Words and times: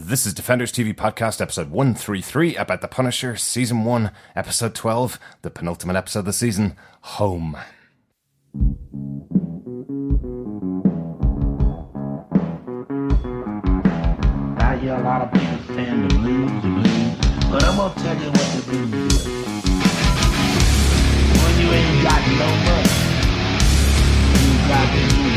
This 0.00 0.26
is 0.26 0.32
Defenders 0.32 0.70
TV 0.70 0.94
Podcast, 0.94 1.40
episode 1.40 1.72
133 1.72 2.54
about 2.54 2.82
The 2.82 2.86
Punisher, 2.88 3.34
season 3.34 3.82
1, 3.84 4.12
episode 4.36 4.72
12, 4.72 5.18
the 5.42 5.50
penultimate 5.50 5.96
episode 5.96 6.20
of 6.20 6.24
the 6.26 6.32
season, 6.32 6.76
Home. 7.00 7.56
I 14.60 14.78
hear 14.80 14.94
a 14.94 15.02
lot 15.02 15.22
of 15.22 15.32
people 15.32 15.74
saying 15.74 16.06
the 16.06 16.14
blues, 16.14 16.62
the 16.62 16.68
blues, 16.68 17.16
but 17.50 17.64
I'm 17.64 17.76
gonna 17.76 17.94
tell 17.96 18.16
you 18.22 18.30
what 18.30 18.54
the 18.54 18.62
blues 18.70 18.92
is. 19.02 19.26
When 21.42 21.54
you 21.60 21.72
ain't 21.72 22.02
got 22.04 22.22
no 22.38 22.46
money, 22.68 22.92
you 24.44 24.68
got. 24.68 25.27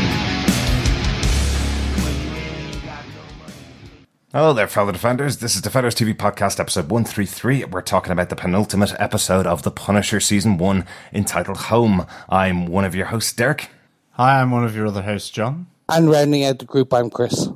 Hello 4.33 4.53
there, 4.53 4.65
fellow 4.65 4.93
Defenders. 4.93 5.39
This 5.39 5.55
is 5.55 5.61
Defenders 5.61 5.93
TV 5.93 6.15
Podcast, 6.15 6.57
episode 6.57 6.89
133. 6.89 7.65
We're 7.65 7.81
talking 7.81 8.13
about 8.13 8.29
the 8.29 8.37
penultimate 8.37 8.93
episode 8.97 9.45
of 9.45 9.63
The 9.63 9.71
Punisher, 9.71 10.21
season 10.21 10.57
1, 10.57 10.85
entitled 11.11 11.57
Home. 11.57 12.05
I'm 12.29 12.65
one 12.65 12.85
of 12.85 12.95
your 12.95 13.07
hosts, 13.07 13.33
Derek. 13.33 13.71
Hi, 14.11 14.39
I'm 14.39 14.49
one 14.51 14.63
of 14.63 14.73
your 14.73 14.87
other 14.87 15.01
hosts, 15.01 15.29
John. 15.29 15.67
And 15.89 16.09
rounding 16.09 16.45
out 16.45 16.59
the 16.59 16.65
group, 16.65 16.93
I'm 16.93 17.09
Chris. 17.09 17.49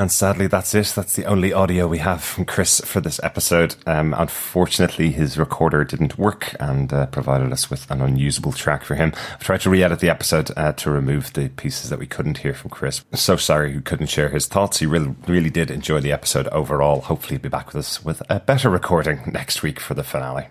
And 0.00 0.10
sadly, 0.10 0.46
that's 0.46 0.74
it. 0.74 0.94
That's 0.96 1.14
the 1.14 1.26
only 1.26 1.52
audio 1.52 1.86
we 1.86 1.98
have 1.98 2.24
from 2.24 2.46
Chris 2.46 2.80
for 2.80 3.02
this 3.02 3.20
episode. 3.22 3.76
Um, 3.84 4.14
unfortunately, 4.16 5.10
his 5.10 5.36
recorder 5.36 5.84
didn't 5.84 6.16
work 6.16 6.56
and 6.58 6.90
uh, 6.90 7.04
provided 7.04 7.52
us 7.52 7.68
with 7.68 7.88
an 7.90 8.00
unusable 8.00 8.52
track 8.52 8.82
for 8.82 8.94
him. 8.94 9.12
I've 9.34 9.44
tried 9.44 9.60
to 9.60 9.68
re 9.68 9.82
edit 9.82 10.00
the 10.00 10.08
episode 10.08 10.52
uh, 10.56 10.72
to 10.72 10.90
remove 10.90 11.34
the 11.34 11.50
pieces 11.50 11.90
that 11.90 11.98
we 11.98 12.06
couldn't 12.06 12.38
hear 12.38 12.54
from 12.54 12.70
Chris. 12.70 13.04
So 13.12 13.36
sorry 13.36 13.74
he 13.74 13.80
couldn't 13.82 14.06
share 14.06 14.30
his 14.30 14.46
thoughts. 14.46 14.78
He 14.78 14.86
really, 14.86 15.14
really 15.28 15.50
did 15.50 15.70
enjoy 15.70 16.00
the 16.00 16.12
episode 16.12 16.48
overall. 16.48 17.02
Hopefully, 17.02 17.34
he'll 17.34 17.42
be 17.42 17.50
back 17.50 17.66
with 17.66 17.76
us 17.76 18.02
with 18.02 18.22
a 18.30 18.40
better 18.40 18.70
recording 18.70 19.30
next 19.30 19.62
week 19.62 19.78
for 19.78 19.92
the 19.92 20.02
finale. 20.02 20.46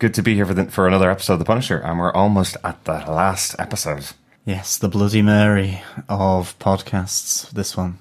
Good 0.00 0.14
to 0.14 0.22
be 0.24 0.34
here 0.34 0.46
for, 0.46 0.54
the, 0.54 0.64
for 0.64 0.88
another 0.88 1.08
episode 1.08 1.34
of 1.34 1.38
The 1.38 1.44
Punisher, 1.44 1.78
and 1.78 2.00
we're 2.00 2.12
almost 2.12 2.56
at 2.64 2.84
the 2.84 2.94
last 2.94 3.54
episode. 3.60 4.08
Yes, 4.44 4.76
the 4.76 4.88
Bloody 4.88 5.22
Mary 5.22 5.82
of 6.08 6.58
podcasts, 6.58 7.48
this 7.52 7.76
one. 7.76 7.98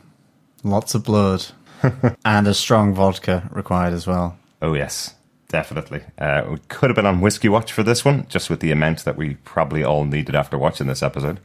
Lots 0.69 0.95
of 0.95 1.03
blood. 1.03 1.45
and 2.25 2.47
a 2.47 2.53
strong 2.53 2.93
vodka 2.93 3.49
required 3.51 3.93
as 3.93 4.07
well. 4.07 4.37
Oh 4.61 4.73
yes, 4.73 5.15
definitely. 5.47 6.01
Uh, 6.17 6.43
we 6.49 6.57
could 6.67 6.89
have 6.89 6.95
been 6.95 7.05
on 7.05 7.21
whiskey 7.21 7.49
watch 7.49 7.71
for 7.71 7.83
this 7.83 8.03
one, 8.03 8.27
just 8.27 8.49
with 8.49 8.59
the 8.59 8.71
amount 8.71 9.05
that 9.05 9.15
we 9.15 9.35
probably 9.35 9.83
all 9.83 10.05
needed 10.05 10.35
after 10.35 10.57
watching 10.57 10.87
this 10.87 11.03
episode. 11.03 11.39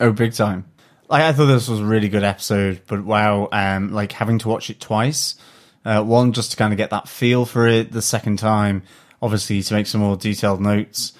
Oh, 0.00 0.12
big 0.12 0.32
time. 0.32 0.66
Like, 1.08 1.22
I 1.22 1.32
thought 1.32 1.46
this 1.46 1.68
was 1.68 1.80
a 1.80 1.84
really 1.84 2.08
good 2.08 2.24
episode, 2.24 2.82
but 2.86 3.04
wow, 3.04 3.48
um, 3.52 3.92
like 3.92 4.12
having 4.12 4.38
to 4.40 4.48
watch 4.48 4.68
it 4.68 4.80
twice. 4.80 5.36
Uh, 5.84 6.02
one, 6.02 6.32
just 6.32 6.50
to 6.50 6.56
kind 6.56 6.72
of 6.72 6.76
get 6.76 6.90
that 6.90 7.08
feel 7.08 7.46
for 7.46 7.66
it. 7.66 7.92
The 7.92 8.02
second 8.02 8.38
time, 8.38 8.82
obviously, 9.22 9.62
to 9.62 9.74
make 9.74 9.86
some 9.86 10.02
more 10.02 10.16
detailed 10.16 10.60
notes. 10.60 11.12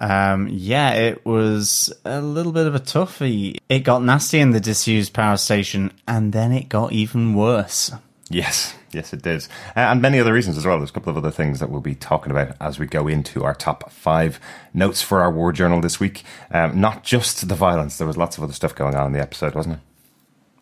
Um, 0.00 0.48
yeah, 0.50 0.92
it 0.92 1.24
was 1.24 1.92
a 2.04 2.20
little 2.20 2.52
bit 2.52 2.66
of 2.66 2.74
a 2.74 2.80
toughie. 2.80 3.58
It 3.68 3.80
got 3.80 4.02
nasty 4.02 4.40
in 4.40 4.50
the 4.50 4.60
disused 4.60 5.12
power 5.12 5.36
station, 5.36 5.92
and 6.06 6.32
then 6.32 6.52
it 6.52 6.68
got 6.68 6.92
even 6.92 7.34
worse. 7.34 7.92
Yes, 8.30 8.74
yes, 8.90 9.12
it 9.12 9.22
did, 9.22 9.46
uh, 9.76 9.80
and 9.80 10.00
many 10.00 10.18
other 10.18 10.32
reasons 10.32 10.56
as 10.56 10.64
well. 10.64 10.78
There's 10.78 10.90
a 10.90 10.94
couple 10.94 11.10
of 11.10 11.16
other 11.16 11.30
things 11.30 11.60
that 11.60 11.70
we'll 11.70 11.80
be 11.80 11.94
talking 11.94 12.30
about 12.30 12.56
as 12.60 12.78
we 12.78 12.86
go 12.86 13.06
into 13.06 13.44
our 13.44 13.54
top 13.54 13.90
five 13.90 14.40
notes 14.72 15.02
for 15.02 15.20
our 15.20 15.30
war 15.30 15.52
journal 15.52 15.80
this 15.80 16.00
week. 16.00 16.24
Um, 16.50 16.80
not 16.80 17.04
just 17.04 17.46
the 17.48 17.54
violence; 17.54 17.98
there 17.98 18.06
was 18.06 18.16
lots 18.16 18.38
of 18.38 18.42
other 18.42 18.54
stuff 18.54 18.74
going 18.74 18.94
on 18.94 19.06
in 19.06 19.12
the 19.12 19.20
episode, 19.20 19.54
wasn't 19.54 19.76
it? 19.76 19.80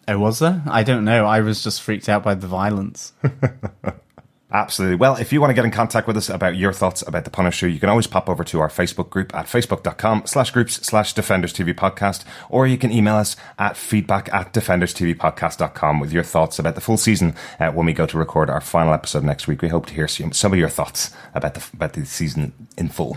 Oh, 0.08 0.18
was 0.18 0.40
there? 0.40 0.62
I 0.66 0.82
don't 0.82 1.04
know. 1.04 1.24
I 1.24 1.40
was 1.40 1.62
just 1.62 1.80
freaked 1.80 2.08
out 2.08 2.24
by 2.24 2.34
the 2.34 2.48
violence. 2.48 3.12
Absolutely. 4.52 4.96
Well, 4.96 5.16
if 5.16 5.32
you 5.32 5.40
want 5.40 5.50
to 5.50 5.54
get 5.54 5.64
in 5.64 5.70
contact 5.70 6.06
with 6.06 6.16
us 6.18 6.28
about 6.28 6.56
your 6.56 6.74
thoughts 6.74 7.02
about 7.06 7.24
The 7.24 7.30
Punisher, 7.30 7.66
you 7.66 7.80
can 7.80 7.88
always 7.88 8.06
pop 8.06 8.28
over 8.28 8.44
to 8.44 8.60
our 8.60 8.68
Facebook 8.68 9.08
group 9.08 9.34
at 9.34 9.46
facebook.com 9.46 10.24
slash 10.26 10.50
groups 10.50 10.74
slash 10.86 11.14
Defenders 11.14 11.54
TV 11.54 11.72
podcast, 11.72 12.24
or 12.50 12.66
you 12.66 12.76
can 12.76 12.92
email 12.92 13.16
us 13.16 13.34
at 13.58 13.78
feedback 13.78 14.32
at 14.32 14.52
defenderstvpodcast.com 14.52 16.00
with 16.00 16.12
your 16.12 16.22
thoughts 16.22 16.58
about 16.58 16.74
the 16.74 16.82
full 16.82 16.98
season 16.98 17.34
uh, 17.58 17.70
when 17.70 17.86
we 17.86 17.94
go 17.94 18.04
to 18.04 18.18
record 18.18 18.50
our 18.50 18.60
final 18.60 18.92
episode 18.92 19.24
next 19.24 19.46
week. 19.46 19.62
We 19.62 19.68
hope 19.68 19.86
to 19.86 19.94
hear 19.94 20.06
some 20.06 20.52
of 20.52 20.58
your 20.58 20.68
thoughts 20.68 21.10
about 21.34 21.54
the, 21.54 21.66
about 21.72 21.94
the 21.94 22.04
season 22.04 22.68
in 22.76 22.90
full. 22.90 23.16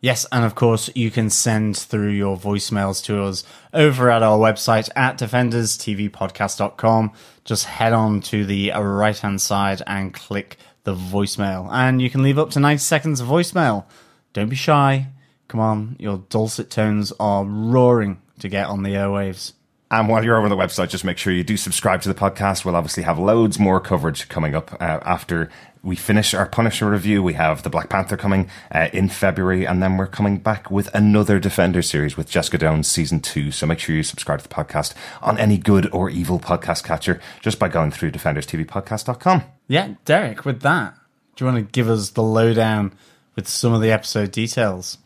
Yes, 0.00 0.24
and 0.30 0.44
of 0.44 0.54
course, 0.54 0.88
you 0.94 1.10
can 1.10 1.30
send 1.30 1.76
through 1.76 2.10
your 2.10 2.36
voicemails 2.36 3.02
to 3.06 3.24
us 3.24 3.42
over 3.74 4.08
at 4.08 4.22
our 4.22 4.38
website 4.38 4.88
at 4.94 5.18
defenderstvpodcast.com. 5.18 7.12
Just 7.44 7.64
head 7.64 7.92
on 7.92 8.20
to 8.20 8.44
the 8.44 8.70
right 8.70 9.18
hand 9.18 9.40
side 9.40 9.82
and 9.86 10.14
click 10.14 10.58
the 10.86 10.94
voicemail, 10.94 11.68
and 11.72 12.00
you 12.00 12.08
can 12.08 12.22
leave 12.22 12.38
up 12.38 12.50
to 12.50 12.60
90 12.60 12.78
seconds 12.78 13.20
of 13.20 13.26
voicemail. 13.26 13.84
Don't 14.32 14.48
be 14.48 14.54
shy. 14.54 15.08
Come 15.48 15.58
on, 15.58 15.96
your 15.98 16.18
dulcet 16.30 16.70
tones 16.70 17.12
are 17.18 17.44
roaring 17.44 18.22
to 18.38 18.48
get 18.48 18.68
on 18.68 18.84
the 18.84 18.90
airwaves. 18.90 19.52
And 19.90 20.08
while 20.08 20.24
you're 20.24 20.36
over 20.36 20.46
on 20.46 20.50
the 20.50 20.56
website, 20.56 20.88
just 20.88 21.04
make 21.04 21.16
sure 21.16 21.32
you 21.32 21.44
do 21.44 21.56
subscribe 21.56 22.02
to 22.02 22.08
the 22.08 22.14
podcast. 22.14 22.64
We'll 22.64 22.74
obviously 22.74 23.04
have 23.04 23.18
loads 23.20 23.58
more 23.58 23.80
coverage 23.80 24.28
coming 24.28 24.56
up 24.56 24.72
uh, 24.74 24.98
after 25.02 25.48
we 25.86 25.94
finish 25.94 26.34
our 26.34 26.46
Punisher 26.46 26.90
review. 26.90 27.22
We 27.22 27.34
have 27.34 27.62
the 27.62 27.70
Black 27.70 27.88
Panther 27.88 28.16
coming 28.16 28.50
uh, 28.74 28.88
in 28.92 29.08
February, 29.08 29.64
and 29.64 29.80
then 29.80 29.96
we're 29.96 30.08
coming 30.08 30.38
back 30.38 30.68
with 30.72 30.92
another 30.92 31.38
Defender 31.38 31.82
series 31.82 32.16
with 32.16 32.28
Jessica 32.28 32.58
Jones 32.58 32.88
season 32.88 33.20
two. 33.20 33.52
So 33.52 33.64
make 33.66 33.78
sure 33.78 33.94
you 33.94 34.02
subscribe 34.02 34.40
to 34.40 34.48
the 34.48 34.52
podcast 34.52 34.94
on 35.22 35.38
any 35.38 35.56
good 35.56 35.88
or 35.92 36.10
evil 36.10 36.40
podcast 36.40 36.82
catcher 36.82 37.20
just 37.40 37.60
by 37.60 37.68
going 37.68 37.92
through 37.92 38.10
defenderstvpodcast.com. 38.10 39.44
Yeah, 39.68 39.94
Derek, 40.04 40.44
with 40.44 40.62
that, 40.62 40.94
do 41.36 41.44
you 41.44 41.52
want 41.52 41.64
to 41.64 41.72
give 41.72 41.88
us 41.88 42.10
the 42.10 42.22
lowdown 42.24 42.92
with 43.36 43.46
some 43.46 43.72
of 43.72 43.80
the 43.80 43.92
episode 43.92 44.32
details? 44.32 44.98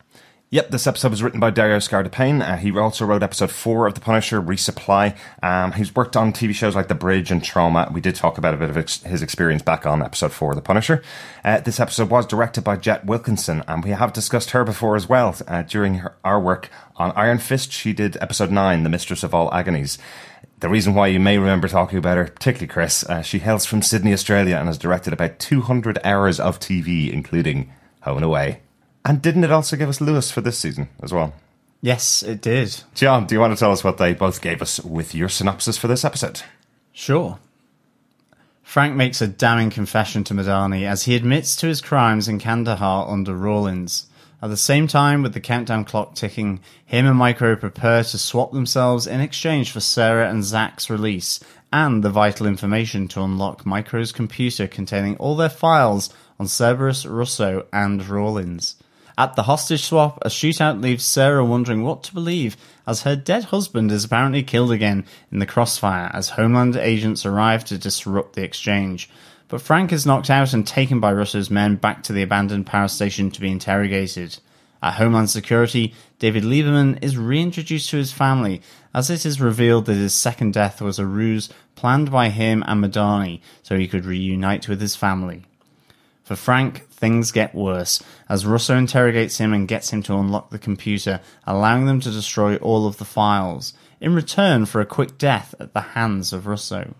Yep, 0.53 0.69
this 0.69 0.85
episode 0.85 1.11
was 1.11 1.23
written 1.23 1.39
by 1.39 1.49
Dario 1.49 1.77
Scardapane. 1.77 2.45
Uh, 2.45 2.57
he 2.57 2.77
also 2.77 3.05
wrote 3.05 3.23
episode 3.23 3.51
four 3.51 3.87
of 3.87 3.93
The 3.93 4.01
Punisher, 4.01 4.41
Resupply. 4.41 5.15
Um, 5.41 5.71
he's 5.71 5.95
worked 5.95 6.17
on 6.17 6.33
TV 6.33 6.53
shows 6.53 6.75
like 6.75 6.89
The 6.89 6.93
Bridge 6.93 7.31
and 7.31 7.41
Trauma. 7.41 7.89
We 7.89 8.01
did 8.01 8.15
talk 8.15 8.37
about 8.37 8.53
a 8.53 8.57
bit 8.57 8.69
of 8.69 8.75
ex- 8.75 9.01
his 9.03 9.21
experience 9.21 9.61
back 9.61 9.85
on 9.85 10.03
episode 10.03 10.33
four 10.33 10.51
of 10.51 10.57
The 10.57 10.61
Punisher. 10.61 11.01
Uh, 11.45 11.61
this 11.61 11.79
episode 11.79 12.09
was 12.09 12.25
directed 12.25 12.65
by 12.65 12.75
Jet 12.75 13.05
Wilkinson, 13.05 13.63
and 13.65 13.81
we 13.81 13.91
have 13.91 14.11
discussed 14.11 14.49
her 14.49 14.65
before 14.65 14.97
as 14.97 15.07
well. 15.07 15.33
Uh, 15.47 15.61
during 15.61 15.99
her, 15.99 16.17
our 16.25 16.37
work 16.37 16.69
on 16.97 17.13
Iron 17.13 17.37
Fist, 17.37 17.71
she 17.71 17.93
did 17.93 18.17
episode 18.17 18.51
nine, 18.51 18.83
The 18.83 18.89
Mistress 18.89 19.23
of 19.23 19.33
All 19.33 19.49
Agonies. 19.53 19.97
The 20.59 20.67
reason 20.67 20.93
why 20.93 21.07
you 21.07 21.21
may 21.21 21.37
remember 21.37 21.69
talking 21.69 21.97
about 21.97 22.17
her, 22.17 22.25
particularly 22.25 22.67
Chris, 22.67 23.05
uh, 23.05 23.21
she 23.21 23.39
hails 23.39 23.65
from 23.65 23.81
Sydney, 23.81 24.11
Australia, 24.11 24.57
and 24.57 24.67
has 24.67 24.77
directed 24.77 25.13
about 25.13 25.39
200 25.39 25.97
hours 26.03 26.41
of 26.41 26.59
TV, 26.59 27.09
including 27.09 27.71
Home 28.01 28.17
and 28.17 28.25
Away. 28.25 28.59
And 29.03 29.21
didn't 29.21 29.43
it 29.43 29.51
also 29.51 29.77
give 29.77 29.89
us 29.89 30.01
Lewis 30.01 30.31
for 30.31 30.41
this 30.41 30.57
season 30.57 30.89
as 31.01 31.11
well? 31.11 31.33
Yes, 31.81 32.21
it 32.21 32.41
did. 32.41 32.81
John, 32.93 33.25
do 33.25 33.33
you 33.33 33.39
want 33.39 33.53
to 33.53 33.59
tell 33.59 33.71
us 33.71 33.83
what 33.83 33.97
they 33.97 34.13
both 34.13 34.41
gave 34.41 34.61
us 34.61 34.79
with 34.79 35.15
your 35.15 35.29
synopsis 35.29 35.77
for 35.77 35.87
this 35.87 36.05
episode? 36.05 36.41
Sure. 36.93 37.39
Frank 38.61 38.95
makes 38.95 39.21
a 39.21 39.27
damning 39.27 39.71
confession 39.71 40.23
to 40.25 40.33
Madani 40.33 40.83
as 40.83 41.03
he 41.03 41.15
admits 41.15 41.55
to 41.57 41.67
his 41.67 41.81
crimes 41.81 42.27
in 42.27 42.39
Kandahar 42.39 43.09
under 43.09 43.35
Rawlins. 43.35 44.05
At 44.43 44.49
the 44.49 44.57
same 44.57 44.87
time, 44.87 45.23
with 45.23 45.33
the 45.33 45.39
countdown 45.39 45.85
clock 45.85 46.15
ticking, 46.15 46.61
him 46.85 47.05
and 47.05 47.17
Micro 47.17 47.55
prepare 47.55 48.03
to 48.03 48.17
swap 48.17 48.51
themselves 48.51 49.07
in 49.07 49.19
exchange 49.19 49.71
for 49.71 49.79
Sarah 49.79 50.29
and 50.29 50.43
Zack's 50.43 50.89
release 50.89 51.39
and 51.73 52.03
the 52.03 52.09
vital 52.09 52.47
information 52.47 53.07
to 53.09 53.21
unlock 53.21 53.65
Micro's 53.65 54.11
computer 54.11 54.67
containing 54.67 55.15
all 55.17 55.35
their 55.35 55.49
files 55.49 56.09
on 56.39 56.47
Cerberus, 56.47 57.05
Russo, 57.05 57.65
and 57.73 58.07
Rawlins. 58.07 58.75
At 59.17 59.35
the 59.35 59.43
hostage 59.43 59.83
swap, 59.83 60.19
a 60.21 60.29
shootout 60.29 60.81
leaves 60.81 61.03
Sarah 61.03 61.45
wondering 61.45 61.83
what 61.83 62.03
to 62.03 62.13
believe 62.13 62.55
as 62.87 63.03
her 63.03 63.15
dead 63.15 63.45
husband 63.45 63.91
is 63.91 64.05
apparently 64.05 64.43
killed 64.43 64.71
again 64.71 65.05
in 65.31 65.39
the 65.39 65.45
crossfire 65.45 66.09
as 66.13 66.29
Homeland 66.29 66.75
agents 66.75 67.25
arrive 67.25 67.65
to 67.65 67.77
disrupt 67.77 68.35
the 68.35 68.43
exchange. 68.43 69.09
But 69.47 69.61
Frank 69.61 69.91
is 69.91 70.05
knocked 70.05 70.29
out 70.29 70.53
and 70.53 70.65
taken 70.65 70.99
by 70.99 71.11
Russo's 71.11 71.51
men 71.51 71.75
back 71.75 72.03
to 72.03 72.13
the 72.13 72.21
abandoned 72.21 72.65
power 72.65 72.87
station 72.87 73.31
to 73.31 73.41
be 73.41 73.51
interrogated. 73.51 74.39
At 74.81 74.93
Homeland 74.93 75.29
Security, 75.29 75.93
David 76.17 76.43
Lieberman 76.43 77.03
is 77.03 77.17
reintroduced 77.17 77.89
to 77.89 77.97
his 77.97 78.11
family 78.11 78.61
as 78.95 79.09
it 79.09 79.25
is 79.25 79.41
revealed 79.41 79.85
that 79.85 79.95
his 79.95 80.13
second 80.13 80.53
death 80.53 80.81
was 80.81 80.97
a 80.97 81.05
ruse 81.05 81.49
planned 81.75 82.09
by 82.09 82.29
him 82.29 82.63
and 82.65 82.83
Madani 82.83 83.41
so 83.61 83.77
he 83.77 83.87
could 83.87 84.05
reunite 84.05 84.67
with 84.67 84.81
his 84.81 84.95
family. 84.95 85.43
For 86.23 86.35
Frank, 86.35 86.87
things 86.89 87.31
get 87.31 87.55
worse 87.55 88.01
as 88.29 88.45
Russo 88.45 88.77
interrogates 88.77 89.39
him 89.39 89.53
and 89.53 89.67
gets 89.67 89.91
him 89.91 90.03
to 90.03 90.15
unlock 90.15 90.49
the 90.49 90.59
computer, 90.59 91.19
allowing 91.45 91.85
them 91.85 91.99
to 92.01 92.11
destroy 92.11 92.57
all 92.57 92.87
of 92.87 92.97
the 92.97 93.05
files, 93.05 93.73
in 93.99 94.15
return 94.15 94.65
for 94.65 94.81
a 94.81 94.85
quick 94.85 95.17
death 95.17 95.53
at 95.59 95.73
the 95.73 95.81
hands 95.81 96.31
of 96.31 96.47
Russo. 96.47 96.93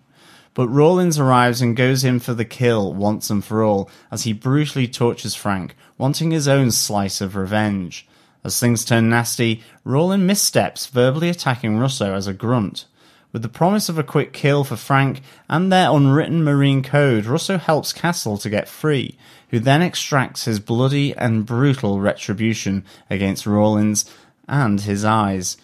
But 0.54 0.68
Rawlins 0.68 1.18
arrives 1.18 1.62
and 1.62 1.78
goes 1.78 2.04
in 2.04 2.20
for 2.20 2.34
the 2.34 2.46
kill 2.46 2.94
once 2.94 3.30
and 3.30 3.44
for 3.44 3.64
all 3.64 3.90
as 4.12 4.24
he 4.24 4.34
brutally 4.34 4.88
tortures 4.88 5.36
Frank, 5.36 5.76
wanting 5.98 6.32
his 6.32 6.48
own 6.48 6.72
slice 6.72 7.22
of 7.22 7.36
revenge. 7.36 8.08
As 8.44 8.60
things 8.60 8.84
turn 8.84 9.10
nasty, 9.10 9.64
Rawlins 9.86 10.24
missteps, 10.24 10.88
verbally 10.88 11.30
attacking 11.30 11.78
Russo 11.78 12.14
as 12.14 12.28
a 12.28 12.34
grunt. 12.34 12.86
With 13.32 13.44
the 13.44 13.50
promise 13.50 13.88
of 13.88 13.98
a 13.98 14.04
quick 14.04 14.34
kill 14.34 14.66
for 14.66 14.76
Frank 14.76 15.22
and 15.50 15.72
their 15.72 15.90
unwritten 15.90 16.44
marine 16.44 16.84
code, 16.84 17.26
Russo 17.26 17.58
helps 17.58 17.94
Castle 17.94 18.38
to 18.38 18.50
get 18.50 18.68
free, 18.68 19.18
who 19.50 19.60
then 19.60 19.82
extracts 19.82 20.46
his 20.46 20.60
bloody 20.60 21.16
and 21.16 21.46
brutal 21.46 22.02
retribution 22.02 22.84
against 23.10 23.46
Rawlins 23.46 24.04
and 24.50 24.82
his 24.82 25.06
eyes. 25.06 25.56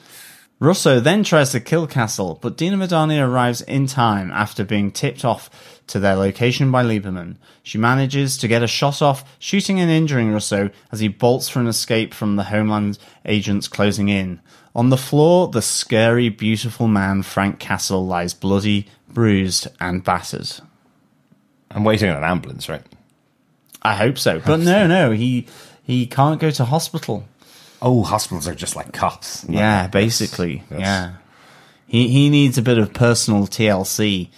Russo 0.59 0.99
then 1.01 1.23
tries 1.23 1.51
to 1.51 1.59
kill 1.59 1.87
Castle, 1.87 2.39
but 2.41 2.57
Dina 2.57 2.77
Madani 2.77 3.21
arrives 3.21 3.61
in 3.61 3.85
time 3.85 4.31
after 4.31 4.63
being 4.63 4.89
tipped 4.89 5.25
off 5.25 5.76
to 5.87 5.99
their 5.99 6.15
location 6.15 6.71
by 6.71 6.83
Lieberman. 6.83 7.37
She 7.63 7.77
manages 7.77 8.37
to 8.37 8.47
get 8.47 8.63
a 8.63 8.67
shot 8.67 9.01
off, 9.01 9.37
shooting 9.39 9.79
and 9.79 9.89
injuring 9.89 10.31
Russo 10.31 10.69
as 10.91 10.99
he 10.99 11.07
bolts 11.07 11.49
for 11.49 11.59
an 11.59 11.67
escape 11.67 12.13
from 12.13 12.35
the 12.35 12.45
Homeland 12.45 12.99
agents 13.25 13.67
closing 13.67 14.09
in. 14.09 14.41
On 14.75 14.89
the 14.89 14.97
floor, 14.97 15.47
the 15.47 15.61
scary, 15.61 16.29
beautiful 16.29 16.87
man 16.87 17.23
Frank 17.23 17.59
Castle 17.59 18.05
lies 18.05 18.33
bloody, 18.33 18.87
bruised, 19.09 19.67
and 19.79 20.03
battered. 20.03 20.51
I'm 21.71 21.83
waiting 21.83 22.09
on 22.09 22.17
an 22.17 22.23
ambulance, 22.23 22.69
right? 22.69 22.83
I 23.81 23.95
hope 23.95 24.17
so, 24.17 24.39
but 24.39 24.59
no, 24.59 24.85
no, 24.87 25.11
he 25.11 25.47
he 25.83 26.05
can't 26.05 26.39
go 26.39 26.51
to 26.51 26.65
hospital. 26.65 27.25
Oh, 27.81 28.03
hospitals 28.03 28.47
are 28.47 28.55
just 28.55 28.75
like 28.75 28.91
cops. 28.91 29.45
Yeah, 29.47 29.87
basically. 29.87 30.63
Yeah. 30.69 31.13
He 31.87 32.09
he 32.09 32.29
needs 32.29 32.57
a 32.57 32.61
bit 32.61 32.77
of 32.77 32.93
personal 32.93 33.47
TLC. 33.47 34.29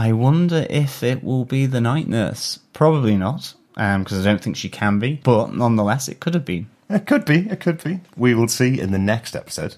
I 0.00 0.12
wonder 0.12 0.66
if 0.70 1.02
it 1.02 1.22
will 1.22 1.44
be 1.44 1.66
the 1.66 1.80
night 1.82 2.08
nurse. 2.08 2.58
Probably 2.72 3.18
not, 3.18 3.52
because 3.74 4.24
I 4.26 4.30
don't 4.30 4.42
think 4.42 4.56
she 4.56 4.70
can 4.70 4.98
be. 4.98 5.20
But 5.22 5.52
nonetheless, 5.54 6.08
it 6.08 6.20
could 6.20 6.32
have 6.32 6.46
been. 6.46 6.70
It 6.88 7.06
could 7.06 7.26
be. 7.26 7.46
It 7.50 7.60
could 7.60 7.84
be. 7.84 8.00
We 8.16 8.34
will 8.34 8.48
see 8.48 8.80
in 8.80 8.92
the 8.92 8.98
next 8.98 9.36
episode. 9.36 9.76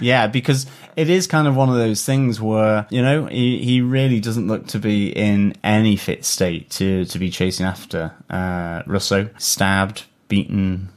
Yeah, 0.00 0.26
because 0.26 0.66
it 0.96 1.08
is 1.08 1.28
kind 1.28 1.46
of 1.46 1.54
one 1.54 1.68
of 1.68 1.76
those 1.76 2.04
things 2.04 2.40
where 2.40 2.88
you 2.90 3.00
know 3.00 3.26
he, 3.26 3.64
he 3.64 3.80
really 3.80 4.18
doesn't 4.18 4.48
look 4.48 4.66
to 4.68 4.80
be 4.80 5.08
in 5.08 5.54
any 5.62 5.94
fit 5.94 6.24
state 6.24 6.68
to 6.70 7.04
to 7.04 7.18
be 7.20 7.30
chasing 7.30 7.64
after 7.64 8.12
uh, 8.28 8.82
Russo. 8.86 9.30
Stabbed, 9.38 10.02
beaten, 10.26 10.88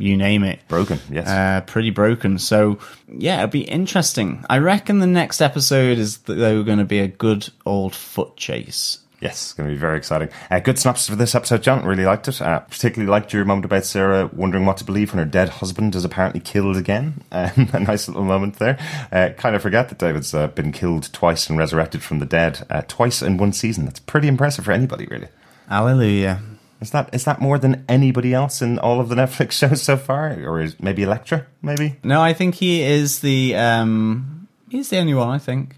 you 0.00 0.16
name 0.16 0.44
it. 0.44 0.60
Broken, 0.68 0.98
yes. 1.10 1.28
uh, 1.28 1.62
pretty 1.66 1.90
broken. 1.90 2.38
So 2.38 2.78
yeah, 3.08 3.38
it'll 3.38 3.48
be 3.48 3.62
interesting. 3.62 4.44
I 4.48 4.58
reckon 4.58 4.98
the 4.98 5.06
next 5.06 5.40
episode 5.40 5.98
is 5.98 6.18
though 6.18 6.62
going 6.62 6.78
to 6.78 6.84
be 6.84 7.00
a 7.00 7.08
good 7.08 7.48
old 7.66 7.94
foot 7.94 8.36
chase. 8.36 8.98
Yes, 9.20 9.42
it's 9.42 9.52
going 9.52 9.68
to 9.68 9.74
be 9.74 9.78
very 9.78 9.98
exciting. 9.98 10.30
Uh, 10.50 10.60
good 10.60 10.78
synopsis 10.78 11.10
for 11.10 11.14
this 11.16 11.34
episode, 11.34 11.62
John. 11.62 11.84
Really 11.84 12.06
liked 12.06 12.26
it. 12.28 12.40
Uh, 12.40 12.60
particularly 12.60 13.10
liked 13.10 13.34
your 13.34 13.44
moment 13.44 13.66
about 13.66 13.84
Sarah 13.84 14.30
wondering 14.32 14.64
what 14.64 14.78
to 14.78 14.84
believe 14.84 15.12
when 15.12 15.22
her 15.22 15.30
dead 15.30 15.50
husband 15.50 15.94
is 15.94 16.06
apparently 16.06 16.40
killed 16.40 16.76
again. 16.76 17.22
Um, 17.32 17.70
a 17.72 17.80
nice 17.80 18.06
little 18.06 18.24
moment 18.24 18.56
there. 18.56 18.78
Uh, 19.10 19.30
kind 19.36 19.54
of 19.56 19.62
forget 19.62 19.88
that 19.88 19.98
David's 19.98 20.34
uh, 20.34 20.48
been 20.48 20.72
killed 20.72 21.10
twice 21.12 21.48
and 21.48 21.58
resurrected 21.58 22.02
from 22.02 22.18
the 22.18 22.26
dead 22.26 22.66
uh, 22.68 22.82
twice 22.86 23.22
in 23.22 23.38
one 23.38 23.52
season. 23.52 23.86
That's 23.86 24.00
pretty 24.00 24.28
impressive 24.28 24.64
for 24.66 24.72
anybody, 24.72 25.06
really. 25.06 25.28
Hallelujah. 25.68 26.42
Is 26.80 26.90
that 26.92 27.10
is 27.14 27.24
that 27.24 27.40
more 27.40 27.58
than 27.58 27.84
anybody 27.88 28.32
else 28.32 28.62
in 28.62 28.78
all 28.78 29.00
of 29.00 29.08
the 29.08 29.14
Netflix 29.22 29.52
shows 29.52 29.82
so 29.82 29.96
far, 29.96 30.32
or 30.44 30.60
is 30.60 30.78
maybe 30.80 31.02
Elektra? 31.02 31.46
Maybe 31.62 31.96
No, 32.02 32.22
I 32.22 32.32
think 32.32 32.54
he 32.56 32.82
is 32.82 33.20
the 33.20 33.54
um 33.56 34.48
he's 34.70 34.88
the 34.88 34.98
only 34.98 35.14
one. 35.14 35.28
I 35.28 35.38
think. 35.38 35.76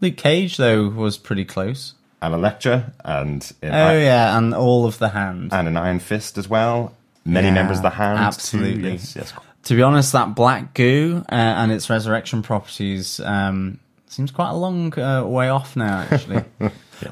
Luke 0.00 0.16
Cage 0.16 0.56
though 0.58 0.88
was 0.88 1.16
pretty 1.18 1.44
close. 1.44 1.94
and 2.22 2.34
Elektra, 2.34 2.92
and 3.04 3.50
Oh 3.62 3.68
I- 3.68 3.98
yeah, 3.98 4.36
and 4.38 4.54
all 4.54 4.86
of 4.86 4.98
the 4.98 5.08
hand. 5.10 5.52
and 5.52 5.68
an 5.68 5.76
Iron 5.76 5.98
Fist 6.00 6.38
as 6.38 6.48
well. 6.48 6.94
Many 7.24 7.48
Yeah, 7.48 7.54
members 7.54 7.78
of 7.78 7.82
the 7.82 7.90
Hand, 7.90 8.18
too. 8.18 8.24
absolutely. 8.24 8.92
Yes, 8.92 9.14
yes. 9.16 9.32
To 9.64 9.74
be 9.74 9.82
honest, 9.82 10.12
that 10.12 10.34
black 10.34 10.72
goo 10.72 11.22
uh, 11.30 11.34
and 11.34 11.70
its 11.72 11.90
resurrection 11.90 12.42
properties 12.42 13.20
um, 13.20 13.78
seems 14.06 14.30
quite 14.30 14.48
a 14.50 14.54
long 14.56 14.98
uh, 14.98 15.24
way 15.26 15.48
off 15.50 15.76
now, 15.76 16.06
actually. 16.10 16.42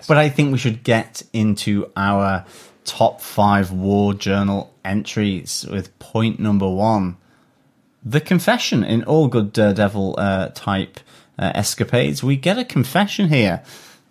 But 0.09 0.19
I 0.19 0.29
think 0.29 0.53
we 0.53 0.59
should 0.59 0.83
get 0.83 1.23
into 1.33 1.91
our 1.97 2.45
top 2.85 3.21
five 3.21 3.73
war 3.73 4.15
journal 4.15 4.73
entries 4.85 5.67
with 5.71 5.97
point 5.99 6.39
number 6.39 6.69
one. 6.69 7.17
The 8.05 8.21
confession 8.21 8.85
in 8.85 9.03
all 9.05 9.27
good 9.29 9.53
Daredevil 9.53 10.15
uh, 10.19 10.49
type 10.55 11.01
uh, 11.39 11.53
escapades. 11.55 12.23
We 12.23 12.37
get 12.37 12.59
a 12.59 12.65
confession 12.65 13.29
here. 13.29 13.63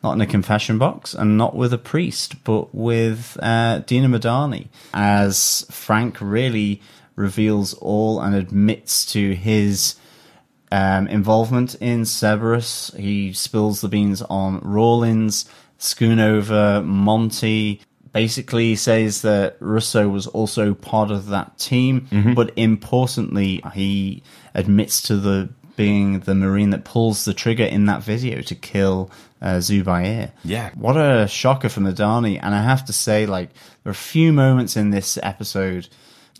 Not 0.04 0.14
in 0.14 0.22
a 0.22 0.28
confession 0.28 0.78
box 0.78 1.16
and 1.16 1.36
not 1.36 1.56
with 1.56 1.74
a 1.74 1.80
priest, 1.80 2.44
but 2.44 2.76
with 2.76 3.40
uh, 3.42 3.80
Dina 3.80 4.08
Madani. 4.08 4.68
As 4.94 5.66
Frank 5.72 6.18
really 6.22 6.80
reveals 7.16 7.74
all 7.76 8.22
and 8.22 8.36
admits 8.36 9.06
to 9.14 9.34
his 9.34 9.96
um, 10.72 11.08
involvement 11.08 11.76
in 11.76 12.06
Cerberus. 12.06 12.92
He 12.98 13.34
spills 13.34 13.82
the 13.82 13.88
beans 13.88 14.22
on 14.24 14.60
Rawlins, 14.60 15.46
Schoonover, 15.80 16.84
Monty. 16.84 17.82
Basically, 18.14 18.78
says 18.78 19.24
that 19.24 19.58
Russo 19.60 20.08
was 20.08 20.26
also 20.28 20.74
part 20.74 21.12
of 21.12 21.28
that 21.28 21.58
team, 21.58 22.08
but 22.34 22.54
importantly, 22.56 23.62
he 23.74 24.24
admits 24.54 25.02
to 25.04 25.18
the 25.18 25.50
being 25.76 26.22
the 26.22 26.34
marine 26.34 26.70
that 26.70 26.86
pulls 26.86 27.26
the 27.26 27.34
trigger 27.34 27.66
in 27.66 27.88
that 27.88 28.02
video 28.02 28.40
to 28.44 28.56
kill 28.56 29.12
uh, 29.42 29.56
Zubair. 29.58 30.32
Yeah. 30.46 30.70
what 30.76 30.96
a 30.96 31.28
shocker 31.28 31.68
for 31.68 31.82
Madani! 31.82 32.40
And 32.42 32.56
I 32.56 32.64
have 32.64 32.86
to 32.86 32.94
say, 32.94 33.26
like, 33.26 33.50
there 33.84 33.90
are 33.90 33.92
a 33.92 33.96
few 33.96 34.32
moments 34.32 34.78
in 34.78 34.92
this 34.92 35.20
episode 35.22 35.90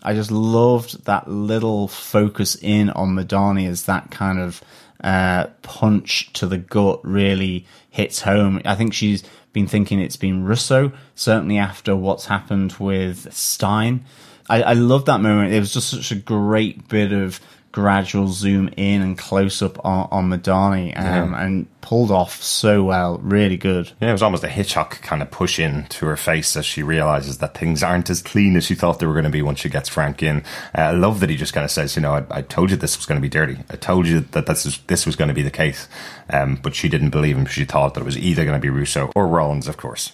I 0.02 0.14
just 0.14 0.30
loved 0.30 1.04
that 1.06 1.28
little 1.28 1.88
focus 1.88 2.56
in 2.60 2.90
on 2.90 3.16
Madani 3.16 3.68
as 3.68 3.86
that 3.86 4.10
kind 4.10 4.38
of 4.38 4.62
uh, 5.02 5.46
punch 5.62 6.32
to 6.34 6.46
the 6.46 6.58
gut 6.58 7.00
really 7.04 7.66
hits 7.90 8.22
home. 8.22 8.60
I 8.64 8.74
think 8.74 8.94
she's 8.94 9.22
been 9.52 9.66
thinking 9.66 10.00
it's 10.00 10.16
been 10.16 10.44
Russo, 10.44 10.92
certainly 11.14 11.58
after 11.58 11.96
what's 11.96 12.26
happened 12.26 12.74
with 12.74 13.32
Stein. 13.32 14.04
I, 14.48 14.62
I 14.62 14.72
love 14.74 15.06
that 15.06 15.20
moment. 15.20 15.52
It 15.52 15.60
was 15.60 15.72
just 15.72 15.90
such 15.90 16.12
a 16.12 16.16
great 16.16 16.88
bit 16.88 17.12
of 17.12 17.40
gradual 17.76 18.28
zoom 18.28 18.70
in 18.78 19.02
and 19.02 19.18
close 19.18 19.60
up 19.60 19.78
on, 19.84 20.08
on 20.10 20.30
Madani 20.30 20.98
um, 20.98 21.34
and 21.34 21.80
pulled 21.82 22.10
off 22.10 22.42
so 22.42 22.82
well. 22.82 23.18
Really 23.18 23.58
good. 23.58 23.92
Yeah, 24.00 24.08
it 24.08 24.12
was 24.12 24.22
almost 24.22 24.44
a 24.44 24.48
Hitchcock 24.48 25.02
kind 25.02 25.20
of 25.20 25.30
push 25.30 25.58
in 25.58 25.84
to 25.90 26.06
her 26.06 26.16
face 26.16 26.56
as 26.56 26.64
she 26.64 26.82
realizes 26.82 27.36
that 27.36 27.52
things 27.52 27.82
aren't 27.82 28.08
as 28.08 28.22
clean 28.22 28.56
as 28.56 28.64
she 28.64 28.74
thought 28.74 28.98
they 28.98 29.04
were 29.04 29.12
going 29.12 29.24
to 29.24 29.30
be 29.30 29.42
once 29.42 29.60
she 29.60 29.68
gets 29.68 29.90
Frank 29.90 30.22
in. 30.22 30.38
Uh, 30.74 30.80
I 30.80 30.90
love 30.92 31.20
that 31.20 31.28
he 31.28 31.36
just 31.36 31.52
kind 31.52 31.66
of 31.66 31.70
says, 31.70 31.96
you 31.96 32.00
know, 32.00 32.14
I, 32.14 32.24
I 32.30 32.40
told 32.40 32.70
you 32.70 32.78
this 32.78 32.96
was 32.96 33.04
going 33.04 33.20
to 33.20 33.22
be 33.22 33.28
dirty. 33.28 33.58
I 33.68 33.76
told 33.76 34.06
you 34.06 34.20
that 34.20 34.46
this 34.46 34.64
was, 34.64 34.78
this 34.86 35.04
was 35.04 35.14
going 35.14 35.28
to 35.28 35.34
be 35.34 35.42
the 35.42 35.50
case. 35.50 35.86
Um, 36.30 36.56
but 36.56 36.74
she 36.74 36.88
didn't 36.88 37.10
believe 37.10 37.36
him. 37.36 37.44
She 37.44 37.66
thought 37.66 37.92
that 37.92 38.00
it 38.00 38.04
was 38.04 38.16
either 38.16 38.46
going 38.46 38.58
to 38.58 38.62
be 38.62 38.70
Russo 38.70 39.12
or 39.14 39.28
Rawlins, 39.28 39.68
of 39.68 39.76
course. 39.76 40.12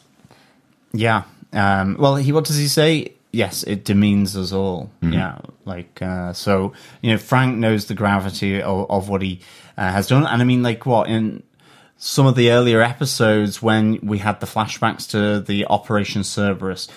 Yeah. 0.92 1.22
Um, 1.52 1.96
well, 1.96 2.16
he 2.16 2.32
what 2.32 2.44
does 2.44 2.56
he 2.56 2.66
say? 2.66 3.12
Yes, 3.32 3.62
it 3.62 3.84
demeans 3.84 4.36
us 4.36 4.52
all. 4.52 4.90
Yeah, 5.00 5.38
like 5.64 6.02
uh, 6.02 6.34
so. 6.34 6.74
You 7.00 7.12
know, 7.12 7.18
Frank 7.18 7.56
knows 7.58 7.86
the 7.86 7.94
gravity 7.94 8.60
of, 8.60 8.90
of 8.90 9.08
what 9.08 9.22
he 9.22 9.40
uh, 9.78 9.90
has 9.90 10.06
done, 10.06 10.26
and 10.26 10.42
I 10.42 10.44
mean, 10.44 10.62
like 10.62 10.84
what 10.84 11.08
in 11.08 11.42
some 11.96 12.26
of 12.26 12.34
the 12.34 12.50
earlier 12.50 12.82
episodes 12.82 13.62
when 13.62 13.98
we 14.02 14.18
had 14.18 14.40
the 14.40 14.46
flashbacks 14.46 15.08
to 15.10 15.40
the 15.40 15.64
Operation 15.66 16.24
Cerberus, 16.24 16.88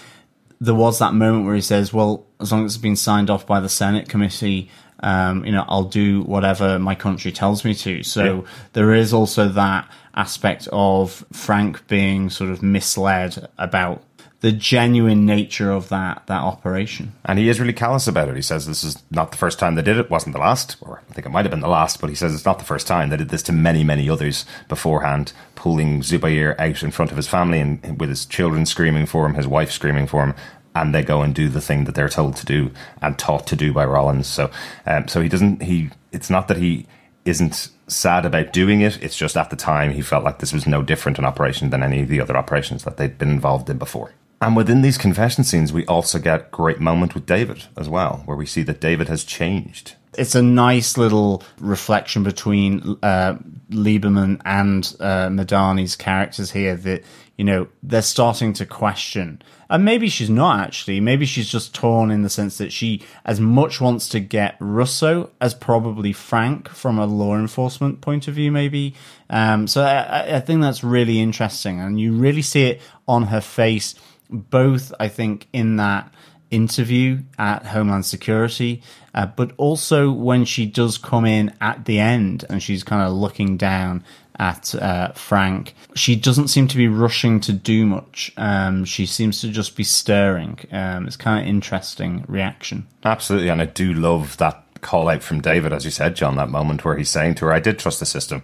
there 0.59 0.75
was 0.75 0.99
that 0.99 1.13
moment 1.13 1.45
where 1.45 1.55
he 1.55 1.61
says, 1.61 1.93
"Well, 1.93 2.25
as 2.41 2.51
long 2.51 2.65
as 2.65 2.73
it's 2.75 2.81
been 2.81 2.97
signed 2.97 3.29
off 3.29 3.47
by 3.47 3.59
the 3.61 3.69
Senate 3.69 4.09
committee." 4.09 4.69
Um, 5.01 5.45
you 5.45 5.51
know, 5.51 5.65
I'll 5.67 5.83
do 5.83 6.21
whatever 6.23 6.79
my 6.79 6.95
country 6.95 7.31
tells 7.31 7.63
me 7.65 7.75
to. 7.75 8.01
So 8.01 8.23
Yeah. 8.23 8.41
there 8.73 8.93
is 8.93 9.13
also 9.13 9.49
that 9.49 9.87
aspect 10.15 10.67
of 10.71 11.25
Frank 11.33 11.85
being 11.87 12.29
sort 12.29 12.49
of 12.49 12.63
misled 12.63 13.49
about 13.57 14.01
the 14.41 14.51
genuine 14.51 15.25
nature 15.25 15.71
of 15.71 15.89
that 15.89 16.23
that 16.27 16.41
operation. 16.41 17.13
And 17.23 17.39
he 17.39 17.49
is 17.49 17.59
really 17.59 17.73
callous 17.73 18.07
about 18.07 18.29
it. 18.29 18.35
He 18.35 18.41
says 18.41 18.67
this 18.67 18.83
is 18.83 19.01
not 19.09 19.31
the 19.31 19.37
first 19.37 19.59
time 19.59 19.75
they 19.75 19.81
did 19.81 19.97
it, 19.97 20.09
wasn't 20.09 20.33
the 20.33 20.41
last, 20.41 20.77
or 20.81 21.01
I 21.09 21.13
think 21.13 21.25
it 21.25 21.31
might 21.31 21.45
have 21.45 21.51
been 21.51 21.61
the 21.61 21.67
last, 21.67 22.01
but 22.01 22.09
he 22.09 22.15
says 22.15 22.33
it's 22.33 22.45
not 22.45 22.59
the 22.59 22.65
first 22.65 22.87
time. 22.87 23.09
They 23.09 23.17
did 23.17 23.29
this 23.29 23.43
to 23.43 23.51
many, 23.51 23.83
many 23.83 24.09
others 24.09 24.45
beforehand, 24.67 25.33
pulling 25.55 26.01
Zubair 26.01 26.59
out 26.59 26.83
in 26.83 26.91
front 26.91 27.11
of 27.11 27.17
his 27.17 27.27
family 27.27 27.59
and 27.59 27.99
with 27.99 28.09
his 28.09 28.25
children 28.25 28.65
screaming 28.65 29.05
for 29.05 29.25
him, 29.25 29.35
his 29.35 29.47
wife 29.47 29.71
screaming 29.71 30.07
for 30.07 30.23
him, 30.23 30.35
and 30.75 30.93
they 30.93 31.01
go 31.01 31.21
and 31.21 31.33
do 31.33 31.49
the 31.49 31.61
thing 31.61 31.85
that 31.85 31.95
they're 31.95 32.09
told 32.09 32.35
to 32.35 32.45
do 32.45 32.71
and 33.01 33.17
taught 33.17 33.47
to 33.47 33.55
do 33.55 33.73
by 33.73 33.85
Rawlins. 33.85 34.27
So, 34.27 34.51
um, 34.85 35.07
so 35.07 35.21
he 35.21 35.29
doesn't. 35.29 35.63
He. 35.63 35.89
It's 36.11 36.29
not 36.29 36.47
that 36.49 36.57
he 36.57 36.85
isn't 37.23 37.69
sad 37.87 38.25
about 38.25 38.53
doing 38.53 38.81
it. 38.81 39.01
It's 39.01 39.17
just 39.17 39.37
at 39.37 39.49
the 39.49 39.55
time 39.55 39.91
he 39.91 40.01
felt 40.01 40.23
like 40.23 40.39
this 40.39 40.53
was 40.53 40.67
no 40.67 40.81
different 40.81 41.17
an 41.17 41.25
operation 41.25 41.69
than 41.69 41.83
any 41.83 42.01
of 42.01 42.09
the 42.09 42.21
other 42.21 42.37
operations 42.37 42.83
that 42.83 42.97
they'd 42.97 43.17
been 43.17 43.29
involved 43.29 43.69
in 43.69 43.77
before. 43.77 44.11
And 44.45 44.55
within 44.55 44.83
these 44.83 44.99
confession 44.99 45.43
scenes, 45.43 45.73
we 45.73 45.87
also 45.87 46.19
get 46.19 46.51
great 46.51 46.79
moment 46.79 47.15
with 47.15 47.25
David 47.25 47.63
as 47.75 47.89
well, 47.89 48.21
where 48.25 48.37
we 48.37 48.45
see 48.45 48.61
that 48.61 48.79
David 48.79 49.07
has 49.07 49.23
changed. 49.23 49.95
It's 50.19 50.35
a 50.35 50.41
nice 50.43 50.99
little 50.99 51.41
reflection 51.59 52.21
between 52.21 52.95
uh, 53.01 53.39
Lieberman 53.71 54.39
and 54.45 54.95
uh, 54.99 55.29
Madani's 55.29 55.95
characters 55.95 56.51
here. 56.51 56.75
That 56.75 57.03
you 57.37 57.43
know, 57.43 57.67
they're 57.83 58.01
starting 58.01 58.53
to 58.53 58.65
question. 58.65 59.41
And 59.69 59.83
maybe 59.83 60.09
she's 60.09 60.29
not 60.29 60.59
actually. 60.59 60.99
Maybe 60.99 61.25
she's 61.25 61.49
just 61.49 61.73
torn 61.73 62.11
in 62.11 62.21
the 62.21 62.29
sense 62.29 62.59
that 62.59 62.71
she 62.71 63.01
as 63.25 63.39
much 63.39 63.81
wants 63.81 64.07
to 64.09 64.19
get 64.19 64.55
Russo 64.59 65.31
as 65.41 65.53
probably 65.53 66.13
Frank 66.13 66.69
from 66.69 66.97
a 66.97 67.05
law 67.05 67.35
enforcement 67.35 67.99
point 67.99 68.27
of 68.27 68.35
view, 68.35 68.51
maybe. 68.51 68.93
Um, 69.29 69.67
so 69.67 69.81
I, 69.81 70.35
I 70.35 70.39
think 70.39 70.61
that's 70.61 70.83
really 70.83 71.19
interesting. 71.19 71.79
And 71.79 71.99
you 71.99 72.13
really 72.13 72.43
see 72.43 72.63
it 72.65 72.81
on 73.07 73.23
her 73.23 73.41
face, 73.41 73.95
both, 74.29 74.93
I 74.99 75.07
think, 75.07 75.47
in 75.53 75.77
that 75.77 76.11
interview 76.51 77.19
at 77.37 77.65
Homeland 77.65 78.05
Security, 78.05 78.81
uh, 79.13 79.25
but 79.25 79.51
also 79.57 80.11
when 80.11 80.45
she 80.45 80.65
does 80.65 80.97
come 80.97 81.25
in 81.25 81.53
at 81.61 81.85
the 81.85 81.99
end 81.99 82.45
and 82.49 82.61
she's 82.61 82.83
kind 82.83 83.01
of 83.01 83.13
looking 83.13 83.57
down 83.57 84.03
at 84.37 84.75
uh, 84.75 85.11
Frank. 85.13 85.73
She 85.95 86.15
doesn't 86.15 86.49
seem 86.49 86.67
to 86.67 86.77
be 86.77 86.87
rushing 86.87 87.39
to 87.41 87.53
do 87.53 87.85
much. 87.85 88.31
Um, 88.37 88.85
she 88.85 89.05
seems 89.05 89.41
to 89.41 89.49
just 89.49 89.75
be 89.75 89.83
stirring. 89.83 90.59
Um, 90.71 91.07
it's 91.07 91.17
kind 91.17 91.41
of 91.41 91.47
interesting 91.47 92.25
reaction. 92.27 92.87
Absolutely, 93.03 93.49
and 93.49 93.61
I 93.61 93.65
do 93.65 93.93
love 93.93 94.37
that 94.37 94.61
call 94.81 95.09
out 95.09 95.23
from 95.23 95.41
David, 95.41 95.73
as 95.73 95.85
you 95.85 95.91
said, 95.91 96.15
John. 96.15 96.35
That 96.35 96.49
moment 96.49 96.83
where 96.83 96.97
he's 96.97 97.09
saying 97.09 97.35
to 97.35 97.45
her, 97.45 97.53
"I 97.53 97.59
did 97.59 97.79
trust 97.79 97.99
the 97.99 98.05
system. 98.05 98.43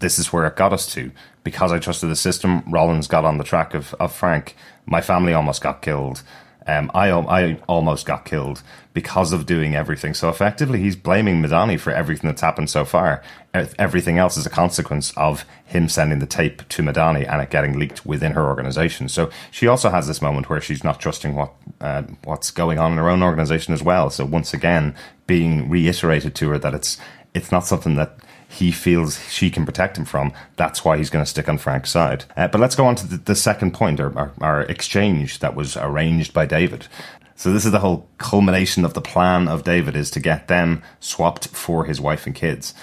This 0.00 0.18
is 0.18 0.32
where 0.32 0.46
it 0.46 0.56
got 0.56 0.72
us 0.72 0.86
to. 0.94 1.10
Because 1.42 1.72
I 1.72 1.78
trusted 1.78 2.10
the 2.10 2.16
system, 2.16 2.62
Rawlins 2.66 3.06
got 3.06 3.24
on 3.24 3.38
the 3.38 3.44
track 3.44 3.72
of, 3.72 3.94
of 3.94 4.12
Frank. 4.12 4.56
My 4.90 5.00
family 5.00 5.32
almost 5.32 5.62
got 5.62 5.80
killed." 5.80 6.22
Um, 6.66 6.90
I 6.94 7.10
I 7.10 7.58
almost 7.66 8.06
got 8.06 8.24
killed 8.24 8.62
because 8.92 9.32
of 9.32 9.46
doing 9.46 9.74
everything. 9.74 10.14
So 10.14 10.28
effectively, 10.28 10.80
he's 10.80 10.96
blaming 10.96 11.42
Madani 11.42 11.78
for 11.78 11.92
everything 11.92 12.28
that's 12.28 12.42
happened 12.42 12.70
so 12.70 12.84
far. 12.84 13.22
Everything 13.78 14.18
else 14.18 14.36
is 14.36 14.46
a 14.46 14.50
consequence 14.50 15.12
of 15.16 15.44
him 15.64 15.88
sending 15.88 16.18
the 16.18 16.26
tape 16.26 16.68
to 16.68 16.82
Madani 16.82 17.28
and 17.28 17.40
it 17.40 17.50
getting 17.50 17.78
leaked 17.78 18.04
within 18.04 18.32
her 18.32 18.46
organization. 18.46 19.08
So 19.08 19.30
she 19.50 19.66
also 19.66 19.90
has 19.90 20.06
this 20.06 20.22
moment 20.22 20.50
where 20.50 20.60
she's 20.60 20.84
not 20.84 21.00
trusting 21.00 21.34
what 21.34 21.52
uh, 21.80 22.02
what's 22.24 22.50
going 22.50 22.78
on 22.78 22.92
in 22.92 22.98
her 22.98 23.10
own 23.10 23.22
organization 23.22 23.74
as 23.74 23.82
well. 23.82 24.10
So 24.10 24.24
once 24.24 24.52
again, 24.52 24.94
being 25.26 25.68
reiterated 25.68 26.34
to 26.36 26.50
her 26.50 26.58
that 26.58 26.74
it's 26.74 26.98
it's 27.34 27.50
not 27.50 27.66
something 27.66 27.96
that 27.96 28.18
he 28.50 28.72
feels 28.72 29.24
she 29.30 29.48
can 29.48 29.64
protect 29.64 29.96
him 29.96 30.04
from. 30.04 30.32
That's 30.56 30.84
why 30.84 30.98
he's 30.98 31.08
going 31.08 31.24
to 31.24 31.30
stick 31.30 31.48
on 31.48 31.56
Frank's 31.56 31.90
side. 31.90 32.24
Uh, 32.36 32.48
but 32.48 32.60
let's 32.60 32.74
go 32.74 32.84
on 32.84 32.96
to 32.96 33.06
the, 33.06 33.16
the 33.16 33.36
second 33.36 33.72
point, 33.72 34.00
or 34.00 34.16
our, 34.18 34.32
our 34.40 34.62
exchange 34.62 35.38
that 35.38 35.54
was 35.54 35.76
arranged 35.76 36.34
by 36.34 36.46
David. 36.46 36.88
So 37.36 37.52
this 37.52 37.64
is 37.64 37.70
the 37.70 37.78
whole 37.78 38.08
culmination 38.18 38.84
of 38.84 38.92
the 38.94 39.00
plan 39.00 39.46
of 39.46 39.64
David 39.64 39.96
is 39.96 40.10
to 40.10 40.20
get 40.20 40.48
them 40.48 40.82
swapped 40.98 41.48
for 41.48 41.84
his 41.84 42.00
wife 42.00 42.26
and 42.26 42.34
kids. 42.34 42.74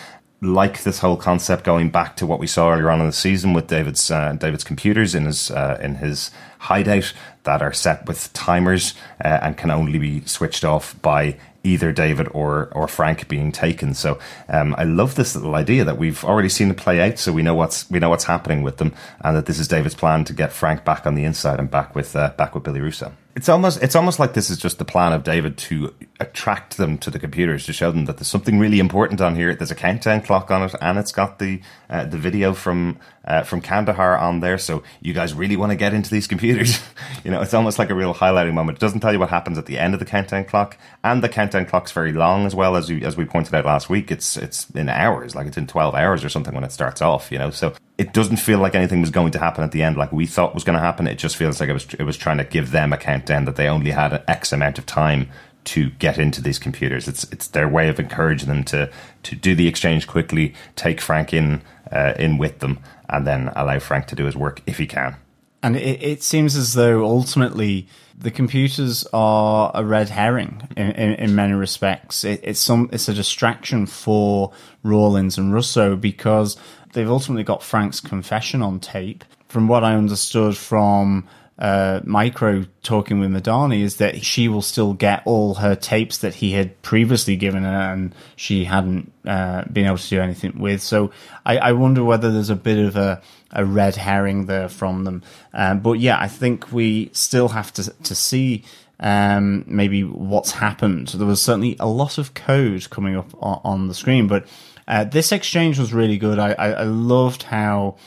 Like 0.42 0.84
this 0.84 1.00
whole 1.00 1.18
concept 1.18 1.64
going 1.64 1.90
back 1.90 2.16
to 2.16 2.26
what 2.26 2.40
we 2.40 2.48
saw 2.48 2.72
earlier 2.72 2.90
on 2.90 3.02
in 3.02 3.06
the 3.06 3.12
season 3.12 3.54
with 3.54 3.68
David's 3.68 4.10
uh, 4.10 4.34
David's 4.34 4.64
computers 4.64 5.14
in 5.14 5.26
his 5.26 5.52
uh, 5.52 5.78
in 5.82 5.96
his 5.96 6.32
hideout 6.60 7.14
that 7.44 7.62
are 7.62 7.74
set 7.74 8.08
with 8.08 8.32
timers 8.34 8.94
uh, 9.24 9.40
and 9.42 9.58
can 9.58 9.70
only 9.70 10.00
be 10.00 10.22
switched 10.26 10.64
off 10.64 11.00
by 11.02 11.38
either 11.68 11.92
David 11.92 12.28
or 12.32 12.70
or 12.72 12.88
Frank 12.88 13.28
being 13.28 13.52
taken. 13.52 13.94
So 13.94 14.20
um, 14.48 14.74
I 14.78 14.84
love 14.84 15.16
this 15.16 15.36
little 15.36 15.56
idea 15.56 15.84
that 15.84 15.98
we've 15.98 16.24
already 16.24 16.50
seen 16.50 16.72
it 16.72 16.78
play 16.78 17.02
out, 17.02 17.20
so 17.20 17.32
we 17.32 17.44
know 17.44 17.56
what's 17.56 17.90
we 17.90 18.00
know 18.00 18.10
what's 18.10 18.24
happening 18.26 18.64
with 18.64 18.78
them, 18.78 18.94
and 19.22 19.36
that 19.36 19.46
this 19.46 19.60
is 19.60 19.68
David's 19.68 19.96
plan 19.96 20.24
to 20.26 20.34
get 20.34 20.52
Frank 20.52 20.86
back 20.86 21.06
on 21.06 21.16
the 21.16 21.24
inside 21.24 21.60
and 21.60 21.70
back 21.70 21.96
with 21.96 22.16
uh, 22.16 22.32
back 22.38 22.56
with 22.56 22.64
Billy 22.64 22.82
Russo. 22.82 23.12
It's 23.38 23.50
almost 23.50 23.84
it's 23.84 23.96
almost 23.96 24.18
like 24.18 24.34
this 24.34 24.50
is 24.50 24.58
just 24.58 24.80
the 24.80 24.84
plan 24.84 25.14
of 25.14 25.24
David 25.24 25.60
to 25.60 25.94
attract 26.20 26.78
them 26.78 26.98
to 26.98 27.12
the 27.12 27.20
computers 27.20 27.68
to 27.68 27.72
show 27.72 27.92
them 27.92 28.06
that 28.06 28.18
there's 28.18 28.28
something 28.28 28.58
really 28.58 28.80
important 28.80 29.22
on 29.22 29.36
here. 29.36 29.54
There's 29.54 29.70
a 29.70 29.76
countdown 29.76 30.22
clock 30.22 30.50
on 30.50 30.64
it, 30.64 30.74
and 30.82 30.98
it's 30.98 31.12
got 31.12 31.38
the 31.38 31.62
uh, 31.88 32.06
the 32.06 32.18
video 32.18 32.56
from 32.56 32.98
uh, 33.26 33.44
from 33.44 33.62
Kandahar 33.62 34.18
on 34.18 34.40
there. 34.40 34.58
So 34.58 34.82
you 35.02 35.14
guys 35.14 35.36
really 35.36 35.56
want 35.56 35.72
to 35.72 35.76
get 35.76 35.94
into 35.94 36.10
these 36.10 36.26
computers. 36.26 36.82
you 37.24 37.30
know, 37.30 37.40
it's 37.44 37.54
almost 37.54 37.78
like 37.78 37.92
a 37.92 37.94
real 37.94 38.16
highlighting 38.16 38.56
moment. 38.56 38.80
It 38.80 38.82
doesn't 38.82 39.02
tell 39.02 39.14
you 39.14 39.20
what 39.20 39.30
happens 39.30 39.60
at 39.60 39.68
the 39.68 39.78
end 39.78 39.94
of 39.94 40.00
the 40.00 40.06
countdown 40.08 40.46
clock, 40.46 40.76
and 41.04 41.24
the 41.24 41.30
countdown 41.30 41.68
clock's 41.68 41.92
very 41.92 42.14
long 42.14 42.48
as 42.48 42.56
well 42.56 42.76
as 42.76 42.90
you, 42.90 43.06
as 43.06 43.18
we 43.18 43.26
pointed 43.26 43.54
out 43.54 43.66
last 43.66 43.88
week. 43.88 44.10
It's 44.10 44.36
it's 44.36 44.68
in 44.72 44.90
hours, 44.90 45.36
like 45.36 45.46
it's 45.46 45.58
in 45.58 45.68
twelve 45.68 45.94
hours 45.94 46.26
or 46.26 46.30
something 46.30 46.56
when 46.56 46.64
it 46.64 46.72
starts 46.72 47.04
off. 47.04 47.32
You 47.32 47.38
know, 47.38 47.52
so 47.52 47.76
it 47.98 48.14
doesn't 48.14 48.38
feel 48.38 48.60
like 48.60 48.76
anything 48.76 49.02
was 49.02 49.10
going 49.10 49.32
to 49.32 49.40
happen 49.40 49.64
at 49.64 49.72
the 49.72 49.82
end 49.82 49.98
like 49.98 50.12
we 50.12 50.28
thought 50.28 50.54
was 50.54 50.64
going 50.64 50.76
to 50.76 50.82
happen. 50.82 51.08
It 51.08 51.18
just 51.18 51.36
feels 51.36 51.60
like 51.60 51.70
it 51.70 51.74
was 51.74 51.88
it 51.98 52.04
was 52.04 52.18
trying 52.18 52.38
to 52.38 52.44
give 52.44 52.72
them 52.72 52.94
a 52.94 52.98
countdown 52.98 53.46
that 53.46 53.56
they 53.56 53.68
only 53.68 53.92
had 53.92 54.14
an 54.14 54.24
X 54.28 54.54
amount 54.54 54.78
of 54.78 54.86
time 54.86 55.30
to 55.66 55.90
get 55.92 56.18
into 56.18 56.42
these 56.42 56.60
computers. 56.60 57.08
It's 57.08 57.24
it's 57.26 57.48
their 57.48 57.68
way 57.68 57.90
of 57.90 58.00
encouraging 58.00 58.50
them 58.50 58.64
to 58.66 58.92
to 59.24 59.36
do 59.36 59.56
the 59.56 59.68
exchange 59.68 60.08
quickly, 60.08 60.54
take 60.76 61.02
Frank 61.02 61.34
in 61.34 61.62
uh, 61.92 62.14
in 62.18 62.38
with 62.38 62.60
them, 62.60 62.80
and 63.10 63.26
then 63.26 63.52
allow 63.56 63.80
Frank 63.80 64.08
to 64.08 64.16
do 64.16 64.26
his 64.26 64.36
work 64.36 64.62
if 64.66 64.78
he 64.78 64.86
can. 64.86 65.16
And 65.64 65.76
it, 65.76 66.02
it 66.04 66.24
seems 66.24 66.56
as 66.56 66.76
though 66.76 67.04
ultimately 67.04 67.88
the 68.18 68.32
computers 68.32 69.06
are 69.12 69.72
a 69.74 69.84
red 69.84 70.10
herring 70.10 70.68
in, 70.76 70.92
in, 70.92 71.14
in 71.16 71.36
many 71.36 71.54
respects. 71.54 72.24
It, 72.24 72.42
it's 72.44 72.60
some 72.60 72.90
it's 72.94 73.10
a 73.10 73.14
distraction 73.14 73.86
for 73.86 74.54
Rawlins 74.84 75.38
and 75.38 75.54
Russo 75.54 75.96
because 75.96 76.58
they've 76.98 77.10
ultimately 77.10 77.44
got 77.44 77.62
Frank's 77.62 78.00
confession 78.00 78.64
on 78.64 78.80
tape. 78.80 79.24
From 79.50 79.68
what 79.68 79.84
I 79.84 79.94
understood 79.94 80.58
from 80.58 81.28
uh, 81.60 82.02
Micro 82.04 82.66
talking 82.82 83.20
with 83.20 83.30
Madani 83.30 83.82
is 83.82 83.98
that 83.98 84.24
she 84.26 84.48
will 84.48 84.64
still 84.64 84.94
get 84.94 85.22
all 85.24 85.54
her 85.56 85.76
tapes 85.76 86.18
that 86.18 86.34
he 86.34 86.54
had 86.54 86.82
previously 86.82 87.36
given 87.36 87.62
her 87.64 87.94
and 87.94 88.16
she 88.36 88.64
hadn't 88.64 89.12
uh, 89.26 89.64
been 89.66 89.86
able 89.86 90.00
to 90.00 90.10
do 90.10 90.20
anything 90.20 90.58
with. 90.58 90.82
So 90.82 91.12
I, 91.46 91.58
I, 91.58 91.72
wonder 91.74 92.04
whether 92.04 92.32
there's 92.32 92.50
a 92.50 92.56
bit 92.56 92.80
of 92.80 92.96
a, 92.96 93.22
a 93.52 93.64
red 93.64 93.96
herring 93.96 94.48
there 94.48 94.68
from 94.68 95.04
them. 95.04 95.22
Um, 95.54 95.82
but 95.82 96.00
yeah, 96.00 96.20
I 96.20 96.28
think 96.28 96.72
we 96.72 97.12
still 97.14 97.50
have 97.50 97.72
to, 97.74 97.92
to 97.92 98.16
see 98.16 98.64
um, 99.00 99.66
maybe 99.68 100.04
what's 100.04 100.52
happened. 100.52 101.10
There 101.10 101.28
was 101.28 101.42
certainly 101.42 101.76
a 101.80 101.88
lot 101.88 102.18
of 102.18 102.34
code 102.34 102.90
coming 102.90 103.16
up 103.16 103.32
on, 103.40 103.62
on 103.64 103.88
the 103.88 103.94
screen, 103.94 104.28
but 104.28 104.48
uh, 104.88 105.04
this 105.04 105.32
exchange 105.32 105.78
was 105.78 105.94
really 105.94 106.18
good. 106.18 106.40
I, 106.40 106.54
I, 106.54 106.70
I 106.70 106.84
loved 106.84 107.44
how 107.44 107.98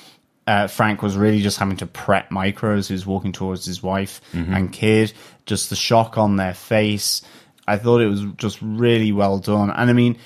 uh, 0.46 0.66
Frank 0.66 1.02
was 1.02 1.16
really 1.16 1.42
just 1.42 1.58
having 1.58 1.76
to 1.78 1.86
prep 1.86 2.30
micros 2.30 2.88
who's 2.88 3.06
walking 3.06 3.32
towards 3.32 3.64
his 3.64 3.82
wife 3.82 4.20
mm-hmm. 4.32 4.52
and 4.52 4.72
kid. 4.72 5.12
Just 5.46 5.70
the 5.70 5.76
shock 5.76 6.18
on 6.18 6.36
their 6.36 6.54
face. 6.54 7.22
I 7.68 7.76
thought 7.76 8.00
it 8.00 8.08
was 8.08 8.24
just 8.36 8.58
really 8.62 9.12
well 9.12 9.38
done. 9.38 9.70
And 9.70 9.90
I 9.90 9.92
mean, 9.92 10.16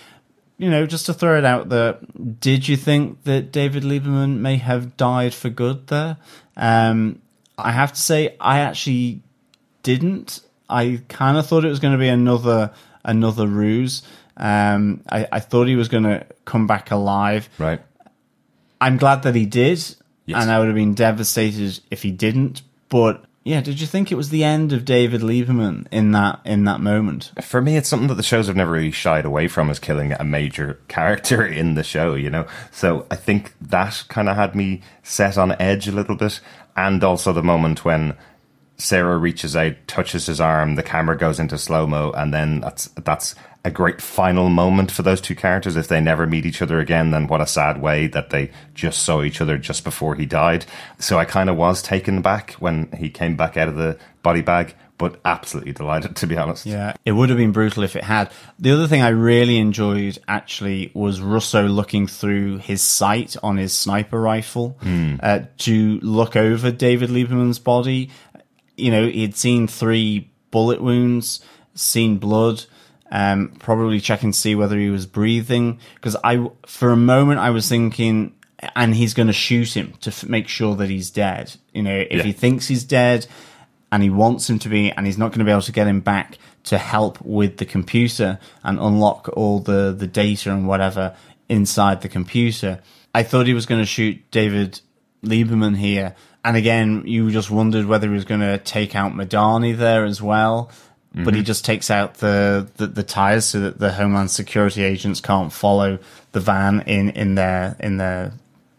you 0.57 0.71
know, 0.71 0.87
just 0.87 1.07
to 1.07 1.15
throw 1.15 1.37
it 1.37 1.45
out 1.45 1.69
there, 1.69 1.99
did 2.41 2.69
you 2.69 2.77
think 2.77 3.25
that 3.25 3.53
David 3.53 3.83
Lieberman 3.83 4.39
may 4.39 4.57
have 4.57 4.97
died 4.97 5.35
for 5.35 5.51
good 5.51 5.89
there? 5.89 6.17
Um, 6.57 7.21
I 7.59 7.73
have 7.73 7.93
to 7.93 8.01
say, 8.01 8.37
I 8.41 8.61
actually 8.61 9.21
didn't. 9.83 10.41
I 10.71 11.03
kind 11.09 11.37
of 11.37 11.47
thought 11.47 11.65
it 11.65 11.69
was 11.69 11.81
going 11.81 11.93
to 11.93 11.99
be 11.99 12.09
another 12.09 12.71
another 13.05 13.47
ruse. 13.47 14.03
Um, 14.37 15.03
I, 15.09 15.29
I 15.31 15.41
thought 15.41 15.69
he 15.69 15.77
was 15.77 15.89
going 15.89 16.05
to 16.05 16.27
come 16.45 16.67
back 16.67 16.91
alive. 16.91 17.49
Right. 17.59 17.81
I'm 18.81 18.97
glad 18.97 19.23
that 19.23 19.35
he 19.35 19.47
did, 19.47 19.79
Yes. 20.27 20.43
and 20.43 20.51
I 20.51 20.59
would 20.59 20.67
have 20.67 20.75
been 20.75 20.95
devastated 20.95 21.81
if 21.91 22.03
he 22.03 22.11
didn't. 22.11 22.63
But 22.89 23.25
yeah, 23.45 23.61
did 23.61 23.81
you 23.81 23.87
think 23.87 24.11
it 24.11 24.15
was 24.15 24.31
the 24.31 24.43
end 24.43 24.73
of 24.73 24.85
David 24.85 25.21
Lieberman 25.21 25.87
in 25.93 26.13
that 26.13 26.41
in 26.45 26.65
that 26.65 26.81
moment? 26.81 27.31
For 27.43 27.61
me, 27.63 27.77
it's 27.77 27.89
something 27.89 28.09
that 28.09 28.15
the 28.15 28.23
shows 28.23 28.47
have 28.47 28.57
never 28.57 28.73
really 28.73 28.91
shied 28.91 29.25
away 29.25 29.49
from 29.49 29.71
is 29.71 29.79
killing 29.79 30.13
a 30.13 30.25
major 30.25 30.81
character 30.89 31.47
in 31.47 31.75
the 31.75 31.83
show, 31.85 32.15
you 32.15 32.31
know? 32.31 32.47
So 32.73 33.07
I 33.11 33.17
think 33.17 33.55
that 33.61 34.05
kind 34.09 34.29
of 34.29 34.37
had 34.37 34.55
me 34.55 34.81
set 35.03 35.37
on 35.39 35.53
edge 35.61 35.87
a 35.89 35.93
little 35.93 36.17
bit. 36.17 36.41
And 36.77 37.05
also 37.05 37.33
the 37.33 37.43
moment 37.43 37.85
when 37.85 38.17
Sarah 38.77 39.17
reaches 39.19 39.55
out, 39.55 39.75
touches 39.87 40.27
his 40.27 40.41
arm, 40.41 40.75
the 40.75 40.83
camera 40.83 41.17
goes 41.17 41.39
into 41.39 41.57
slow 41.59 41.87
mo, 41.87 42.11
and 42.13 42.35
then 42.35 42.61
that's 42.61 42.87
that's 42.89 43.35
a 43.67 43.71
great 43.71 44.03
final 44.03 44.51
moment 44.51 44.91
for 44.91 45.03
those 45.03 45.21
two 45.23 45.35
characters. 45.35 45.77
If 45.77 45.89
they 45.89 46.01
never 46.01 46.27
meet 46.27 46.45
each 46.45 46.61
other 46.61 46.81
again, 46.81 47.13
then 47.13 47.29
what 47.29 47.41
a 47.41 47.47
sad 47.47 47.81
way 47.81 48.09
that 48.09 48.29
they 48.31 48.51
just 48.75 49.03
saw 49.05 49.23
each 49.23 49.41
other 49.41 49.57
just 49.57 49.85
before 49.85 50.15
he 50.17 50.27
died. 50.27 50.67
So 50.99 51.19
I 51.19 51.25
kind 51.25 51.49
of 51.49 51.57
was 51.57 51.81
taken 51.83 52.21
back 52.21 52.53
when 52.55 52.91
he 52.99 53.09
came 53.09 53.37
back 53.37 53.57
out 53.57 53.69
of 53.69 53.77
the 53.77 53.97
body 54.23 54.43
bag, 54.43 54.75
but 54.99 55.19
absolutely 55.25 55.73
delighted 55.73 56.15
to 56.17 56.27
be 56.27 56.37
honest. 56.37 56.67
Yeah, 56.67 56.93
it 57.07 57.13
would 57.13 57.31
have 57.31 57.39
been 57.39 57.53
brutal 57.53 57.85
if 57.85 57.97
it 57.97 58.05
had. 58.05 58.31
The 58.59 58.73
other 58.73 58.87
thing 58.87 59.01
I 59.01 59.09
really 59.09 59.57
enjoyed 59.57 60.19
actually 60.29 60.91
was 60.93 61.23
Russo 61.23 61.67
looking 61.67 62.07
through 62.07 62.59
his 62.59 62.83
sight 62.83 63.35
on 63.43 63.57
his 63.57 63.75
sniper 63.75 64.21
rifle 64.21 64.77
Hmm. 64.83 65.15
uh, 65.23 65.41
to 65.59 66.01
look 66.03 66.37
over 66.37 66.71
David 66.71 67.09
Lieberman's 67.09 67.59
body. 67.61 68.11
You 68.77 68.91
know, 68.91 69.07
he'd 69.09 69.37
seen 69.37 69.67
three 69.67 70.31
bullet 70.51 70.81
wounds, 70.83 71.41
seen 71.75 72.19
blood. 72.19 72.65
Um, 73.11 73.53
probably 73.61 74.01
checking 74.01 74.33
to 74.33 74.39
see 74.39 74.57
whether 74.57 74.77
he 74.77 74.89
was 74.91 75.07
breathing 75.07 75.79
because 75.95 76.17
I, 76.25 76.51
for 76.67 76.91
a 76.91 76.97
moment, 76.97 77.39
I 77.39 77.51
was 77.51 77.69
thinking, 77.69 78.35
and 78.75 78.93
he's 78.95 79.15
going 79.15 79.29
to 79.29 79.33
shoot 79.33 79.77
him 79.77 79.93
to 80.01 80.11
f- 80.11 80.25
make 80.27 80.49
sure 80.49 80.75
that 80.77 80.89
he's 80.91 81.11
dead. 81.11 81.55
You 81.73 81.83
know, 81.83 81.97
if 81.97 82.11
Yeah. 82.19 82.23
he 82.25 82.33
thinks 82.33 82.67
he's 82.67 82.83
dead, 82.83 83.27
and 83.93 84.03
he 84.03 84.11
wants 84.11 84.51
him 84.51 84.59
to 84.61 84.69
be, 84.69 84.91
and 84.91 85.07
he's 85.07 85.19
not 85.19 85.29
going 85.31 85.39
to 85.41 85.45
be 85.45 85.53
able 85.53 85.63
to 85.63 85.71
get 85.71 85.87
him 85.87 86.01
back 86.01 86.39
to 86.65 86.79
help 86.79 87.21
with 87.21 87.59
the 87.59 87.65
computer 87.67 88.41
and 88.65 88.81
unlock 88.81 89.29
all 89.35 89.61
the, 89.61 89.95
the 89.97 90.09
data 90.09 90.51
and 90.51 90.67
whatever 90.67 91.15
inside 91.49 92.01
the 92.01 92.09
computer. 92.09 92.81
I 93.15 93.23
thought 93.23 93.47
he 93.47 93.55
was 93.55 93.67
going 93.67 93.81
to 93.83 93.87
shoot 93.87 94.29
David 94.33 94.81
Lieberman 95.23 95.77
here, 95.77 96.17
and 96.45 96.57
again, 96.57 97.05
you 97.07 97.31
just 97.31 97.51
wondered 97.51 97.87
whether 97.87 98.09
he 98.09 98.15
was 98.15 98.25
going 98.25 98.41
to 98.41 98.59
take 98.59 98.95
out 98.95 99.13
Madani 99.13 99.77
there 99.77 100.05
as 100.05 100.21
well. 100.23 100.71
But 101.17 101.35
he 101.35 101.41
mm-hmm. 101.41 101.45
just 101.45 101.65
takes 101.65 101.93
out 101.93 102.15
the, 102.15 102.69
the, 102.77 102.89
the 102.89 103.05
tires 103.05 103.45
so 103.45 103.61
that 103.61 103.79
the 103.79 103.93
Homeland 103.93 104.33
Security 104.33 104.83
agents 104.83 105.21
can't 105.21 105.53
follow 105.53 106.01
the 106.33 106.41
van 106.41 106.81
in, 106.89 107.11
in 107.11 107.37
their 107.37 107.77
in 107.79 107.99
their 107.99 108.33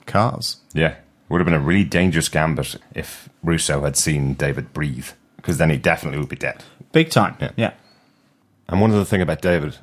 cars. 0.06 0.58
Yeah. 0.74 0.96
Would 1.30 1.40
have 1.40 1.46
been 1.46 1.54
a 1.54 1.60
really 1.62 1.86
dangerous 1.86 2.28
gambit 2.28 2.76
if 2.94 3.30
Russo 3.42 3.82
had 3.84 3.96
seen 3.96 4.34
David 4.34 4.74
breathe, 4.74 5.08
because 5.38 5.60
then 5.60 5.70
he 5.70 5.78
definitely 5.78 6.20
would 6.20 6.28
be 6.28 6.36
dead. 6.36 6.62
Big 6.92 7.10
time. 7.10 7.38
Yeah. 7.40 7.52
yeah. 7.56 7.74
And 8.68 8.82
one 8.82 8.92
other 8.92 9.06
thing 9.06 9.22
about 9.22 9.42
David, 9.42 9.78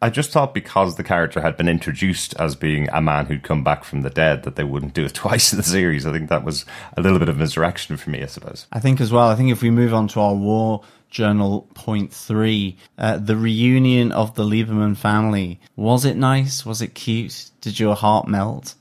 I 0.00 0.10
just 0.10 0.30
thought 0.30 0.54
because 0.54 0.94
the 0.94 1.02
character 1.02 1.40
had 1.40 1.56
been 1.56 1.68
introduced 1.68 2.34
as 2.38 2.54
being 2.54 2.88
a 2.92 3.00
man 3.00 3.26
who'd 3.26 3.42
come 3.42 3.64
back 3.64 3.82
from 3.82 4.02
the 4.02 4.10
dead, 4.10 4.44
that 4.44 4.54
they 4.54 4.64
wouldn't 4.64 4.94
do 4.94 5.04
it 5.04 5.14
twice 5.14 5.52
in 5.52 5.56
the 5.56 5.64
series. 5.64 6.06
I 6.06 6.12
think 6.12 6.28
that 6.28 6.44
was 6.44 6.64
a 6.96 7.00
little 7.00 7.18
bit 7.18 7.28
of 7.28 7.38
misdirection 7.38 7.96
for 7.96 8.10
me, 8.10 8.22
I 8.22 8.26
suppose. 8.26 8.66
I 8.72 8.80
think 8.80 9.00
as 9.00 9.10
well. 9.10 9.28
I 9.28 9.34
think 9.34 9.50
if 9.50 9.62
we 9.62 9.70
move 9.70 9.92
on 9.92 10.08
to 10.08 10.20
our 10.20 10.34
war 10.34 10.82
journal 11.10 11.68
point 11.74 12.12
three, 12.12 12.76
uh, 12.98 13.18
the 13.18 13.36
reunion 13.36 14.12
of 14.12 14.34
the 14.34 14.44
Lieberman 14.44 14.96
family. 14.96 15.60
Was 15.74 16.04
it 16.04 16.16
nice? 16.16 16.64
Was 16.66 16.82
it 16.82 16.94
cute? 16.94 17.50
Did 17.60 17.80
your 17.80 17.96
heart 17.96 18.28
melt? 18.28 18.74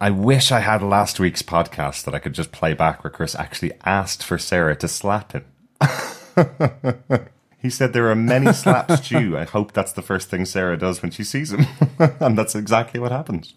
I 0.00 0.10
wish 0.10 0.50
I 0.50 0.60
had 0.60 0.82
last 0.82 1.20
week's 1.20 1.42
podcast 1.42 2.04
that 2.04 2.14
I 2.14 2.18
could 2.18 2.34
just 2.34 2.52
play 2.52 2.74
back 2.74 3.04
where 3.04 3.10
Chris 3.10 3.34
actually 3.34 3.72
asked 3.84 4.22
for 4.22 4.36
Sarah 4.36 4.76
to 4.76 4.88
slap 4.88 5.32
him. 5.32 5.44
he 7.62 7.70
said 7.70 7.92
there 7.92 8.10
are 8.10 8.16
many 8.16 8.52
slaps 8.52 9.08
due. 9.08 9.38
I 9.38 9.44
hope 9.44 9.72
that's 9.72 9.92
the 9.92 10.02
first 10.02 10.28
thing 10.28 10.44
Sarah 10.44 10.76
does 10.76 11.00
when 11.00 11.12
she 11.12 11.22
sees 11.22 11.52
him. 11.52 11.66
and 12.20 12.36
that's 12.36 12.56
exactly 12.56 12.98
what 12.98 13.12
happens. 13.12 13.54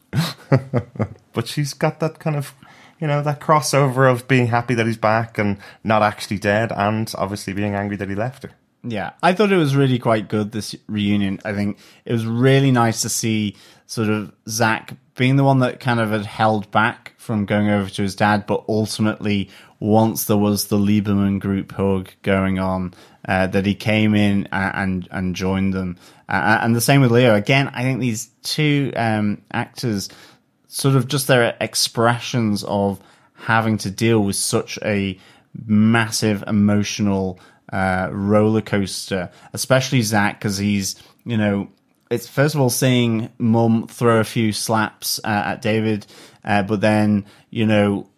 but 1.33 1.47
she's 1.47 1.73
got 1.73 1.99
that 1.99 2.19
kind 2.19 2.35
of, 2.35 2.53
you 2.99 3.07
know, 3.07 3.23
that 3.23 3.41
crossover 3.41 4.09
of 4.09 4.27
being 4.27 4.47
happy 4.47 4.75
that 4.75 4.85
he's 4.85 4.97
back 4.97 5.39
and 5.39 5.57
not 5.83 6.03
actually 6.03 6.37
dead 6.37 6.71
and 6.71 7.11
obviously 7.17 7.51
being 7.51 7.73
angry 7.73 7.97
that 7.97 8.07
he 8.07 8.15
left 8.15 8.43
her. 8.43 8.51
Yeah, 8.87 9.13
I 9.23 9.33
thought 9.33 9.51
it 9.51 9.57
was 9.57 9.75
really 9.75 9.97
quite 9.97 10.27
good 10.27 10.51
this 10.51 10.75
reunion. 10.87 11.39
I 11.43 11.53
think 11.53 11.79
it 12.05 12.13
was 12.13 12.27
really 12.27 12.69
nice 12.69 13.01
to 13.01 13.09
see 13.09 13.55
sort 13.87 14.09
of 14.09 14.31
Zach 14.47 14.95
being 15.15 15.37
the 15.37 15.43
one 15.43 15.59
that 15.59 15.79
kind 15.79 15.99
of 15.99 16.11
had 16.11 16.25
held 16.25 16.69
back 16.69 17.13
from 17.17 17.45
going 17.45 17.69
over 17.69 17.89
to 17.89 18.01
his 18.03 18.15
dad, 18.15 18.45
but 18.45 18.63
ultimately, 18.67 19.49
once 19.79 20.25
there 20.25 20.37
was 20.37 20.67
the 20.67 20.77
Lieberman 20.77 21.39
group 21.39 21.71
hug 21.71 22.09
going 22.21 22.59
on, 22.59 22.93
uh, 23.27 23.47
that 23.47 23.65
he 23.65 23.75
came 23.75 24.15
in 24.15 24.47
and 24.51 25.07
and, 25.11 25.35
joined 25.35 25.73
them. 25.73 25.97
Uh, 26.29 26.59
and 26.61 26.75
the 26.75 26.81
same 26.81 27.01
with 27.01 27.11
Leo. 27.11 27.35
Again, 27.35 27.69
I 27.73 27.83
think 27.83 27.99
these 27.99 28.29
two 28.43 28.91
um, 28.95 29.41
actors 29.51 30.09
sort 30.67 30.95
of 30.95 31.07
just 31.07 31.27
their 31.27 31.55
expressions 31.61 32.63
of 32.63 32.99
having 33.33 33.77
to 33.79 33.91
deal 33.91 34.19
with 34.21 34.35
such 34.35 34.77
a 34.83 35.17
massive 35.65 36.43
emotional 36.47 37.39
uh, 37.71 38.09
roller 38.11 38.61
coaster, 38.61 39.29
especially 39.53 40.01
Zach, 40.01 40.39
because 40.39 40.57
he's, 40.57 40.95
you 41.25 41.37
know, 41.37 41.69
it's 42.11 42.27
first 42.27 42.55
of 42.55 42.61
all 42.61 42.69
seeing 42.69 43.29
mum 43.37 43.87
throw 43.87 44.19
a 44.19 44.23
few 44.23 44.51
slaps 44.51 45.19
uh, 45.23 45.43
at 45.45 45.61
David, 45.61 46.05
uh, 46.43 46.63
but 46.63 46.81
then, 46.81 47.25
you 47.49 47.65
know, 47.65 48.09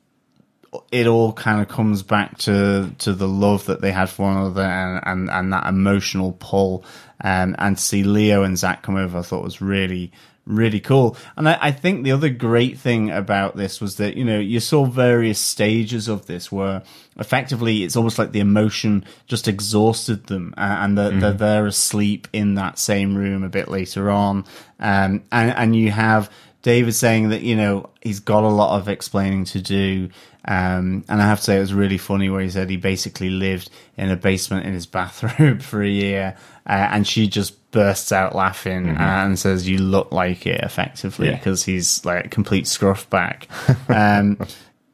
it 0.91 1.07
all 1.07 1.34
kind 1.34 1.62
of 1.62 1.67
comes 1.67 2.03
back 2.03 2.38
to 2.39 2.91
to 3.00 3.13
the 3.13 3.27
love 3.27 3.65
that 3.65 3.81
they 3.81 3.91
had 3.91 4.10
for 4.10 4.24
one 4.24 4.38
another 4.38 4.63
and 4.63 5.01
and, 5.05 5.29
and 5.29 5.53
that 5.53 5.67
emotional 5.67 6.34
pull. 6.39 6.86
Um, 7.22 7.55
and 7.57 7.77
to 7.77 7.84
see 7.84 8.03
Leo 8.03 8.43
and 8.43 8.57
Zach 8.57 8.84
come 8.84 8.96
over, 8.96 9.17
I 9.17 9.22
thought 9.22 9.43
was 9.43 9.62
really 9.62 10.12
really 10.48 10.79
cool. 10.79 11.17
And 11.36 11.48
I, 11.48 11.57
I 11.62 11.72
think 11.72 12.03
the 12.03 12.13
other 12.13 12.29
great 12.29 12.79
thing 12.79 13.12
about 13.12 13.55
this 13.55 13.79
was 13.81 13.98
that 13.98 14.15
you 14.15 14.25
know 14.25 14.39
you 14.39 14.60
saw 14.60 14.86
various 14.86 15.39
stages 15.39 16.07
of 16.07 16.25
this 16.25 16.51
where 16.51 16.84
effectively 17.17 17.84
it's 17.84 17.96
almost 17.96 18.17
like 18.17 18.31
the 18.31 18.39
emotion 18.39 19.05
just 19.27 19.48
exhausted 19.48 20.27
them, 20.27 20.53
uh, 20.57 20.77
and 20.79 20.98
that 20.98 21.19
they're, 21.19 21.34
they're 21.34 21.65
asleep 21.67 22.27
in 22.34 22.55
that 22.55 22.79
same 22.79 23.15
room 23.15 23.43
a 23.43 23.50
bit 23.50 23.67
later 23.67 24.10
on, 24.10 24.46
um, 24.79 25.24
and 25.31 25.51
and 25.51 25.75
you 25.75 25.91
have. 25.91 26.31
David 26.63 26.96
saying 26.96 27.29
that 27.29 27.43
you 27.43 27.55
know 27.55 27.91
he's 28.01 28.19
got 28.19 28.43
a 28.43 28.50
lot 28.50 28.77
of 28.77 28.89
explaining 28.89 29.46
to 29.46 29.62
do, 29.62 30.10
um, 30.47 31.03
and 31.09 31.21
I 31.21 31.25
have 31.25 31.39
to 31.39 31.43
say 31.43 31.57
it 31.57 31.61
was 31.61 31.73
really 31.73 31.97
funny 31.97 32.29
where 32.29 32.41
he 32.41 32.49
said 32.49 32.69
he 32.69 32.77
basically 32.77 33.29
lived 33.29 33.69
in 33.97 34.09
a 34.09 34.15
basement 34.15 34.65
in 34.65 34.73
his 34.73 34.85
bathroom 34.85 35.59
for 35.69 35.81
a 35.83 35.89
year, 35.89 36.35
uh, 36.67 36.89
and 36.91 37.05
she 37.07 37.27
just 37.27 37.69
bursts 37.71 38.12
out 38.12 38.33
laughing 38.33 38.88
and 38.89 39.38
says, 39.38 39.67
"You 39.67 39.77
look 39.79 40.12
like 40.12 40.47
it," 40.47 40.62
effectively 40.63 41.27
Yeah. 41.27 41.36
because 41.36 41.65
he's 41.65 42.03
like 42.05 42.25
a 42.25 42.29
complete 42.29 42.65
scruff 42.67 43.10
back. 43.10 43.47
um, 43.89 44.38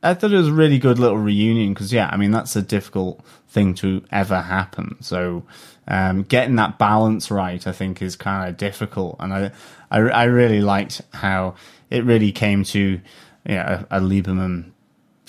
I 0.01 0.13
thought 0.15 0.33
it 0.33 0.37
was 0.37 0.49
a 0.49 0.53
really 0.53 0.79
good 0.79 0.99
little 0.99 1.17
reunion 1.17 1.73
because 1.73 1.93
yeah, 1.93 2.09
I 2.11 2.17
mean 2.17 2.31
that's 2.31 2.55
a 2.55 2.61
difficult 2.61 3.23
thing 3.47 3.73
to 3.75 4.03
ever 4.11 4.41
happen. 4.41 4.97
So 5.01 5.43
um, 5.87 6.23
getting 6.23 6.55
that 6.55 6.77
balance 6.79 7.29
right, 7.31 7.65
I 7.65 7.71
think, 7.71 8.01
is 8.01 8.15
kind 8.15 8.49
of 8.49 8.57
difficult, 8.57 9.15
and 9.19 9.33
I, 9.33 9.51
I, 9.91 9.99
I 9.99 10.23
really 10.25 10.61
liked 10.61 11.01
how 11.13 11.55
it 11.89 12.03
really 12.03 12.31
came 12.31 12.63
to 12.65 12.99
yeah 13.45 13.85
a, 13.91 13.99
a 13.99 14.01
Lieberman 14.01 14.71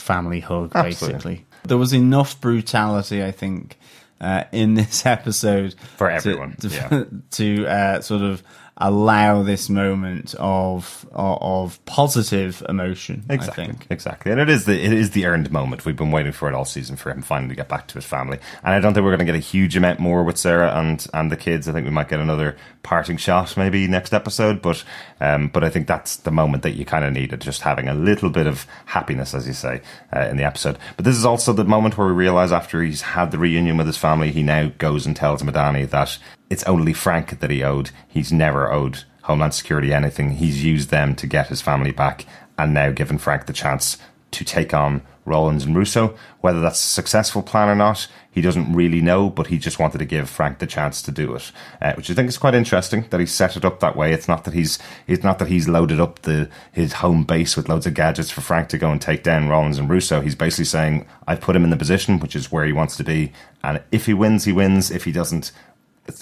family 0.04 0.40
hug, 0.40 0.72
Absolutely. 0.74 1.14
basically. 1.14 1.46
There 1.64 1.78
was 1.78 1.92
enough 1.94 2.40
brutality, 2.40 3.24
I 3.24 3.30
think, 3.30 3.78
uh, 4.20 4.44
in 4.52 4.74
this 4.74 5.04
episode 5.16 5.74
For 5.96 6.08
to- 6.08 6.14
everyone, 6.14 6.56
to, 6.60 6.68
yeah. 6.68 7.04
to 7.32 7.66
uh, 7.66 8.00
sort 8.00 8.22
of 8.22 8.42
allow 8.76 9.42
this 9.42 9.68
moment 9.68 10.34
of 10.38 11.06
of, 11.12 11.38
of 11.40 11.84
positive 11.84 12.64
emotion. 12.68 13.24
Exactly, 13.28 13.64
I 13.64 13.66
think. 13.68 13.87
exactly, 13.90 14.32
and 14.32 14.40
it 14.40 14.48
is 14.48 14.64
the 14.64 14.78
it 14.78 14.92
is 14.92 15.10
the 15.12 15.26
earned 15.26 15.50
moment. 15.52 15.84
We've 15.84 15.96
been 15.96 16.10
waiting 16.10 16.32
for 16.32 16.48
it 16.48 16.54
all 16.54 16.64
season 16.64 16.96
for 16.96 17.10
him 17.10 17.22
finally 17.22 17.50
to 17.50 17.54
get 17.54 17.68
back 17.68 17.87
to 17.88 17.94
his 17.94 18.04
family, 18.04 18.38
and 18.62 18.74
I 18.74 18.80
don't 18.80 18.94
think 18.94 19.04
we're 19.04 19.16
going 19.16 19.26
to 19.26 19.32
get 19.32 19.37
a 19.37 19.38
huge 19.38 19.76
amount 19.76 20.00
more 20.00 20.24
with 20.24 20.38
Sarah 20.38 20.72
and 20.74 21.06
and 21.14 21.30
the 21.30 21.37
kids. 21.37 21.68
I 21.68 21.72
think 21.72 21.84
we 21.84 21.92
might 21.92 22.08
get 22.08 22.20
another 22.20 22.56
parting 22.82 23.16
shot 23.16 23.56
maybe 23.56 23.87
next 23.87 24.12
episode, 24.12 24.60
but 24.60 24.82
um, 25.20 25.48
but 25.48 25.62
I 25.62 25.70
think 25.70 25.87
that's 25.87 26.16
the 26.16 26.30
moment 26.30 26.62
that 26.64 26.72
you 26.72 26.84
kind 26.84 27.04
of 27.04 27.12
needed, 27.12 27.40
just 27.40 27.62
having 27.62 27.88
a 27.88 27.94
little 27.94 28.30
bit 28.30 28.46
of 28.46 28.66
happiness, 28.87 29.34
as 29.34 29.46
you 29.46 29.54
say, 29.54 29.82
uh, 30.14 30.26
in 30.30 30.37
the 30.37 30.44
episode. 30.44 30.78
But 30.96 31.04
this 31.04 31.16
is 31.16 31.24
also 31.24 31.52
the 31.52 31.64
moment 31.64 31.96
where 31.96 32.06
we 32.06 32.12
realize 32.12 32.52
after 32.52 32.82
he's 32.82 33.02
had 33.02 33.30
the 33.30 33.38
reunion 33.38 33.76
with 33.76 33.87
his 33.87 33.96
family, 33.96 34.32
he 34.32 34.42
now 34.42 34.72
goes 34.78 35.06
and 35.06 35.14
tells 35.14 35.42
Madani 35.42 35.88
that 35.90 36.18
it's 36.50 36.64
only 36.64 36.92
Frank 36.92 37.40
that 37.40 37.50
he 37.50 37.62
owed. 37.62 37.90
He's 38.07 38.33
never 38.33 38.70
owed 38.70 39.04
Homeland 39.22 39.54
Security 39.54 39.92
anything. 39.92 40.33
He's 40.33 40.64
used 40.64 40.90
them 40.90 41.14
to 41.16 41.26
get 41.26 41.48
his 41.48 41.62
family 41.62 41.92
back 41.92 42.26
and 42.59 42.74
now 42.74 42.90
given 42.90 43.18
Frank 43.18 43.46
the 43.46 43.52
chance 43.52 43.98
to 44.33 44.44
take 44.44 44.74
on 44.74 45.02
Rawlins 45.24 45.64
and 45.64 45.76
Russo. 45.76 46.16
Whether 46.40 46.61
that's 46.61 46.85
a 46.85 46.88
successful 46.88 47.42
plan 47.42 47.68
or 47.68 47.74
not, 47.74 48.09
he 48.30 48.40
doesn't 48.40 48.72
really 48.74 49.00
know, 49.00 49.30
but 49.30 49.46
he 49.46 49.59
just 49.59 49.78
wanted 49.78 49.98
to 49.98 50.04
give 50.04 50.28
Frank 50.28 50.59
the 50.59 50.66
chance 50.66 51.00
to 51.02 51.11
do 51.11 51.35
it, 51.35 51.52
uh, 51.80 51.92
which 51.94 52.11
I 52.11 52.14
think 52.14 52.28
is 52.28 52.37
quite 52.37 52.54
interesting 52.54 53.07
that 53.11 53.20
he 53.20 53.26
set 53.26 53.57
it 53.57 53.64
up 53.64 53.80
that 53.80 53.96
way. 53.96 54.12
It's 54.12 54.28
not 54.28 54.44
that 54.44 54.54
he's 54.54 54.78
it's 55.07 55.24
not 55.24 55.38
that 55.38 55.48
he's 55.48 55.68
loaded 55.68 56.00
up 56.00 56.22
the 56.22 56.50
his 56.72 56.94
home 56.94 57.24
base 57.24 57.57
with 57.57 57.68
loads 57.68 57.87
of 57.87 57.94
gadgets 57.94 58.30
for 58.30 58.40
Frank 58.40 58.68
to 58.70 58.78
go 58.78 58.90
and 58.90 59.00
take 59.00 59.22
down 59.22 59.48
Rawlins 59.48 59.78
and 59.78 59.88
Russo. 59.88 60.20
He's 60.20 60.35
basically 60.35 60.66
saying, 60.66 61.07
"I've 61.26 61.40
put 61.40 61.57
him 61.57 61.64
in 61.64 61.70
the 61.70 61.76
position, 61.76 62.18
which 62.18 62.37
is 62.37 62.52
where 62.52 62.66
he 62.66 62.72
wants 62.72 62.96
to 62.96 63.04
be, 63.04 63.33
and 63.62 63.80
if 63.92 64.07
he 64.07 64.14
wins, 64.14 64.44
he 64.44 64.52
wins. 64.52 64.90
If 64.90 65.04
he 65.04 65.12
doesn't, 65.12 65.52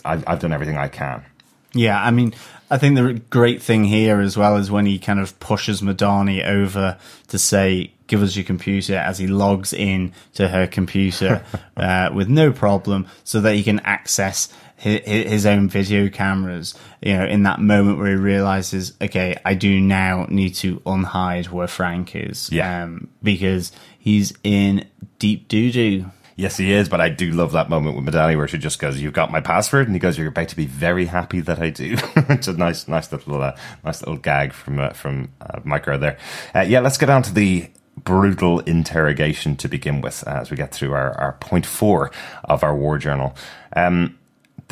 I've, 0.05 0.25
I've 0.27 0.41
done 0.41 0.53
everything 0.53 0.77
I 0.77 0.89
can." 0.89 1.25
Yeah, 1.75 2.03
I 2.03 2.11
mean, 2.11 2.35
I 2.71 2.77
think 2.77 2.97
the 2.97 3.15
great 3.31 3.63
thing 3.63 3.85
here 3.85 4.21
as 4.21 4.37
well 4.37 4.57
is 4.59 4.71
when 4.71 4.85
he 4.85 4.99
kind 4.99 5.19
of 5.21 5.39
pushes 5.41 5.81
Madani 5.81 6.45
over 6.47 6.99
to 7.29 7.39
say, 7.39 7.93
"Give 8.07 8.23
us 8.23 8.37
your 8.37 8.45
computer," 8.45 8.97
as 8.97 9.19
he 9.19 9.27
logs 9.27 9.73
in 9.73 10.13
to 10.35 10.49
her 10.49 10.67
computer 10.67 11.43
uh, 11.77 12.11
with 12.13 12.29
no 12.29 12.53
problem, 12.53 13.07
so 13.25 13.41
that 13.41 13.55
he 13.55 13.63
can 13.63 13.81
access 13.81 14.53
his, 14.77 15.01
his 15.07 15.47
own 15.47 15.69
video 15.71 16.11
cameras. 16.11 16.75
You 17.01 17.17
know, 17.17 17.25
in 17.25 17.45
that 17.45 17.59
moment 17.59 17.99
where 17.99 18.11
he 18.11 18.17
realizes, 18.17 18.93
"Okay, 19.01 19.37
I 19.43 19.55
do 19.55 19.81
now 19.81 20.27
need 20.29 20.55
to 20.57 20.81
unhide 20.81 21.49
where 21.49 21.69
Frank 21.69 22.15
is," 22.15 22.51
Yeah. 22.53 22.83
um, 22.85 23.09
because 23.23 23.73
he's 23.99 24.35
in 24.45 24.85
deep 25.19 25.49
doo 25.49 25.73
doo. 25.73 26.11
Yes, 26.37 26.57
he 26.57 26.73
is, 26.73 26.89
but 26.89 27.01
I 27.01 27.09
do 27.09 27.31
love 27.31 27.53
that 27.53 27.69
moment 27.69 27.97
with 27.97 28.07
Madani 28.07 28.37
where 28.37 28.49
she 28.49 28.59
just 28.59 28.79
goes, 28.79 29.01
"You've 29.01 29.13
got 29.13 29.31
my 29.31 29.41
password," 29.41 29.87
and 29.87 29.95
he 29.95 30.01
goes, 30.01 30.17
"You're 30.17 30.29
about 30.29 30.49
to 30.49 30.57
be 30.57 30.67
very 30.67 31.07
happy 31.07 31.41
that 31.41 31.61
I 31.61 31.71
do." 31.71 31.97
it's 32.17 32.49
a 32.49 32.55
nice, 32.55 32.89
nice 32.89 33.13
little, 33.13 33.43
uh, 33.43 33.57
nice 33.85 34.01
little 34.01 34.17
gag 34.17 34.53
from 34.53 34.81
uh, 34.81 34.91
from 34.91 35.31
uh, 35.41 35.61
Micro 35.65 35.99
there. 35.99 36.19
Uh, 36.55 36.61
yeah, 36.61 36.81
let's 36.81 36.99
get 36.99 37.11
on 37.11 37.23
to 37.23 37.35
the 37.35 37.71
brutal 37.97 38.61
interrogation 38.61 39.57
to 39.57 39.69
begin 39.69 40.01
with 40.01 40.27
uh, 40.27 40.31
as 40.41 40.51
we 40.51 40.57
get 40.57 40.73
through 40.73 40.93
our, 40.93 41.13
our 41.21 41.33
point 41.35 41.67
four 41.67 42.11
of 42.45 42.65
our 42.65 42.75
war 42.75 42.99
journal. 42.99 43.35
Um, 43.77 44.19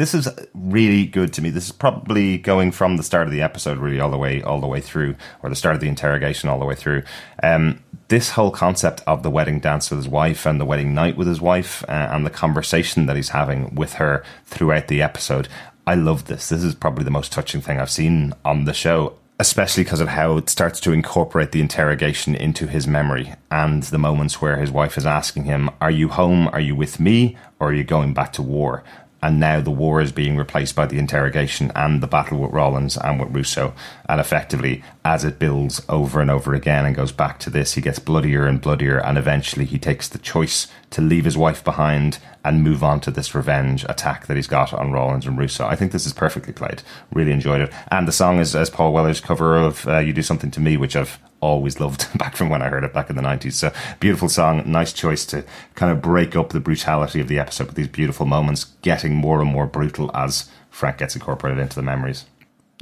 this 0.00 0.14
is 0.14 0.26
really 0.54 1.04
good 1.04 1.30
to 1.34 1.42
me. 1.42 1.50
This 1.50 1.66
is 1.66 1.72
probably 1.72 2.38
going 2.38 2.72
from 2.72 2.96
the 2.96 3.02
start 3.02 3.26
of 3.26 3.32
the 3.34 3.42
episode 3.42 3.76
really 3.76 4.00
all 4.00 4.10
the 4.10 4.16
way 4.16 4.42
all 4.42 4.58
the 4.58 4.66
way 4.66 4.80
through, 4.80 5.14
or 5.42 5.50
the 5.50 5.54
start 5.54 5.74
of 5.74 5.82
the 5.82 5.88
interrogation 5.88 6.48
all 6.48 6.58
the 6.58 6.64
way 6.64 6.74
through. 6.74 7.02
Um, 7.42 7.84
this 8.08 8.30
whole 8.30 8.50
concept 8.50 9.02
of 9.06 9.22
the 9.22 9.28
wedding 9.28 9.60
dance 9.60 9.90
with 9.90 9.98
his 9.98 10.08
wife 10.08 10.46
and 10.46 10.58
the 10.58 10.64
wedding 10.64 10.94
night 10.94 11.18
with 11.18 11.28
his 11.28 11.42
wife 11.42 11.84
uh, 11.86 12.08
and 12.10 12.24
the 12.24 12.30
conversation 12.30 13.04
that 13.06 13.16
he's 13.16 13.28
having 13.28 13.74
with 13.74 13.94
her 13.94 14.24
throughout 14.46 14.88
the 14.88 15.02
episode. 15.02 15.48
I 15.86 15.96
love 15.96 16.24
this. 16.24 16.48
This 16.48 16.64
is 16.64 16.74
probably 16.74 17.04
the 17.04 17.10
most 17.10 17.30
touching 17.30 17.60
thing 17.60 17.78
I've 17.78 17.90
seen 17.90 18.32
on 18.42 18.64
the 18.64 18.72
show 18.72 19.18
especially 19.40 19.82
because 19.82 20.00
of 20.00 20.08
how 20.08 20.36
it 20.36 20.50
starts 20.50 20.78
to 20.80 20.92
incorporate 20.92 21.50
the 21.50 21.62
interrogation 21.62 22.34
into 22.34 22.66
his 22.66 22.86
memory 22.86 23.32
and 23.50 23.84
the 23.84 23.96
moments 23.96 24.42
where 24.42 24.58
his 24.58 24.70
wife 24.70 24.98
is 24.98 25.06
asking 25.06 25.44
him, 25.44 25.70
Are 25.80 25.90
you 25.90 26.10
home? 26.10 26.48
Are 26.48 26.60
you 26.60 26.76
with 26.76 27.00
me? 27.00 27.38
Or 27.58 27.70
are 27.70 27.72
you 27.72 27.82
going 27.82 28.12
back 28.12 28.34
to 28.34 28.42
war? 28.42 28.84
And 29.22 29.38
now 29.38 29.60
the 29.60 29.70
war 29.70 30.00
is 30.00 30.12
being 30.12 30.36
replaced 30.36 30.74
by 30.74 30.86
the 30.86 30.98
interrogation 30.98 31.70
and 31.74 32.02
the 32.02 32.06
battle 32.06 32.38
with 32.38 32.52
Rawlins 32.52 32.96
and 32.96 33.20
with 33.20 33.34
Russo. 33.34 33.74
And 34.08 34.20
effectively, 34.20 34.82
as 35.04 35.24
it 35.24 35.38
builds 35.38 35.82
over 35.88 36.20
and 36.20 36.30
over 36.30 36.54
again 36.54 36.86
and 36.86 36.96
goes 36.96 37.12
back 37.12 37.38
to 37.40 37.50
this, 37.50 37.74
he 37.74 37.80
gets 37.80 37.98
bloodier 37.98 38.46
and 38.46 38.60
bloodier. 38.60 38.98
And 38.98 39.18
eventually, 39.18 39.66
he 39.66 39.78
takes 39.78 40.08
the 40.08 40.18
choice 40.18 40.68
to 40.90 41.02
leave 41.02 41.24
his 41.24 41.36
wife 41.36 41.62
behind 41.62 42.18
and 42.44 42.62
move 42.62 42.82
on 42.82 43.00
to 43.00 43.10
this 43.10 43.34
revenge 43.34 43.84
attack 43.88 44.26
that 44.26 44.36
he's 44.36 44.46
got 44.46 44.72
on 44.72 44.92
Rawlins 44.92 45.26
and 45.26 45.38
Russo. 45.38 45.66
I 45.66 45.76
think 45.76 45.92
this 45.92 46.06
is 46.06 46.12
perfectly 46.12 46.52
played. 46.52 46.82
Really 47.12 47.32
enjoyed 47.32 47.60
it. 47.60 47.72
And 47.90 48.08
the 48.08 48.12
song 48.12 48.38
is 48.38 48.56
as 48.56 48.70
Paul 48.70 48.92
Weller's 48.92 49.20
cover 49.20 49.56
of 49.56 49.86
uh, 49.86 49.98
You 49.98 50.12
Do 50.12 50.22
Something 50.22 50.50
to 50.52 50.60
Me, 50.60 50.76
which 50.76 50.96
I've 50.96 51.18
always 51.40 51.80
loved 51.80 52.06
back 52.18 52.36
from 52.36 52.48
when 52.48 52.62
I 52.62 52.68
heard 52.68 52.84
it 52.84 52.94
back 52.94 53.10
in 53.10 53.16
the 53.16 53.22
90s. 53.22 53.54
So, 53.54 53.72
beautiful 53.98 54.28
song. 54.28 54.62
Nice 54.70 54.92
choice 54.92 55.24
to 55.26 55.44
kind 55.74 55.92
of 55.92 56.00
break 56.02 56.36
up 56.36 56.50
the 56.50 56.60
brutality 56.60 57.20
of 57.20 57.28
the 57.28 57.38
episode 57.38 57.66
with 57.66 57.76
these 57.76 57.88
beautiful 57.88 58.26
moments, 58.26 58.64
getting 58.82 59.14
more 59.14 59.40
and 59.40 59.50
more 59.50 59.66
brutal 59.66 60.10
as 60.14 60.50
Frank 60.70 60.98
gets 60.98 61.14
incorporated 61.14 61.58
into 61.58 61.76
the 61.76 61.82
memories. 61.82 62.24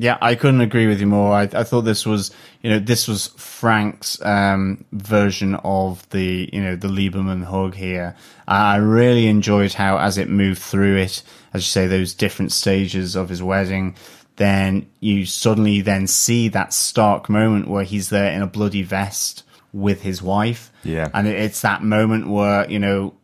Yeah, 0.00 0.16
I 0.20 0.36
couldn't 0.36 0.60
agree 0.60 0.86
with 0.86 1.00
you 1.00 1.08
more. 1.08 1.34
I, 1.34 1.42
I 1.42 1.64
thought 1.64 1.82
this 1.82 2.06
was, 2.06 2.30
you 2.62 2.70
know, 2.70 2.78
this 2.78 3.08
was 3.08 3.26
Frank's 3.36 4.24
um, 4.24 4.84
version 4.92 5.56
of 5.56 6.08
the, 6.10 6.48
you 6.52 6.62
know, 6.62 6.76
the 6.76 6.86
Lieberman 6.86 7.42
hug 7.42 7.74
here. 7.74 8.14
I 8.46 8.76
really 8.76 9.26
enjoyed 9.26 9.72
how, 9.72 9.98
as 9.98 10.16
it 10.16 10.28
moved 10.28 10.62
through 10.62 10.98
it, 10.98 11.22
as 11.52 11.62
you 11.62 11.70
say, 11.70 11.88
those 11.88 12.14
different 12.14 12.52
stages 12.52 13.16
of 13.16 13.28
his 13.28 13.42
wedding, 13.42 13.96
then 14.36 14.88
you 15.00 15.26
suddenly 15.26 15.80
then 15.80 16.06
see 16.06 16.48
that 16.48 16.72
stark 16.72 17.28
moment 17.28 17.66
where 17.66 17.82
he's 17.82 18.08
there 18.08 18.32
in 18.32 18.40
a 18.40 18.46
bloody 18.46 18.82
vest 18.82 19.42
with 19.72 20.02
his 20.02 20.22
wife. 20.22 20.70
Yeah. 20.84 21.08
And 21.12 21.26
it's 21.26 21.62
that 21.62 21.82
moment 21.82 22.28
where, 22.28 22.70
you 22.70 22.78
know, 22.78 23.14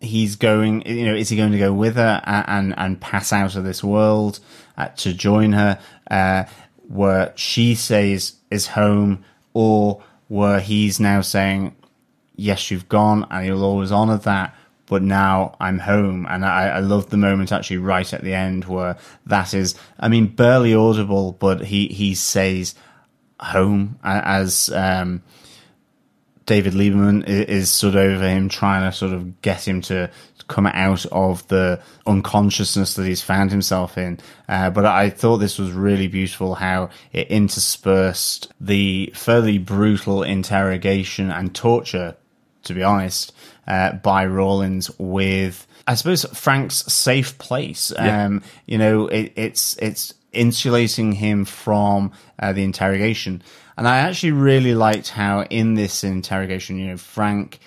he's 0.00 0.36
going, 0.36 0.86
you 0.86 1.04
know, 1.04 1.14
is 1.14 1.28
he 1.28 1.36
going 1.36 1.52
to 1.52 1.58
go 1.58 1.72
with 1.72 1.96
her 1.96 2.22
and, 2.24 2.44
and, 2.48 2.74
and 2.78 3.00
pass 3.00 3.32
out 3.32 3.56
of 3.56 3.64
this 3.64 3.84
world 3.84 4.40
uh, 4.76 4.88
to 4.88 5.12
join 5.12 5.52
her, 5.52 5.78
uh, 6.10 6.44
where 6.88 7.32
she 7.36 7.74
says 7.74 8.36
is 8.50 8.68
home, 8.68 9.24
or 9.54 10.02
where 10.28 10.60
he's 10.60 11.00
now 11.00 11.20
saying, 11.20 11.74
yes, 12.36 12.70
you've 12.70 12.88
gone, 12.88 13.26
and 13.30 13.44
he'll 13.44 13.64
always 13.64 13.90
honor 13.90 14.18
that, 14.18 14.54
but 14.86 15.02
now 15.02 15.56
I'm 15.58 15.78
home. 15.78 16.26
And 16.28 16.44
I, 16.44 16.68
I 16.68 16.78
love 16.80 17.10
the 17.10 17.16
moment 17.16 17.52
actually 17.52 17.78
right 17.78 18.12
at 18.12 18.22
the 18.22 18.34
end 18.34 18.66
where 18.66 18.96
that 19.26 19.54
is, 19.54 19.74
I 19.98 20.08
mean, 20.08 20.26
barely 20.26 20.74
audible, 20.74 21.32
but 21.32 21.64
he, 21.64 21.88
he 21.88 22.14
says 22.14 22.74
home 23.40 23.98
as, 24.02 24.70
um, 24.70 25.22
David 26.44 26.74
Lieberman 26.74 27.26
is 27.26 27.72
stood 27.72 27.96
over 27.96 28.28
him, 28.28 28.48
trying 28.48 28.88
to 28.88 28.96
sort 28.96 29.12
of 29.12 29.42
get 29.42 29.66
him 29.66 29.80
to 29.82 30.08
come 30.48 30.66
out 30.66 31.04
of 31.06 31.46
the 31.48 31.80
unconsciousness 32.06 32.94
that 32.94 33.06
he's 33.06 33.22
found 33.22 33.50
himself 33.50 33.98
in. 33.98 34.18
Uh, 34.48 34.70
but 34.70 34.84
I 34.84 35.10
thought 35.10 35.38
this 35.38 35.58
was 35.58 35.72
really 35.72 36.06
beautiful 36.06 36.54
how 36.54 36.90
it 37.12 37.28
interspersed 37.28 38.52
the 38.60 39.12
fairly 39.14 39.58
brutal 39.58 40.22
interrogation 40.22 41.30
and 41.30 41.54
torture, 41.54 42.16
to 42.64 42.74
be 42.74 42.82
honest, 42.82 43.34
uh, 43.66 43.92
by 43.92 44.24
Rawlins 44.26 44.90
with, 44.98 45.66
I 45.86 45.94
suppose, 45.94 46.24
Frank's 46.26 46.92
safe 46.92 47.38
place. 47.38 47.92
Yeah. 47.96 48.26
Um, 48.26 48.42
you 48.66 48.78
know, 48.78 49.08
it, 49.08 49.32
it's, 49.36 49.76
it's 49.78 50.14
insulating 50.32 51.12
him 51.12 51.44
from 51.44 52.12
uh, 52.38 52.52
the 52.52 52.62
interrogation. 52.62 53.42
And 53.76 53.88
I 53.88 53.98
actually 53.98 54.32
really 54.32 54.74
liked 54.74 55.08
how 55.08 55.42
in 55.42 55.74
this 55.74 56.04
interrogation, 56.04 56.78
you 56.78 56.86
know, 56.88 56.96
Frank 56.96 57.58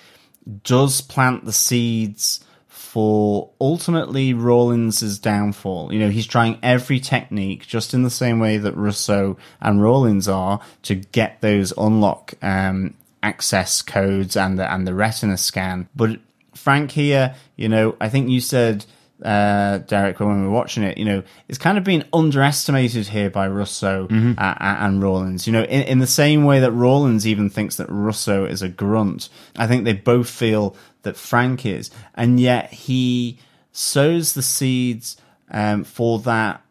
does 0.64 1.00
plant 1.00 1.44
the 1.44 1.52
seeds 1.52 2.44
for 2.90 3.48
ultimately 3.60 4.34
Rawlins's 4.34 5.20
downfall. 5.20 5.92
You 5.92 6.00
know, 6.00 6.10
he's 6.10 6.26
trying 6.26 6.58
every 6.60 6.98
technique 6.98 7.64
just 7.64 7.94
in 7.94 8.02
the 8.02 8.10
same 8.10 8.40
way 8.40 8.58
that 8.58 8.76
Russo 8.76 9.36
and 9.60 9.80
Rawlins 9.80 10.26
are 10.26 10.58
to 10.82 10.96
get 10.96 11.40
those 11.40 11.72
unlock 11.78 12.34
um, 12.42 12.94
access 13.22 13.80
codes 13.80 14.36
and 14.36 14.58
the 14.58 14.68
and 14.68 14.88
the 14.88 14.94
retina 14.94 15.36
scan. 15.36 15.88
But 15.94 16.18
Frank 16.56 16.90
here, 16.90 17.36
you 17.54 17.68
know, 17.68 17.94
I 18.00 18.08
think 18.08 18.28
you 18.28 18.40
said 18.40 18.86
uh, 19.22 19.78
Derek, 19.78 20.18
when 20.20 20.40
we 20.40 20.46
were 20.46 20.52
watching 20.52 20.82
it, 20.82 20.98
you 20.98 21.04
know, 21.04 21.22
it's 21.48 21.58
kind 21.58 21.76
of 21.78 21.84
been 21.84 22.04
underestimated 22.12 23.08
here 23.08 23.30
by 23.30 23.46
Russo 23.46 24.06
Mm-hmm. 24.08 24.32
uh, 24.38 24.54
and 24.58 25.02
Rawlins. 25.02 25.46
You 25.46 25.52
know, 25.52 25.62
in, 25.62 25.82
in 25.82 25.98
the 25.98 26.06
same 26.06 26.44
way 26.44 26.60
that 26.60 26.72
Rawlins 26.72 27.26
even 27.26 27.50
thinks 27.50 27.76
that 27.76 27.88
Russo 27.90 28.44
is 28.44 28.62
a 28.62 28.68
grunt, 28.68 29.28
I 29.56 29.66
think 29.66 29.84
they 29.84 29.92
both 29.92 30.28
feel 30.28 30.74
that 31.02 31.16
Frank 31.16 31.64
is, 31.66 31.90
and 32.14 32.38
yet 32.40 32.72
he 32.72 33.38
sows 33.72 34.32
the 34.34 34.42
seeds 34.42 35.16
um, 35.50 35.84
for 35.84 36.18
that 36.20 36.62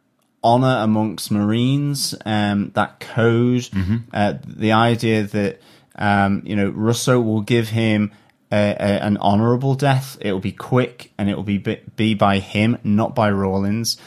honor 0.44 0.78
amongst 0.82 1.32
Marines, 1.32 2.16
um, 2.26 2.72
that 2.76 3.00
code, 3.00 3.68
uh, 4.14 4.34
the 4.46 4.72
idea 4.72 5.24
that 5.24 5.60
um, 5.96 6.42
you 6.46 6.56
know 6.56 6.70
Russo 6.70 7.20
will 7.20 7.42
give 7.42 7.70
him 7.70 8.12
a, 8.52 8.72
a, 8.72 9.04
an 9.04 9.18
honorable 9.18 9.76
death. 9.76 10.18
It 10.22 10.32
will 10.32 10.40
be 10.40 10.52
quick 10.52 11.12
and 11.18 11.30
it 11.30 11.36
will 11.36 11.44
be 11.44 11.58
be 11.58 12.14
by 12.14 12.40
him, 12.40 12.78
not 12.84 13.16
by 13.16 13.30
Rawlins. 13.30 13.98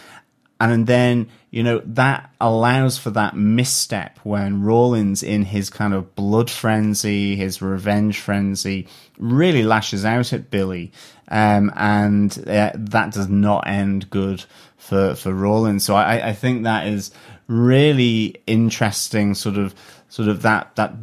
And 0.61 0.87
then 0.87 1.29
you 1.51 1.65
know 1.65 1.83
that 1.85 2.33
allows 2.41 2.97
for 2.97 3.11
that 3.11 3.35
misstep 3.37 4.19
when 4.23 4.63
Rawlins, 4.63 5.23
in 5.23 5.43
his 5.43 5.71
kind 5.71 5.93
of 5.93 6.15
blood 6.15 6.51
frenzy, 6.51 7.35
his 7.35 7.61
revenge 7.61 8.21
frenzy, 8.21 8.87
really 9.19 9.65
lashes 9.65 10.05
out 10.05 10.33
at 10.33 10.51
Billy, 10.51 10.93
um, 11.29 11.73
and 11.75 12.33
uh, 12.47 12.71
that 12.75 13.13
does 13.13 13.29
not 13.29 13.67
end 13.67 14.09
good 14.09 14.45
for 14.77 15.17
for 15.17 15.35
Rawlins. 15.35 15.85
So 15.85 15.97
I, 15.97 16.29
I 16.29 16.33
think 16.33 16.63
that 16.63 16.87
is 16.87 17.11
really 17.49 18.37
interesting. 18.47 19.35
Sort 19.35 19.57
of, 19.57 19.75
sort 20.09 20.29
of 20.29 20.43
that 20.43 20.77
that 20.77 20.95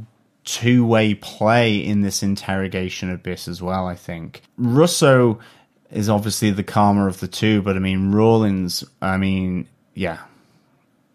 two 0.54 0.84
way 0.84 1.14
play 1.14 1.78
in 1.78 2.02
this 2.02 2.24
interrogation 2.24 3.12
abyss 3.12 3.48
as 3.48 3.62
well. 3.62 3.86
I 3.86 3.96
think 3.96 4.42
Russo 4.58 5.40
is 5.92 6.10
obviously 6.10 6.50
the 6.50 6.64
calmer 6.64 7.08
of 7.08 7.20
the 7.20 7.28
two, 7.28 7.62
but 7.62 7.76
I 7.76 7.80
mean 7.80 8.12
Rawlins. 8.12 8.84
I 9.00 9.18
mean, 9.18 9.68
yeah, 9.94 10.20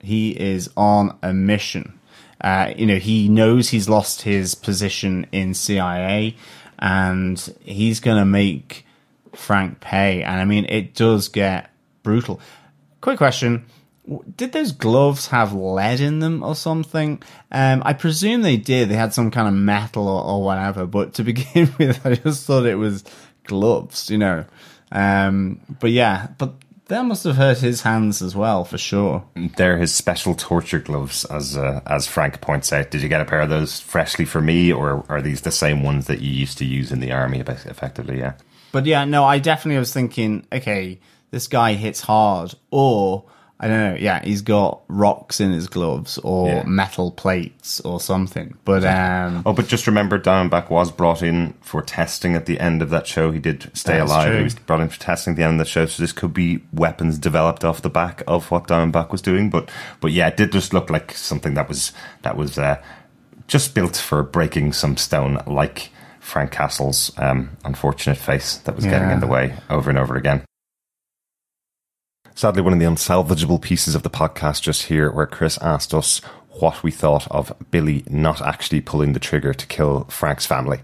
he 0.00 0.30
is 0.30 0.70
on 0.76 1.18
a 1.22 1.32
mission. 1.32 1.98
Uh, 2.40 2.74
you 2.76 2.86
know, 2.86 2.98
he 2.98 3.28
knows 3.28 3.70
he's 3.70 3.88
lost 3.88 4.22
his 4.22 4.54
position 4.54 5.26
in 5.32 5.54
CIA, 5.54 6.36
and 6.78 7.56
he's 7.64 7.98
going 7.98 8.18
to 8.18 8.24
make 8.24 8.86
Frank 9.34 9.80
pay. 9.80 10.22
And 10.22 10.40
I 10.40 10.44
mean, 10.44 10.66
it 10.68 10.94
does 10.94 11.28
get 11.28 11.70
brutal. 12.04 12.40
Quick 13.00 13.18
question 13.18 13.64
did 14.36 14.52
those 14.52 14.72
gloves 14.72 15.28
have 15.28 15.52
lead 15.52 16.00
in 16.00 16.18
them 16.18 16.42
or 16.42 16.54
something? 16.54 17.22
Um, 17.50 17.82
I 17.84 17.94
presume 17.94 18.42
they 18.42 18.56
did. 18.56 18.88
They 18.88 18.96
had 18.96 19.14
some 19.14 19.30
kind 19.30 19.48
of 19.48 19.54
metal 19.54 20.08
or, 20.08 20.24
or, 20.24 20.42
whatever. 20.42 20.86
But 20.86 21.14
to 21.14 21.24
begin 21.24 21.72
with, 21.78 22.04
I 22.04 22.14
just 22.16 22.46
thought 22.46 22.66
it 22.66 22.76
was 22.76 23.04
gloves, 23.44 24.10
you 24.10 24.18
know. 24.18 24.44
Um, 24.92 25.60
but 25.80 25.90
yeah, 25.90 26.28
but 26.38 26.54
that 26.88 27.02
must 27.04 27.24
have 27.24 27.36
hurt 27.36 27.58
his 27.58 27.82
hands 27.82 28.20
as 28.20 28.36
well, 28.36 28.64
for 28.64 28.76
sure. 28.76 29.24
They're 29.56 29.78
his 29.78 29.94
special 29.94 30.34
torture 30.34 30.78
gloves, 30.78 31.24
as 31.26 31.56
uh, 31.56 31.80
as 31.86 32.06
Frank 32.06 32.40
points 32.40 32.72
out. 32.72 32.90
Did 32.90 33.02
you 33.02 33.08
get 33.08 33.22
a 33.22 33.24
pair 33.24 33.40
of 33.40 33.48
those 33.48 33.80
freshly 33.80 34.26
for 34.26 34.42
me, 34.42 34.70
or 34.70 35.04
are 35.08 35.22
these 35.22 35.40
the 35.40 35.50
same 35.50 35.82
ones 35.82 36.06
that 36.06 36.20
you 36.20 36.30
used 36.30 36.58
to 36.58 36.64
use 36.64 36.92
in 36.92 37.00
the 37.00 37.12
army? 37.12 37.40
Effectively, 37.40 38.18
yeah. 38.18 38.34
But 38.70 38.86
yeah, 38.86 39.04
no, 39.04 39.24
I 39.24 39.38
definitely 39.38 39.78
was 39.78 39.94
thinking, 39.94 40.46
okay, 40.52 41.00
this 41.30 41.46
guy 41.46 41.72
hits 41.72 42.02
hard, 42.02 42.54
or 42.70 43.24
I 43.60 43.68
don't 43.68 43.78
know. 43.94 43.96
Yeah, 43.98 44.20
he's 44.22 44.42
got 44.42 44.80
rocks 44.88 45.40
in 45.40 45.52
his 45.52 45.68
gloves 45.68 46.18
or 46.18 46.48
Yeah. 46.48 46.62
metal 46.66 47.12
plates 47.12 47.80
or 47.80 48.00
something. 48.00 48.56
But 48.64 48.84
um, 48.84 49.42
Oh, 49.46 49.52
but 49.52 49.68
just 49.68 49.86
remember, 49.86 50.18
Diamondback 50.18 50.70
was 50.70 50.90
brought 50.90 51.22
in 51.22 51.54
for 51.60 51.80
testing 51.80 52.34
at 52.34 52.46
the 52.46 52.58
end 52.58 52.82
of 52.82 52.90
that 52.90 53.06
show. 53.06 53.30
He 53.30 53.38
did 53.38 53.70
stay 53.72 54.00
alive. 54.00 54.26
true. 54.28 54.38
He 54.38 54.42
was 54.44 54.56
brought 54.56 54.80
in 54.80 54.88
for 54.88 54.98
testing 54.98 55.32
at 55.32 55.36
the 55.36 55.44
end 55.44 55.52
of 55.60 55.64
the 55.66 55.70
show. 55.70 55.86
So 55.86 56.02
this 56.02 56.12
could 56.12 56.34
be 56.34 56.64
weapons 56.72 57.16
developed 57.16 57.64
off 57.64 57.80
the 57.80 57.88
back 57.88 58.22
of 58.26 58.50
what 58.50 58.66
Diamondback 58.66 59.10
was 59.12 59.22
doing. 59.22 59.50
But 59.50 59.70
but 60.00 60.10
yeah, 60.10 60.26
it 60.28 60.36
did 60.36 60.50
just 60.52 60.74
look 60.74 60.90
like 60.90 61.12
something 61.12 61.54
that 61.54 61.68
was 61.68 61.92
that 62.22 62.36
was 62.36 62.58
uh, 62.58 62.82
just 63.46 63.72
built 63.74 63.96
for 63.96 64.22
breaking 64.24 64.72
some 64.72 64.96
stone, 64.96 65.40
like 65.46 65.90
Frank 66.18 66.50
Castle's 66.50 67.12
um, 67.18 67.50
unfortunate 67.64 68.18
face 68.18 68.56
that 68.58 68.74
was 68.74 68.84
getting 68.84 69.10
in 69.10 69.20
the 69.20 69.26
way 69.28 69.54
over 69.70 69.90
and 69.90 69.98
over 69.98 70.16
again. 70.16 70.42
Sadly, 72.34 72.62
one 72.62 72.72
of 72.72 72.80
the 72.80 72.84
unsalvageable 72.86 73.62
pieces 73.62 73.94
of 73.94 74.02
the 74.02 74.10
podcast 74.10 74.62
just 74.62 74.84
here, 74.84 75.10
where 75.10 75.26
Chris 75.26 75.56
asked 75.58 75.94
us 75.94 76.20
what 76.50 76.82
we 76.82 76.90
thought 76.90 77.28
of 77.30 77.52
Billy 77.70 78.04
not 78.08 78.42
actually 78.42 78.80
pulling 78.80 79.12
the 79.12 79.20
trigger 79.20 79.54
to 79.54 79.66
kill 79.66 80.04
Frank's 80.04 80.46
family. 80.46 80.80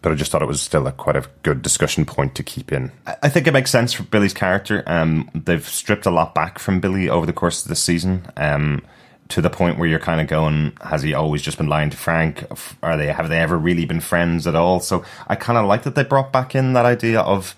But 0.00 0.12
I 0.12 0.14
just 0.14 0.30
thought 0.30 0.42
it 0.42 0.48
was 0.48 0.60
still 0.60 0.86
a 0.86 0.92
quite 0.92 1.16
a 1.16 1.24
good 1.42 1.62
discussion 1.62 2.04
point 2.04 2.34
to 2.34 2.42
keep 2.42 2.72
in. 2.72 2.92
I- 3.06 3.28
think 3.28 3.46
it 3.46 3.52
makes 3.52 3.70
sense 3.70 3.92
for 3.92 4.02
Billy's 4.04 4.34
character. 4.34 4.82
Um, 4.86 5.30
they've 5.34 5.66
stripped 5.66 6.06
a 6.06 6.10
lot 6.10 6.34
back 6.34 6.58
from 6.58 6.80
Billy 6.80 7.08
over 7.08 7.26
the 7.26 7.32
course 7.32 7.62
of 7.62 7.68
the 7.68 7.76
season. 7.76 8.26
Um, 8.36 8.82
to 9.28 9.40
the 9.40 9.50
point 9.50 9.78
where 9.78 9.88
you're 9.88 9.98
kind 9.98 10.20
of 10.20 10.26
going, 10.26 10.72
has 10.82 11.00
he 11.02 11.14
always 11.14 11.40
just 11.40 11.56
been 11.56 11.68
lying 11.68 11.88
to 11.88 11.96
Frank? 11.96 12.44
Are 12.82 12.98
they 12.98 13.06
have 13.06 13.30
they 13.30 13.38
ever 13.38 13.56
really 13.56 13.86
been 13.86 14.00
friends 14.00 14.46
at 14.46 14.54
all? 14.54 14.80
So 14.80 15.04
I 15.26 15.36
kind 15.36 15.58
of 15.58 15.64
like 15.66 15.84
that 15.84 15.94
they 15.94 16.04
brought 16.04 16.32
back 16.32 16.54
in 16.54 16.74
that 16.74 16.84
idea 16.84 17.20
of 17.20 17.54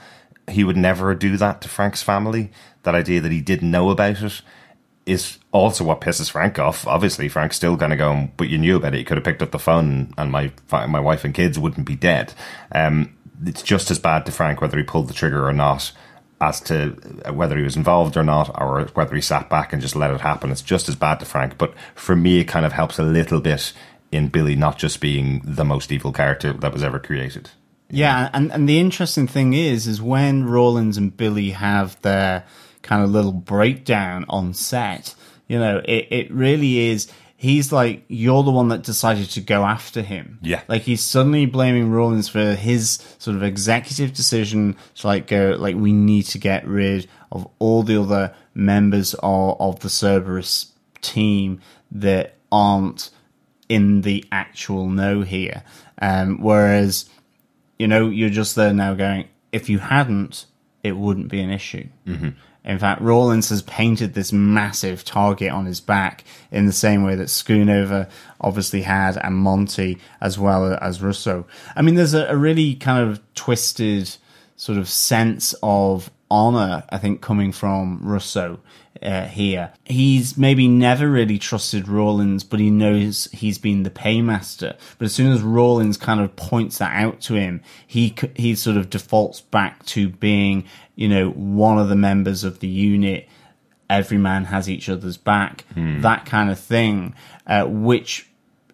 he 0.49 0.65
would 0.65 0.77
never 0.77 1.15
do 1.15 1.37
that 1.37 1.61
to 1.63 1.69
Frank's 1.69 2.03
family. 2.03 2.51
That 2.83 2.95
idea 2.95 3.21
that 3.21 3.33
he 3.33 3.41
didn't 3.41 3.71
know 3.71 3.91
about 3.91 4.23
it 4.23 4.43
is 5.07 5.39
also 5.53 5.85
what 5.85 6.01
pisses 6.01 6.31
Frank 6.31 6.59
off. 6.59 6.87
Obviously, 6.87 7.29
Frank's 7.29 7.57
still 7.57 7.77
going 7.77 7.91
to 7.91 7.97
go, 7.97 8.29
but 8.37 8.49
you 8.49 8.59
knew 8.59 8.77
about 8.77 8.95
it. 8.95 8.99
You 8.99 9.05
could 9.05 9.17
have 9.17 9.25
picked 9.25 9.43
up 9.43 9.51
the 9.51 9.59
phone, 9.59 10.13
and 10.17 10.31
my 10.31 10.53
my 10.71 11.01
wife 11.01 11.25
and 11.25 11.35
kids 11.35 11.59
wouldn't 11.59 11.87
be 11.87 11.97
dead. 11.97 12.33
Um, 12.73 13.17
it's 13.45 13.63
just 13.63 13.91
as 13.91 13.99
bad 13.99 14.27
to 14.27 14.33
Frank 14.33 14.61
whether 14.61 14.79
he 14.79 14.85
pulled 14.85 15.09
the 15.09 15.15
trigger 15.15 15.47
or 15.47 15.53
not, 15.53 15.93
as 16.41 16.61
to 16.63 16.91
whether 17.33 17.57
he 17.57 17.65
was 17.65 17.77
involved 17.77 18.17
or 18.17 18.25
not, 18.25 18.51
or 18.61 18.85
whether 18.95 19.15
he 19.15 19.21
sat 19.21 19.51
back 19.51 19.73
and 19.73 19.83
just 19.83 19.97
let 19.97 20.11
it 20.11 20.21
happen. 20.21 20.51
It's 20.51 20.63
just 20.63 20.89
as 20.89 20.97
bad 20.97 21.21
to 21.21 21.27
Frank. 21.27 21.59
But 21.59 21.75
for 21.95 22.17
me, 22.17 22.41
it 22.41 22.45
kind 22.45 22.67
of 22.67 22.73
helps 22.73 22.99
a 22.99 23.03
little 23.03 23.41
bit 23.41 23.73
in 24.13 24.29
Billy 24.29 24.57
not 24.57 24.79
just 24.79 25.01
being 25.01 25.43
the 25.45 25.65
most 25.65 25.91
evil 25.91 26.13
character 26.13 26.53
that 26.53 26.73
was 26.73 26.83
ever 26.83 26.99
created. 26.99 27.51
Yeah, 27.95 28.31
and 28.33 28.53
and 28.53 28.69
the 28.69 28.79
interesting 28.79 29.27
thing 29.27 29.53
is, 29.53 29.87
is 29.87 30.01
when 30.03 30.45
Rawlins 30.45 30.97
and 30.97 31.17
Billy 31.17 31.51
have 31.51 32.01
their 32.03 32.45
kind 32.83 33.03
of 33.03 33.11
little 33.11 33.33
breakdown 33.33 34.25
on 34.29 34.55
set. 34.55 35.15
You 35.49 35.59
know, 35.59 35.83
it 35.85 36.09
it 36.11 36.31
really 36.33 36.91
is. 36.91 37.11
He's 37.37 37.73
like, 37.73 38.05
you're 38.09 38.43
the 38.43 38.51
one 38.51 38.69
that 38.69 38.85
decided 38.85 39.29
to 39.31 39.41
go 39.43 39.65
after 39.65 40.01
him. 40.01 40.39
Yeah. 40.41 40.63
Like 40.67 40.83
he's 40.83 41.03
suddenly 41.03 41.45
blaming 41.45 41.91
Rawlins 41.91 42.27
for 42.27 42.55
his 42.55 43.05
sort 43.19 43.37
of 43.37 43.43
executive 43.43 44.15
decision 44.15 44.77
to 44.95 45.07
like 45.07 45.27
go, 45.27 45.55
like, 45.59 45.77
we 45.77 45.93
need 45.93 46.23
to 46.27 46.39
get 46.39 46.67
rid 46.67 47.07
of 47.31 47.47
all 47.59 47.83
the 47.83 48.01
other 48.01 48.35
members 48.55 49.13
of, 49.23 49.61
of 49.61 49.81
the 49.81 49.91
Cerberus 49.91 50.73
team 51.03 51.61
that 51.91 52.37
aren't 52.51 53.11
in 53.69 54.03
the 54.03 54.25
actual 54.33 54.89
know 54.89 55.21
here. 55.21 55.65
Um, 56.01 56.41
whereas, 56.41 57.11
you 57.79 57.89
know, 57.89 58.09
you're 58.09 58.31
just 58.31 58.57
there 58.57 58.73
now 58.73 58.95
going, 58.95 59.29
if 59.53 59.69
you 59.69 59.79
hadn't, 59.79 60.47
it 60.83 60.97
wouldn't 60.97 61.29
be 61.29 61.41
an 61.41 61.51
issue. 61.51 61.89
Mm-hmm. 62.07 62.31
In 62.65 62.79
fact, 62.79 63.03
Rawlins 63.03 63.51
has 63.51 63.61
painted 63.63 64.15
this 64.15 64.33
massive 64.33 65.05
target 65.05 65.51
on 65.51 65.67
his 65.67 65.81
back 65.81 66.25
in 66.51 66.65
the 66.65 66.73
same 66.73 67.05
way 67.05 67.15
that 67.15 67.29
Schoonover 67.29 68.09
obviously 68.41 68.83
had, 68.83 69.19
and 69.19 69.37
Monty 69.37 69.99
as 70.21 70.39
well 70.39 70.79
as 70.81 71.03
Russo. 71.03 71.47
I 71.77 71.83
mean, 71.83 71.95
there's 71.95 72.15
a, 72.15 72.27
a 72.27 72.37
really 72.37 72.75
kind 72.75 73.07
of 73.07 73.21
twisted 73.35 74.17
sort 74.57 74.79
of 74.79 74.89
sense 74.89 75.55
of 75.63 76.11
honor, 76.31 76.85
I 76.91 76.99
think, 76.99 77.21
coming 77.21 77.53
from 77.53 78.01
Russo 78.03 78.61
uh, 79.03 79.27
here. 79.27 79.73
He's 79.85 80.37
maybe 80.39 80.69
never 80.69 81.11
really 81.11 81.39
trusted 81.39 81.89
Rawlins, 81.89 82.45
but 82.45 82.61
he 82.61 82.71
knows 82.71 83.29
he's 83.33 83.59
been 83.59 83.83
the 83.83 83.91
paymaster. 83.91 84.77
But 84.99 85.05
as 85.07 85.15
soon 85.15 85.33
as 85.33 85.43
Rawlins 85.43 85.97
kind 85.97 86.21
of 86.21 86.35
points 86.37 86.79
that 86.79 86.95
out 86.95 87.21
to 87.23 87.35
him, 87.35 87.61
he 87.87 88.15
he 88.35 88.55
sort 88.55 88.77
of 88.77 88.91
defaults 88.91 89.41
back 89.41 89.85
to 89.87 90.09
being, 90.09 90.65
you 90.97 91.09
know, 91.09 91.31
one 91.31 91.79
of 91.79 91.89
the 91.89 91.97
members 91.97 92.45
of 92.45 92.61
the 92.61 92.69
unit. 92.69 93.29
Every 93.91 94.19
man 94.19 94.47
has 94.47 94.69
each 94.69 94.89
other's 94.89 95.19
back, 95.19 95.65
that 96.01 96.25
kind 96.25 96.51
of 96.51 96.59
thing, 96.59 97.15
uh, 97.47 97.67
which 97.67 98.27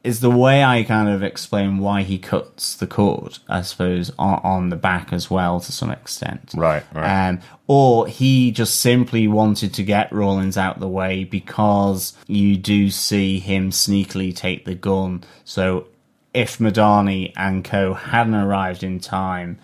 is 0.03 0.21
the 0.21 0.31
way 0.31 0.65
I 0.65 0.83
kind 0.83 1.09
of 1.09 1.23
explain 1.23 1.79
why 1.79 2.03
he 2.03 2.19
cuts 2.19 2.75
the 2.75 2.87
cord, 2.87 3.39
I 3.49 3.61
suppose, 3.61 4.11
on, 4.19 4.41
on 4.43 4.69
the 4.71 4.77
back 4.77 5.13
as 5.13 5.31
well 5.31 5.61
to 5.61 5.73
some 5.73 5.91
extent. 5.91 6.53
Right, 6.55 6.83
right. 6.95 7.29
Um, 7.29 7.41
or 7.67 8.07
he 8.07 8.51
just 8.51 8.81
simply 8.81 9.29
wanted 9.29 9.75
to 9.75 9.83
get 9.83 10.11
Rawlins 10.11 10.57
out 10.57 10.81
the 10.81 10.89
way 10.89 11.25
because 11.25 12.15
you 12.27 12.57
do 12.57 12.91
see 12.91 13.41
him 13.41 13.71
sneakily 13.71 14.35
take 14.35 14.65
the 14.65 14.75
gun. 14.75 15.23
So 15.45 15.87
if 16.33 16.59
Madani 16.59 17.33
and 17.37 17.63
co 17.63 17.93
hadn't 17.93 18.35
arrived 18.35 18.83
in 18.83 19.01
time, 19.01 19.59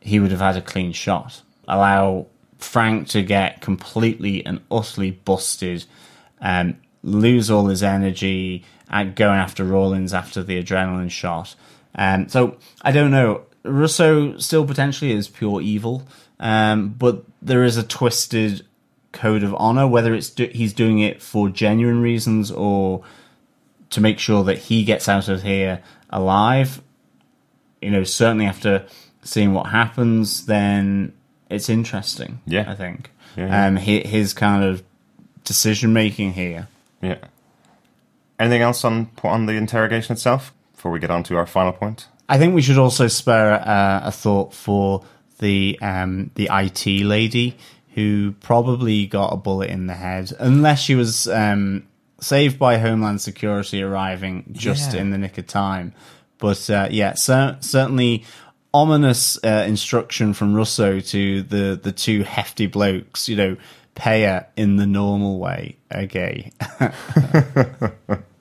he 0.00 0.18
would 0.18 0.30
have 0.30 0.40
had 0.40 0.56
a 0.56 0.62
clean 0.62 0.92
shot. 0.92 1.42
Allow 1.68 2.26
Frank 2.58 3.08
to 3.08 3.22
get 3.22 3.60
completely 3.60 4.44
and 4.46 4.60
utterly 4.70 5.10
busted, 5.10 5.84
um, 6.40 6.78
lose 7.02 7.50
all 7.50 7.66
his 7.66 7.82
energy, 7.82 8.64
and 8.92 9.16
going 9.16 9.38
after 9.38 9.64
Rawlins 9.64 10.12
after 10.12 10.42
the 10.42 10.62
adrenaline 10.62 11.10
shot. 11.10 11.56
Um, 11.94 12.28
so 12.28 12.58
I 12.82 12.92
don't 12.92 13.10
know. 13.10 13.42
Russo 13.64 14.36
still 14.38 14.66
potentially 14.66 15.12
is 15.12 15.28
pure 15.28 15.60
evil, 15.60 16.06
um, 16.38 16.90
but 16.90 17.24
there 17.40 17.64
is 17.64 17.76
a 17.76 17.82
twisted 17.82 18.66
code 19.12 19.42
of 19.42 19.54
honor. 19.54 19.86
Whether 19.86 20.14
it's 20.14 20.30
do- 20.30 20.50
he's 20.52 20.72
doing 20.72 20.98
it 20.98 21.22
for 21.22 21.48
genuine 21.48 22.00
reasons 22.02 22.50
or 22.50 23.02
to 23.90 24.00
make 24.00 24.18
sure 24.18 24.44
that 24.44 24.58
he 24.58 24.84
gets 24.84 25.08
out 25.08 25.28
of 25.28 25.42
here 25.42 25.82
alive, 26.10 26.82
you 27.80 27.90
know, 27.90 28.04
certainly 28.04 28.46
after 28.46 28.86
seeing 29.22 29.54
what 29.54 29.66
happens, 29.66 30.46
then 30.46 31.12
it's 31.50 31.68
interesting. 31.68 32.40
Yeah. 32.46 32.70
I 32.70 32.74
think. 32.74 33.10
Yeah, 33.36 33.46
yeah. 33.46 33.66
Um, 33.66 33.76
his, 33.76 34.08
his 34.08 34.34
kind 34.34 34.64
of 34.64 34.82
decision 35.44 35.92
making 35.92 36.32
here. 36.32 36.68
Yeah. 37.00 37.18
Anything 38.42 38.62
else 38.62 38.84
on 38.84 39.08
on 39.22 39.46
the 39.46 39.52
interrogation 39.54 40.12
itself 40.14 40.52
before 40.74 40.90
we 40.90 40.98
get 40.98 41.10
on 41.10 41.22
to 41.24 41.36
our 41.36 41.46
final 41.46 41.72
point? 41.72 42.08
I 42.28 42.38
think 42.38 42.54
we 42.54 42.62
should 42.62 42.78
also 42.78 43.06
spare 43.08 43.52
uh, 43.54 44.00
a 44.04 44.10
thought 44.10 44.52
for 44.52 45.04
the 45.38 45.78
um, 45.80 46.30
the 46.34 46.48
IT 46.50 46.86
lady 47.04 47.56
who 47.94 48.32
probably 48.40 49.06
got 49.06 49.32
a 49.32 49.36
bullet 49.36 49.70
in 49.70 49.86
the 49.86 49.94
head, 49.94 50.32
unless 50.40 50.80
she 50.80 50.94
was 50.94 51.28
um, 51.28 51.86
saved 52.20 52.58
by 52.58 52.78
Homeland 52.78 53.20
Security 53.20 53.82
arriving 53.82 54.44
just 54.52 54.94
Yeah. 54.94 55.00
in 55.02 55.10
the 55.10 55.18
nick 55.18 55.38
of 55.38 55.46
time. 55.46 55.92
But 56.38 56.68
uh, 56.70 56.88
yeah, 56.90 57.14
cer- 57.14 57.58
certainly 57.60 58.24
ominous 58.74 59.38
uh, 59.44 59.64
instruction 59.68 60.32
from 60.34 60.54
Russo 60.54 60.98
to 61.00 61.42
the 61.42 61.78
the 61.80 61.92
two 61.92 62.22
hefty 62.24 62.66
blokes. 62.66 63.28
You 63.28 63.36
know, 63.36 63.56
pay 63.94 64.22
her 64.22 64.46
in 64.56 64.76
the 64.76 64.86
normal 64.86 65.38
way. 65.38 65.76
Okay. 65.94 66.50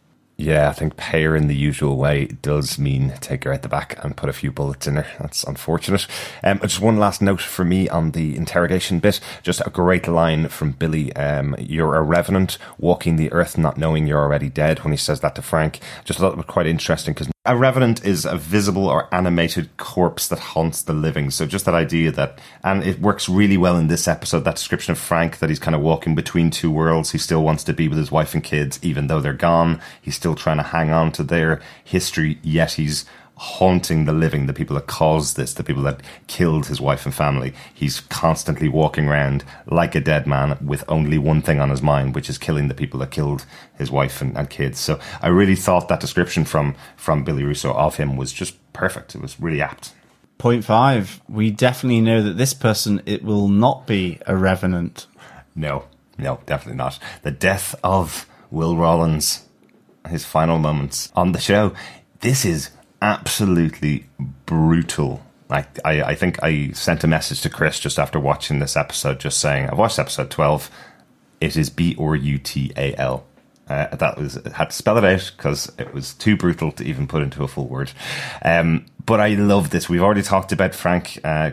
Yeah, 0.41 0.69
I 0.69 0.73
think 0.73 0.97
pay 0.97 1.23
her 1.25 1.35
in 1.35 1.45
the 1.45 1.55
usual 1.55 1.97
way 1.97 2.25
does 2.25 2.79
mean 2.79 3.13
take 3.21 3.43
her 3.43 3.53
out 3.53 3.61
the 3.61 3.69
back 3.69 4.03
and 4.03 4.17
put 4.17 4.27
a 4.27 4.33
few 4.33 4.51
bullets 4.51 4.87
in 4.87 4.95
her. 4.95 5.05
That's 5.19 5.43
unfortunate. 5.43 6.07
Um, 6.43 6.59
just 6.61 6.79
one 6.79 6.97
last 6.97 7.21
note 7.21 7.41
for 7.41 7.63
me 7.63 7.87
on 7.87 8.11
the 8.11 8.35
interrogation 8.35 8.97
bit. 8.97 9.19
Just 9.43 9.61
a 9.67 9.69
great 9.69 10.07
line 10.07 10.47
from 10.47 10.71
Billy. 10.71 11.15
Um, 11.15 11.55
you're 11.59 11.93
a 11.93 12.01
revenant 12.01 12.57
walking 12.79 13.17
the 13.17 13.31
earth, 13.31 13.55
not 13.55 13.77
knowing 13.77 14.07
you're 14.07 14.19
already 14.19 14.49
dead. 14.49 14.79
When 14.79 14.91
he 14.91 14.97
says 14.97 15.19
that 15.19 15.35
to 15.35 15.43
Frank, 15.43 15.79
just 16.05 16.17
thought 16.17 16.33
it 16.33 16.37
was 16.37 16.47
quite 16.47 16.65
interesting 16.65 17.13
because 17.13 17.29
a 17.43 17.57
revenant 17.57 18.05
is 18.05 18.23
a 18.23 18.37
visible 18.37 18.85
or 18.85 19.11
animated 19.11 19.75
corpse 19.77 20.27
that 20.27 20.37
haunts 20.37 20.83
the 20.83 20.93
living. 20.93 21.31
So 21.31 21.47
just 21.47 21.65
that 21.65 21.73
idea 21.73 22.11
that, 22.11 22.39
and 22.63 22.83
it 22.83 23.01
works 23.01 23.27
really 23.27 23.57
well 23.57 23.77
in 23.77 23.87
this 23.87 24.07
episode, 24.07 24.41
that 24.41 24.57
description 24.57 24.91
of 24.91 24.99
Frank, 24.99 25.39
that 25.39 25.49
he's 25.49 25.57
kind 25.57 25.73
of 25.73 25.81
walking 25.81 26.13
between 26.13 26.51
two 26.51 26.69
worlds. 26.69 27.11
He 27.11 27.17
still 27.17 27.43
wants 27.43 27.63
to 27.63 27.73
be 27.73 27.87
with 27.87 27.97
his 27.97 28.11
wife 28.11 28.35
and 28.35 28.43
kids, 28.43 28.79
even 28.83 29.07
though 29.07 29.21
they're 29.21 29.33
gone. 29.33 29.81
He's 29.99 30.15
still 30.15 30.35
trying 30.35 30.57
to 30.57 30.63
hang 30.63 30.91
on 30.91 31.11
to 31.13 31.23
their 31.23 31.61
history, 31.83 32.37
yet 32.43 32.73
he's 32.73 33.05
haunting 33.41 34.05
the 34.05 34.13
living, 34.13 34.45
the 34.45 34.53
people 34.53 34.75
that 34.75 34.85
caused 34.85 35.35
this, 35.35 35.55
the 35.55 35.63
people 35.63 35.81
that 35.81 35.99
killed 36.27 36.67
his 36.67 36.79
wife 36.79 37.07
and 37.07 37.15
family. 37.15 37.51
He's 37.73 37.99
constantly 38.01 38.69
walking 38.69 39.07
around 39.07 39.43
like 39.65 39.95
a 39.95 39.99
dead 39.99 40.27
man 40.27 40.59
with 40.63 40.83
only 40.87 41.17
one 41.17 41.41
thing 41.41 41.59
on 41.59 41.71
his 41.71 41.81
mind, 41.81 42.13
which 42.13 42.29
is 42.29 42.37
killing 42.37 42.67
the 42.67 42.75
people 42.75 42.99
that 42.99 43.09
killed 43.09 43.47
his 43.79 43.89
wife 43.89 44.21
and, 44.21 44.37
and 44.37 44.47
kids. 44.47 44.79
So 44.79 44.99
I 45.23 45.29
really 45.29 45.55
thought 45.55 45.87
that 45.87 45.99
description 45.99 46.45
from 46.45 46.75
from 46.95 47.23
Billy 47.23 47.43
Russo 47.43 47.73
of 47.73 47.95
him 47.95 48.15
was 48.15 48.31
just 48.31 48.53
perfect. 48.73 49.15
It 49.15 49.21
was 49.21 49.39
really 49.39 49.59
apt. 49.59 49.95
Point 50.37 50.63
five. 50.63 51.19
We 51.27 51.49
definitely 51.49 52.01
know 52.01 52.21
that 52.21 52.37
this 52.37 52.53
person 52.53 53.01
it 53.07 53.23
will 53.23 53.47
not 53.47 53.87
be 53.87 54.19
a 54.27 54.35
revenant. 54.35 55.07
No, 55.55 55.85
no, 56.15 56.41
definitely 56.45 56.77
not. 56.77 56.99
The 57.23 57.31
death 57.31 57.73
of 57.83 58.27
Will 58.51 58.77
Rawlins, 58.77 59.47
his 60.07 60.25
final 60.25 60.59
moments 60.59 61.11
on 61.15 61.31
the 61.31 61.39
show. 61.39 61.73
This 62.19 62.45
is 62.45 62.69
absolutely 63.01 64.05
brutal. 64.45 65.21
Like 65.49 65.79
I, 65.83 66.01
I 66.03 66.15
think 66.15 66.41
I 66.43 66.71
sent 66.71 67.03
a 67.03 67.07
message 67.07 67.41
to 67.41 67.49
Chris 67.49 67.79
just 67.79 67.99
after 67.99 68.19
watching 68.19 68.59
this 68.59 68.77
episode, 68.77 69.19
just 69.19 69.39
saying 69.39 69.69
I've 69.69 69.77
watched 69.77 69.99
episode 69.99 70.29
twelve. 70.29 70.69
It 71.41 71.57
is 71.57 71.69
B 71.69 71.95
or 71.95 72.15
U 72.15 72.37
T 72.37 72.71
A 72.77 72.95
L. 72.95 73.25
Uh, 73.67 73.95
that 73.95 74.17
was 74.17 74.37
had 74.53 74.69
to 74.69 74.75
spell 74.75 74.97
it 74.97 75.05
out 75.05 75.31
because 75.35 75.71
it 75.77 75.93
was 75.93 76.13
too 76.13 76.35
brutal 76.35 76.71
to 76.73 76.83
even 76.83 77.07
put 77.07 77.23
into 77.23 77.43
a 77.43 77.47
full 77.47 77.67
word. 77.67 77.91
Um, 78.43 78.85
but 79.05 79.19
I 79.19 79.29
love 79.29 79.69
this. 79.69 79.89
We've 79.89 80.01
already 80.01 80.21
talked 80.21 80.51
about 80.51 80.75
Frank 80.75 81.19
uh, 81.23 81.51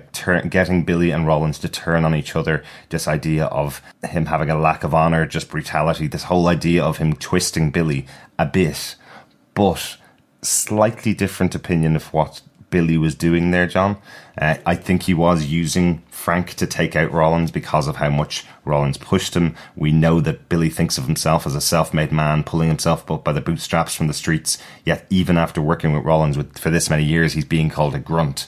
getting 0.48 0.84
Billy 0.84 1.10
and 1.10 1.26
Rawlins 1.26 1.58
to 1.60 1.68
turn 1.68 2.04
on 2.04 2.14
each 2.14 2.34
other. 2.36 2.64
This 2.88 3.08
idea 3.08 3.46
of 3.46 3.80
him 4.04 4.26
having 4.26 4.50
a 4.50 4.58
lack 4.58 4.84
of 4.84 4.94
honor, 4.94 5.26
just 5.26 5.48
brutality. 5.48 6.08
This 6.08 6.24
whole 6.24 6.48
idea 6.48 6.82
of 6.84 6.98
him 6.98 7.14
twisting 7.14 7.70
Billy 7.70 8.06
a 8.38 8.46
bit, 8.46 8.96
but 9.54 9.96
slightly 10.48 11.14
different 11.14 11.54
opinion 11.54 11.96
of 11.96 12.12
what 12.12 12.40
Billy 12.70 12.98
was 12.98 13.14
doing 13.14 13.50
there, 13.50 13.66
John. 13.66 13.96
Uh, 14.36 14.56
I 14.66 14.74
think 14.74 15.04
he 15.04 15.14
was 15.14 15.46
using 15.46 16.02
Frank 16.10 16.54
to 16.54 16.66
take 16.66 16.96
out 16.96 17.12
Rawlins 17.12 17.50
because 17.50 17.88
of 17.88 17.96
how 17.96 18.10
much 18.10 18.44
Rawlins 18.68 18.98
pushed 18.98 19.34
him. 19.34 19.56
We 19.74 19.90
know 19.90 20.20
that 20.20 20.48
Billy 20.48 20.70
thinks 20.70 20.98
of 20.98 21.04
himself 21.06 21.46
as 21.46 21.54
a 21.54 21.60
self-made 21.60 22.12
man, 22.12 22.44
pulling 22.44 22.68
himself 22.68 23.10
up 23.10 23.24
by 23.24 23.32
the 23.32 23.40
bootstraps 23.40 23.94
from 23.94 24.06
the 24.06 24.14
streets. 24.14 24.58
Yet, 24.84 25.06
even 25.10 25.36
after 25.36 25.60
working 25.60 25.92
with 25.92 26.04
Rawlins 26.04 26.36
with, 26.36 26.58
for 26.58 26.70
this 26.70 26.88
many 26.90 27.04
years, 27.04 27.32
he's 27.32 27.44
being 27.44 27.70
called 27.70 27.94
a 27.94 27.98
grunt. 27.98 28.46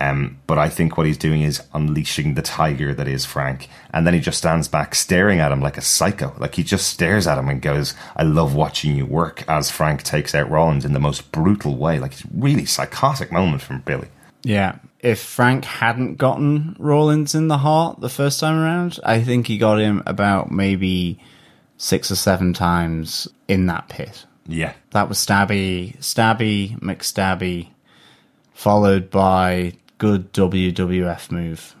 Um, 0.00 0.38
but 0.46 0.58
I 0.58 0.68
think 0.68 0.96
what 0.96 1.06
he's 1.06 1.18
doing 1.18 1.42
is 1.42 1.62
unleashing 1.74 2.34
the 2.34 2.42
tiger 2.42 2.94
that 2.94 3.08
is 3.08 3.26
Frank. 3.26 3.68
And 3.92 4.06
then 4.06 4.14
he 4.14 4.20
just 4.20 4.38
stands 4.38 4.66
back 4.68 4.94
staring 4.94 5.38
at 5.38 5.52
him 5.52 5.60
like 5.60 5.76
a 5.76 5.82
psycho. 5.82 6.34
Like 6.38 6.54
he 6.54 6.62
just 6.62 6.88
stares 6.88 7.26
at 7.26 7.38
him 7.38 7.48
and 7.48 7.60
goes, 7.60 7.94
I 8.16 8.22
love 8.22 8.54
watching 8.54 8.96
you 8.96 9.04
work 9.04 9.44
as 9.48 9.70
Frank 9.70 10.02
takes 10.02 10.34
out 10.34 10.50
Rawlins 10.50 10.84
in 10.84 10.94
the 10.94 11.00
most 11.00 11.30
brutal 11.30 11.76
way. 11.76 11.98
Like 11.98 12.12
it's 12.12 12.24
a 12.24 12.28
really 12.34 12.64
psychotic 12.64 13.30
moment 13.30 13.62
from 13.62 13.80
Billy. 13.80 14.08
Yeah. 14.42 14.78
If 15.02 15.20
Frank 15.20 15.64
hadn't 15.64 16.14
gotten 16.14 16.76
Rawlins 16.78 17.34
in 17.34 17.48
the 17.48 17.58
heart 17.58 18.00
the 18.00 18.08
first 18.08 18.38
time 18.38 18.56
around, 18.56 19.00
I 19.04 19.20
think 19.20 19.48
he 19.48 19.58
got 19.58 19.80
him 19.80 20.02
about 20.06 20.52
maybe 20.52 21.18
six 21.76 22.10
or 22.10 22.14
seven 22.14 22.52
times 22.52 23.26
in 23.48 23.66
that 23.66 23.88
pit. 23.88 24.24
Yeah. 24.46 24.74
That 24.90 25.08
was 25.08 25.18
stabby, 25.18 25.98
stabby, 25.98 26.78
McStabby, 26.78 27.70
followed 28.54 29.10
by 29.10 29.74
good 29.98 30.32
WWF 30.32 31.30
move. 31.32 31.74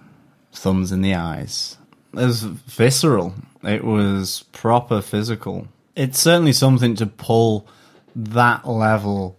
Thumbs 0.52 0.92
in 0.92 1.02
the 1.02 1.14
eyes. 1.14 1.78
It 2.12 2.26
was 2.26 2.42
visceral. 2.42 3.34
It 3.62 3.84
was 3.84 4.44
proper 4.52 5.00
physical. 5.00 5.68
It's 5.94 6.18
certainly 6.18 6.52
something 6.52 6.96
to 6.96 7.06
pull 7.06 7.66
that 8.14 8.66
level 8.66 9.38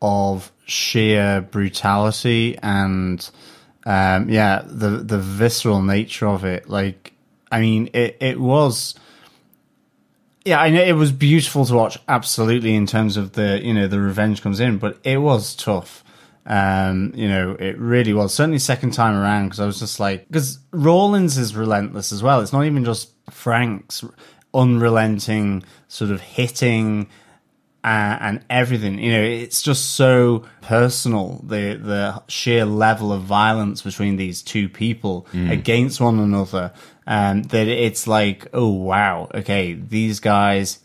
of 0.00 0.50
sheer 0.68 1.40
brutality 1.40 2.58
and 2.62 3.28
um, 3.88 4.28
yeah, 4.28 4.62
the 4.66 4.90
the 4.90 5.18
visceral 5.18 5.80
nature 5.80 6.28
of 6.28 6.44
it. 6.44 6.68
Like, 6.68 7.14
I 7.50 7.60
mean, 7.60 7.88
it 7.94 8.18
it 8.20 8.38
was. 8.38 8.94
Yeah, 10.44 10.60
I 10.60 10.70
know 10.70 10.82
it 10.82 10.92
was 10.92 11.10
beautiful 11.10 11.64
to 11.64 11.74
watch. 11.74 11.98
Absolutely, 12.06 12.74
in 12.74 12.86
terms 12.86 13.16
of 13.16 13.32
the 13.32 13.64
you 13.64 13.72
know 13.72 13.86
the 13.86 13.98
revenge 13.98 14.42
comes 14.42 14.60
in, 14.60 14.76
but 14.76 14.98
it 15.04 15.18
was 15.18 15.56
tough. 15.56 16.04
Um, 16.44 17.12
you 17.14 17.28
know, 17.28 17.56
it 17.58 17.78
really 17.78 18.12
was. 18.12 18.34
Certainly, 18.34 18.58
second 18.58 18.92
time 18.92 19.14
around 19.14 19.46
because 19.46 19.60
I 19.60 19.66
was 19.66 19.78
just 19.78 19.98
like, 19.98 20.26
because 20.28 20.58
Rawlins 20.70 21.38
is 21.38 21.56
relentless 21.56 22.12
as 22.12 22.22
well. 22.22 22.40
It's 22.40 22.52
not 22.52 22.66
even 22.66 22.84
just 22.84 23.12
Frank's 23.30 24.04
unrelenting 24.52 25.62
sort 25.88 26.10
of 26.10 26.20
hitting 26.20 27.08
uh, 27.88 28.18
and 28.20 28.44
everything. 28.50 28.98
You 28.98 29.12
know, 29.12 29.22
it's 29.22 29.62
just 29.62 29.92
so 29.92 30.44
personal. 30.60 31.40
The 31.42 31.80
the 31.82 32.22
sheer 32.28 32.66
level 32.66 33.12
of 33.14 33.22
violence 33.22 33.80
between 33.80 34.16
these 34.16 34.42
two 34.42 34.68
people 34.68 35.26
against 35.32 35.98
one 35.98 36.18
another, 36.18 36.72
um, 37.06 37.44
that 37.44 37.66
it's 37.66 38.06
like, 38.06 38.46
oh 38.52 38.68
wow, 38.68 39.30
okay, 39.34 39.72
these 39.72 40.20
guys 40.20 40.80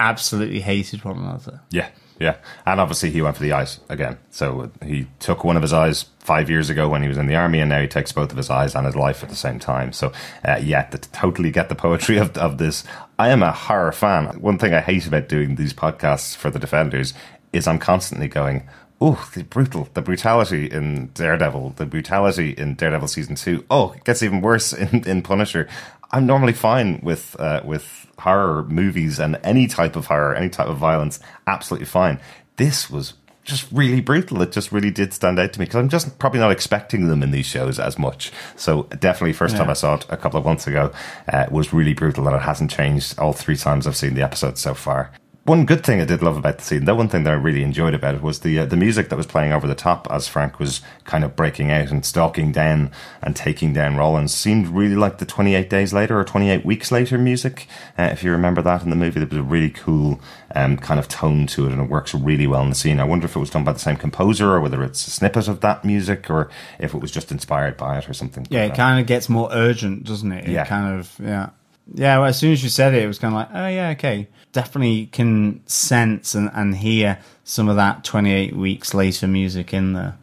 absolutely 0.00 0.60
hated 0.60 1.04
one 1.04 1.18
another. 1.18 1.60
Yeah, 1.70 1.90
yeah. 2.18 2.36
And 2.66 2.80
obviously 2.80 3.10
he 3.10 3.22
went 3.22 3.36
for 3.36 3.42
the 3.42 3.52
eyes 3.52 3.80
again. 3.88 4.18
So 4.30 4.70
he 4.84 5.06
took 5.20 5.44
one 5.44 5.56
of 5.56 5.62
his 5.62 5.72
eyes 5.72 6.06
five 6.18 6.50
years 6.50 6.68
ago 6.68 6.88
when 6.88 7.02
he 7.02 7.08
was 7.08 7.16
in 7.16 7.26
the 7.26 7.36
army, 7.36 7.60
and 7.60 7.70
now 7.70 7.80
he 7.80 7.88
takes 7.88 8.12
both 8.12 8.30
of 8.30 8.36
his 8.36 8.50
eyes 8.50 8.74
and 8.74 8.86
his 8.86 8.96
life 8.96 9.22
at 9.22 9.28
the 9.28 9.36
same 9.36 9.58
time. 9.58 9.92
So, 9.92 10.12
uh, 10.44 10.60
yeah, 10.62 10.82
to 10.82 10.98
totally 10.98 11.50
get 11.50 11.68
the 11.68 11.74
poetry 11.74 12.18
of, 12.18 12.36
of 12.36 12.58
this. 12.58 12.84
I 13.18 13.30
am 13.30 13.42
a 13.42 13.52
horror 13.52 13.92
fan. 13.92 14.40
One 14.40 14.58
thing 14.58 14.74
I 14.74 14.80
hate 14.80 15.06
about 15.06 15.28
doing 15.28 15.54
these 15.54 15.72
podcasts 15.72 16.36
for 16.36 16.50
the 16.50 16.58
Defenders 16.58 17.14
is 17.52 17.66
I'm 17.66 17.78
constantly 17.78 18.28
going, 18.28 18.68
Oh, 19.00 19.28
the 19.32 19.44
brutal, 19.44 19.88
the 19.94 20.02
brutality 20.02 20.66
in 20.66 21.10
Daredevil, 21.14 21.74
the 21.76 21.86
brutality 21.86 22.50
in 22.50 22.74
Daredevil 22.74 23.06
season 23.06 23.36
two. 23.36 23.64
Oh, 23.70 23.92
it 23.92 24.02
gets 24.02 24.24
even 24.24 24.40
worse 24.40 24.72
in, 24.74 25.06
in 25.06 25.22
Punisher. 25.22 25.68
I'm 26.10 26.26
normally 26.26 26.54
fine 26.54 27.00
with 27.02 27.36
uh, 27.38 27.60
with 27.64 28.06
horror 28.18 28.64
movies 28.64 29.18
and 29.18 29.38
any 29.44 29.66
type 29.66 29.96
of 29.96 30.06
horror, 30.06 30.34
any 30.34 30.48
type 30.48 30.68
of 30.68 30.78
violence, 30.78 31.20
absolutely 31.46 31.86
fine. 31.86 32.20
This 32.56 32.90
was 32.90 33.14
just 33.44 33.70
really 33.72 34.00
brutal. 34.00 34.42
It 34.42 34.52
just 34.52 34.72
really 34.72 34.90
did 34.90 35.12
stand 35.12 35.38
out 35.38 35.52
to 35.54 35.60
me 35.60 35.66
because 35.66 35.80
I'm 35.80 35.88
just 35.88 36.18
probably 36.18 36.40
not 36.40 36.50
expecting 36.50 37.08
them 37.08 37.22
in 37.22 37.30
these 37.30 37.46
shows 37.46 37.78
as 37.78 37.98
much. 37.98 38.30
So 38.56 38.84
definitely, 38.84 39.32
first 39.32 39.56
time 39.56 39.70
I 39.70 39.74
saw 39.74 39.94
it 39.94 40.06
a 40.08 40.16
couple 40.16 40.38
of 40.38 40.44
months 40.44 40.66
ago 40.66 40.92
uh, 41.32 41.46
was 41.50 41.72
really 41.72 41.94
brutal, 41.94 42.26
and 42.26 42.36
it 42.36 42.42
hasn't 42.42 42.70
changed 42.70 43.18
all 43.18 43.32
three 43.32 43.56
times 43.56 43.86
I've 43.86 43.96
seen 43.96 44.14
the 44.14 44.22
episode 44.22 44.58
so 44.58 44.74
far. 44.74 45.12
One 45.48 45.64
good 45.64 45.82
thing 45.82 45.98
I 45.98 46.04
did 46.04 46.22
love 46.22 46.36
about 46.36 46.58
the 46.58 46.64
scene, 46.64 46.84
the 46.84 46.94
one 46.94 47.08
thing 47.08 47.24
that 47.24 47.32
I 47.32 47.36
really 47.36 47.62
enjoyed 47.62 47.94
about 47.94 48.14
it 48.14 48.20
was 48.20 48.40
the 48.40 48.58
uh, 48.58 48.66
the 48.66 48.76
music 48.76 49.08
that 49.08 49.16
was 49.16 49.24
playing 49.26 49.50
over 49.54 49.66
the 49.66 49.74
top 49.74 50.06
as 50.10 50.28
Frank 50.28 50.58
was 50.58 50.82
kind 51.04 51.24
of 51.24 51.34
breaking 51.34 51.70
out 51.70 51.90
and 51.90 52.04
stalking 52.04 52.52
down 52.52 52.90
and 53.22 53.34
taking 53.34 53.72
down 53.72 53.96
Rawlins. 53.96 54.34
Seemed 54.34 54.68
really 54.68 54.94
like 54.94 55.16
the 55.16 55.24
28 55.24 55.70
days 55.70 55.94
later 55.94 56.20
or 56.20 56.24
28 56.24 56.66
weeks 56.66 56.92
later 56.92 57.16
music. 57.16 57.66
Uh, 57.98 58.10
if 58.12 58.22
you 58.22 58.30
remember 58.30 58.60
that 58.60 58.82
in 58.82 58.90
the 58.90 58.96
movie, 58.96 59.20
there 59.20 59.26
was 59.28 59.38
a 59.38 59.42
really 59.42 59.70
cool 59.70 60.20
um, 60.54 60.76
kind 60.76 61.00
of 61.00 61.08
tone 61.08 61.46
to 61.46 61.64
it 61.64 61.72
and 61.72 61.80
it 61.80 61.88
works 61.88 62.14
really 62.14 62.46
well 62.46 62.60
in 62.62 62.68
the 62.68 62.74
scene. 62.74 63.00
I 63.00 63.04
wonder 63.04 63.24
if 63.24 63.34
it 63.34 63.40
was 63.40 63.48
done 63.48 63.64
by 63.64 63.72
the 63.72 63.78
same 63.78 63.96
composer 63.96 64.50
or 64.50 64.60
whether 64.60 64.82
it's 64.82 65.06
a 65.06 65.10
snippet 65.10 65.48
of 65.48 65.60
that 65.62 65.82
music 65.82 66.28
or 66.28 66.50
if 66.78 66.92
it 66.92 67.00
was 67.00 67.10
just 67.10 67.32
inspired 67.32 67.78
by 67.78 67.96
it 67.96 68.06
or 68.06 68.12
something. 68.12 68.46
Yeah, 68.50 68.64
But, 68.64 68.66
it 68.66 68.72
uh, 68.72 68.76
kind 68.76 69.00
of 69.00 69.06
gets 69.06 69.30
more 69.30 69.48
urgent, 69.50 70.04
doesn't 70.04 70.30
it? 70.30 70.46
It 70.46 70.52
Yeah. 70.52 70.66
kind 70.66 70.98
of, 70.98 71.14
yeah. 71.18 71.48
Yeah, 71.94 72.18
well, 72.18 72.26
as 72.26 72.38
soon 72.38 72.52
as 72.52 72.62
you 72.62 72.68
said 72.68 72.94
it, 72.94 73.02
it 73.02 73.06
was 73.06 73.18
kind 73.18 73.34
of 73.34 73.38
like, 73.38 73.48
oh, 73.52 73.68
yeah, 73.68 73.90
okay. 73.90 74.28
Definitely 74.52 75.06
can 75.06 75.66
sense 75.66 76.34
and, 76.34 76.50
and 76.54 76.76
hear 76.76 77.18
some 77.44 77.68
of 77.68 77.76
that 77.76 78.04
28 78.04 78.56
weeks 78.56 78.94
later 78.94 79.26
music 79.26 79.72
in 79.72 79.92
there. 79.94 80.16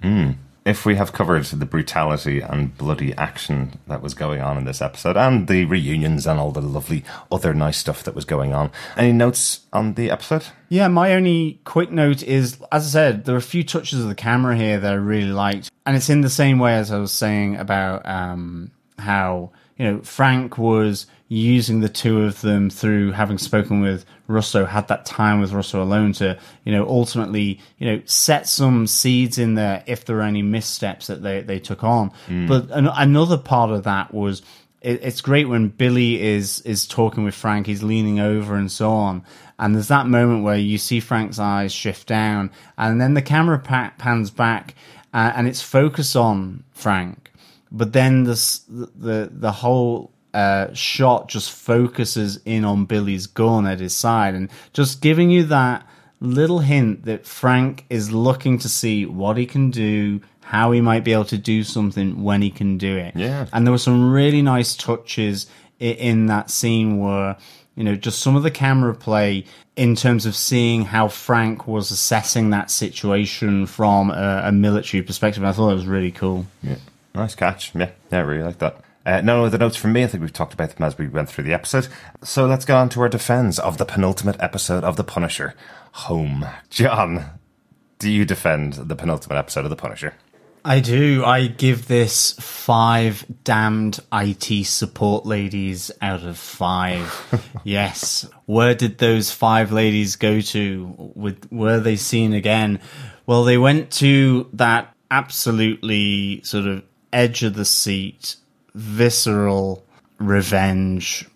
if 0.65 0.83
we 0.83 0.95
have 0.95 1.13
covered 1.13 1.45
the 1.45 1.65
brutality 1.65 2.41
and 2.41 2.75
bloody 2.75 3.13
action 3.15 3.79
that 3.85 4.01
was 4.01 4.15
going 4.15 4.41
on 4.41 4.57
in 4.57 4.65
this 4.65 4.81
episode 4.81 5.15
and 5.15 5.47
the 5.47 5.63
reunions 5.65 6.25
and 6.25 6.39
all 6.39 6.51
the 6.51 6.61
lovely 6.61 7.03
other 7.31 7.53
nice 7.53 7.77
stuff 7.77 8.03
that 8.03 8.15
was 8.15 8.25
going 8.25 8.51
on, 8.51 8.71
any 8.97 9.11
notes 9.11 9.61
on 9.71 9.93
the 9.93 10.09
episode? 10.09 10.43
Yeah, 10.69 10.87
my 10.87 11.13
only 11.13 11.59
quick 11.65 11.91
note 11.91 12.23
is, 12.23 12.57
as 12.71 12.87
I 12.87 12.89
said, 12.89 13.25
there 13.25 13.35
are 13.35 13.37
a 13.37 13.43
few 13.43 13.63
touches 13.63 14.01
of 14.01 14.07
the 14.09 14.15
camera 14.15 14.57
here 14.57 14.79
that 14.79 14.91
I 14.91 14.95
really 14.95 15.31
liked, 15.31 15.69
and 15.85 15.95
it's 15.95 16.09
in 16.09 16.21
the 16.21 16.29
same 16.31 16.57
way 16.57 16.73
as 16.73 16.91
I 16.91 16.97
was 16.97 17.13
saying 17.13 17.57
about 17.57 18.03
um, 18.07 18.71
how 18.97 19.51
you 19.77 19.85
know 19.85 19.99
Frank 20.01 20.57
was 20.57 21.07
using 21.27 21.79
the 21.79 21.89
two 21.89 22.21
of 22.21 22.41
them 22.41 22.69
through 22.69 23.11
having 23.11 23.37
spoken 23.39 23.81
with 23.81 24.05
Russo, 24.27 24.65
had 24.65 24.87
that 24.89 25.05
time 25.07 25.41
with 25.41 25.51
Russo 25.53 25.81
alone 25.81 26.13
to 26.13 26.37
you 26.63 26.71
know 26.71 26.87
ultimately 26.87 27.59
you 27.77 27.87
know 27.91 28.01
set 28.05 28.47
some 28.47 28.87
seeds 28.87 29.37
in 29.37 29.55
there 29.55 29.83
if 29.87 30.05
there 30.05 30.17
were 30.17 30.21
any 30.21 30.41
missteps 30.41 31.07
that 31.07 31.23
they 31.23 31.41
they 31.41 31.59
took 31.59 31.83
on. 31.83 32.11
But 32.47 32.69
an- 32.71 32.87
another 32.87 33.37
part 33.37 33.71
of 33.71 33.83
that 33.83 34.13
was 34.13 34.41
it, 34.81 34.99
it's 35.03 35.21
great 35.21 35.49
when 35.49 35.69
Billy 35.69 36.21
is 36.21 36.61
is 36.61 36.87
talking 36.87 37.23
with 37.23 37.33
Frank. 37.35 37.65
He's 37.67 37.81
leaning 37.83 38.19
over 38.19 38.55
and 38.55 38.71
so 38.71 38.91
on, 38.91 39.23
and 39.57 39.73
there's 39.73 39.87
that 39.87 40.07
moment 40.07 40.43
where 40.43 40.57
you 40.57 40.77
see 40.77 40.99
Frank's 40.99 41.39
eyes 41.39 41.73
shift 41.73 42.07
down, 42.07 42.51
and 42.77 43.01
then 43.01 43.15
the 43.15 43.21
camera 43.23 43.57
pa- 43.59 43.93
pans 43.97 44.29
back, 44.29 44.75
uh, 45.13 45.33
and 45.35 45.47
it's 45.47 45.61
focused 45.63 46.15
on 46.15 46.63
Frank. 46.71 47.24
But 47.77 47.91
then 47.91 48.23
this, 48.23 48.59
the 48.69 49.29
the 49.31 49.51
whole 49.51 50.11
uh, 50.33 50.73
shot 50.73 51.27
just 51.27 51.51
focuses 51.51 52.39
in 52.45 52.63
on 52.63 52.85
Billy's 52.85 53.27
gun 53.27 53.67
at 53.67 53.79
his 53.79 53.93
side, 53.93 54.33
and 54.33 54.49
just 54.73 55.01
giving 55.01 55.29
you 55.29 55.43
that 55.43 55.85
little 56.21 56.59
hint 56.59 57.03
that 57.05 57.27
Frank 57.27 57.83
is 57.89 58.11
looking 58.11 58.57
to 58.59 58.69
see 58.69 59.05
what 59.05 59.35
he 59.37 59.45
can 59.45 59.71
do, 59.71 60.21
how 60.41 60.71
he 60.71 60.79
might 60.79 61.03
be 61.03 61.11
able 61.11 61.25
to 61.25 61.37
do 61.37 61.63
something 61.63 62.23
when 62.23 62.41
he 62.41 62.49
can 62.49 62.77
do 62.77 62.95
it. 62.95 63.13
Yeah. 63.15 63.47
And 63.51 63.67
there 63.67 63.73
were 63.73 63.77
some 63.77 64.11
really 64.11 64.41
nice 64.41 64.75
touches 64.75 65.47
in 65.79 66.27
that 66.27 66.49
scene 66.49 66.99
where, 66.99 67.35
you 67.75 67.83
know, 67.83 67.95
just 67.95 68.19
some 68.19 68.37
of 68.37 68.43
the 68.43 68.51
camera 68.51 68.95
play 68.95 69.43
in 69.75 69.95
terms 69.95 70.25
of 70.25 70.35
seeing 70.35 70.85
how 70.85 71.09
Frank 71.09 71.67
was 71.67 71.91
assessing 71.91 72.51
that 72.51 72.71
situation 72.71 73.65
from 73.65 74.09
a, 74.09 74.43
a 74.45 74.51
military 74.53 75.03
perspective. 75.03 75.43
I 75.43 75.51
thought 75.51 75.71
it 75.71 75.75
was 75.75 75.85
really 75.85 76.11
cool. 76.11 76.45
Yeah. 76.63 76.77
Nice 77.15 77.35
catch. 77.35 77.73
Yeah, 77.73 77.91
yeah, 78.11 78.19
I 78.19 78.21
really 78.21 78.43
like 78.43 78.59
that. 78.59 78.81
Uh, 79.05 79.21
no 79.21 79.45
other 79.45 79.57
notes 79.57 79.77
from 79.77 79.93
me. 79.93 80.03
I 80.03 80.07
think 80.07 80.21
we've 80.21 80.33
talked 80.33 80.53
about 80.53 80.75
them 80.75 80.85
as 80.85 80.97
we 80.97 81.07
went 81.07 81.29
through 81.29 81.43
the 81.43 81.53
episode. 81.53 81.87
So 82.23 82.45
let's 82.45 82.65
get 82.65 82.75
on 82.75 82.89
to 82.89 83.01
our 83.01 83.09
defense 83.09 83.59
of 83.59 83.77
the 83.77 83.85
penultimate 83.85 84.37
episode 84.39 84.83
of 84.83 84.97
The 84.97 85.03
Punisher, 85.03 85.53
Home. 85.91 86.45
John, 86.69 87.25
do 87.99 88.09
you 88.09 88.25
defend 88.25 88.73
the 88.73 88.95
penultimate 88.95 89.37
episode 89.37 89.63
of 89.63 89.69
The 89.69 89.75
Punisher? 89.75 90.15
I 90.65 90.79
do. 90.79 91.23
I 91.23 91.45
give 91.45 91.87
this 91.87 92.33
five 92.39 93.23
damned 93.43 93.99
IT 94.11 94.65
support 94.65 95.27
ladies 95.27 95.91
out 96.01 96.23
of 96.23 96.39
five. 96.39 97.51
yes. 97.63 98.27
Where 98.47 98.73
did 98.73 98.97
those 98.97 99.29
five 99.29 99.71
ladies 99.71 100.15
go 100.15 100.41
to? 100.41 101.11
With 101.13 101.51
were 101.51 101.79
they 101.79 101.97
seen 101.97 102.33
again? 102.33 102.79
Well, 103.27 103.43
they 103.43 103.59
went 103.59 103.91
to 103.93 104.49
that 104.53 104.95
absolutely 105.11 106.41
sort 106.43 106.65
of 106.65 106.83
edge 107.15 107.43
of 107.43 107.55
the 107.55 107.65
seat, 107.65 108.35
visceral 108.75 109.83
revenge 110.19 111.27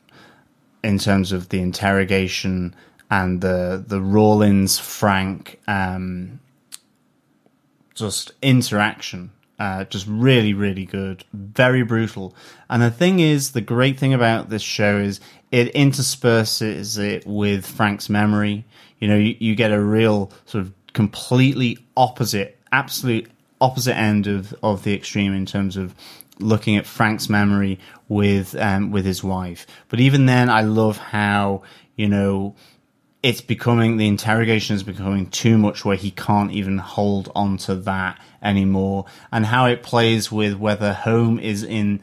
in 0.83 0.99
terms 0.99 1.31
of 1.31 1.49
the 1.49 1.61
interrogation 1.61 2.75
and 3.09 3.41
the 3.41 3.83
the 3.85 4.01
Rawlins 4.01 4.77
Frank 4.77 5.59
um, 5.67 6.39
just 7.95 8.31
interaction. 8.41 9.31
Uh, 9.57 9.83
just 9.83 10.07
really, 10.07 10.53
really 10.53 10.85
good. 10.85 11.25
Very 11.33 11.83
brutal. 11.83 12.33
And 12.69 12.81
the 12.81 12.89
thing 12.89 13.19
is, 13.19 13.51
the 13.51 13.59
great 13.59 13.99
thing 13.99 14.13
about 14.13 14.49
this 14.49 14.61
show 14.61 14.99
is 14.99 15.19
it 15.51 15.73
intersperses 15.73 16.97
it 16.97 17.27
with 17.27 17.65
Frank's 17.65 18.07
memory. 18.07 18.63
You 18.99 19.09
know, 19.09 19.17
you, 19.17 19.35
you 19.37 19.55
get 19.55 19.73
a 19.73 19.81
real 19.81 20.31
sort 20.45 20.61
of 20.63 20.71
completely 20.93 21.77
opposite, 21.97 22.57
absolute 22.71 23.29
opposite 23.61 23.97
end 23.97 24.27
of, 24.27 24.53
of 24.63 24.83
the 24.83 24.93
extreme 24.93 25.33
in 25.33 25.45
terms 25.45 25.77
of 25.77 25.93
looking 26.39 26.77
at 26.77 26.85
Frank's 26.85 27.29
memory 27.29 27.79
with 28.07 28.55
um, 28.55 28.91
with 28.91 29.05
his 29.05 29.23
wife. 29.23 29.67
But 29.89 29.99
even 29.99 30.25
then, 30.25 30.49
I 30.49 30.61
love 30.61 30.97
how 30.97 31.63
you 31.95 32.07
know 32.07 32.55
it's 33.21 33.41
becoming 33.41 33.97
the 33.97 34.07
interrogation 34.07 34.75
is 34.75 34.83
becoming 34.83 35.29
too 35.29 35.57
much 35.57 35.83
where 35.83 35.97
he 35.97 36.11
can't 36.11 36.51
even 36.51 36.77
hold 36.77 37.29
on 37.35 37.57
to 37.57 37.75
that 37.75 38.19
anymore, 38.41 39.05
and 39.31 39.45
how 39.45 39.65
it 39.65 39.83
plays 39.83 40.31
with 40.31 40.55
whether 40.55 40.93
home 40.93 41.39
is 41.39 41.63
in 41.63 42.01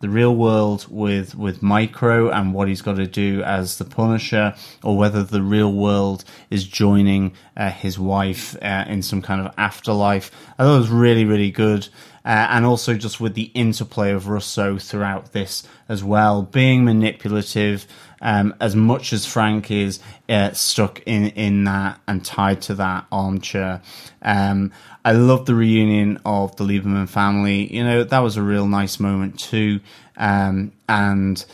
the 0.00 0.08
real 0.08 0.34
world 0.34 0.86
with 0.88 1.34
with 1.34 1.62
Micro 1.62 2.30
and 2.30 2.54
what 2.54 2.68
he's 2.68 2.82
got 2.82 2.96
to 2.96 3.06
do 3.06 3.42
as 3.42 3.78
the 3.78 3.84
Punisher, 3.84 4.54
or 4.82 4.96
whether 4.96 5.22
the 5.22 5.42
real 5.42 5.72
world 5.72 6.24
is 6.50 6.64
joining 6.64 7.32
uh, 7.56 7.70
his 7.70 7.98
wife 7.98 8.56
uh, 8.62 8.84
in 8.88 9.02
some 9.02 9.22
kind 9.22 9.46
of 9.46 9.52
afterlife. 9.58 10.30
I 10.58 10.64
thought 10.64 10.76
it 10.76 10.78
was 10.78 10.88
really 10.88 11.24
really 11.24 11.50
good, 11.50 11.88
uh, 12.24 12.48
and 12.50 12.64
also 12.64 12.94
just 12.94 13.20
with 13.20 13.34
the 13.34 13.50
interplay 13.54 14.12
of 14.12 14.28
Russo 14.28 14.78
throughout 14.78 15.32
this 15.32 15.68
as 15.88 16.02
well, 16.02 16.42
being 16.42 16.84
manipulative. 16.84 17.86
Um, 18.22 18.54
as 18.60 18.76
much 18.76 19.14
as 19.14 19.24
Frank 19.24 19.70
is 19.70 19.98
uh, 20.28 20.52
stuck 20.52 21.00
in, 21.06 21.28
in 21.28 21.64
that 21.64 22.00
and 22.06 22.22
tied 22.22 22.60
to 22.62 22.74
that 22.74 23.06
armchair. 23.10 23.80
Um, 24.20 24.72
I 25.04 25.12
love 25.12 25.46
the 25.46 25.54
reunion 25.54 26.20
of 26.24 26.56
the 26.56 26.64
Lieberman 26.64 27.08
family. 27.08 27.72
You 27.74 27.84
know, 27.84 28.04
that 28.04 28.18
was 28.18 28.36
a 28.36 28.42
real 28.42 28.66
nice 28.66 29.00
moment 29.00 29.38
too. 29.38 29.80
Um, 30.16 30.72
and 30.88 31.44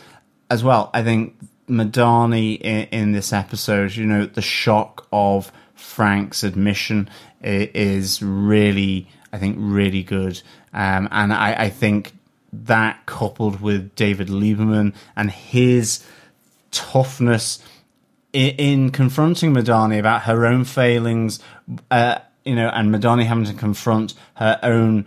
as 0.49 0.63
well, 0.63 0.89
I 0.93 1.03
think 1.03 1.37
Madani 1.69 2.59
in, 2.59 2.87
in, 2.91 3.11
this 3.11 3.31
episode, 3.31 3.95
you 3.95 4.05
know, 4.05 4.25
the 4.25 4.41
shock 4.41 5.07
of 5.11 5.51
Frank's 5.75 6.43
admission 6.43 7.09
is 7.41 8.21
really, 8.21 9.07
I 9.31 9.37
think, 9.37 9.55
really 9.59 10.03
good. 10.03 10.41
Um, 10.73 11.07
and 11.11 11.33
I, 11.33 11.53
I 11.53 11.69
think 11.69 12.13
that 12.51 13.05
coupled 13.05 13.61
with 13.61 13.95
David 13.95 14.27
Lieberman 14.27 14.93
and 15.15 15.31
his 15.31 16.05
toughness 16.71 17.59
in, 18.33 18.55
in 18.55 18.91
confronting 18.91 19.53
Madani 19.53 19.99
about 19.99 20.23
her 20.23 20.45
own 20.45 20.63
failings, 20.63 21.39
uh, 21.91 22.19
you 22.47 22.55
know, 22.55 22.69
and 22.69 22.93
Madani 22.93 23.25
having 23.25 23.45
to 23.45 23.53
confront 23.53 24.13
her 24.35 24.59
own 24.63 25.05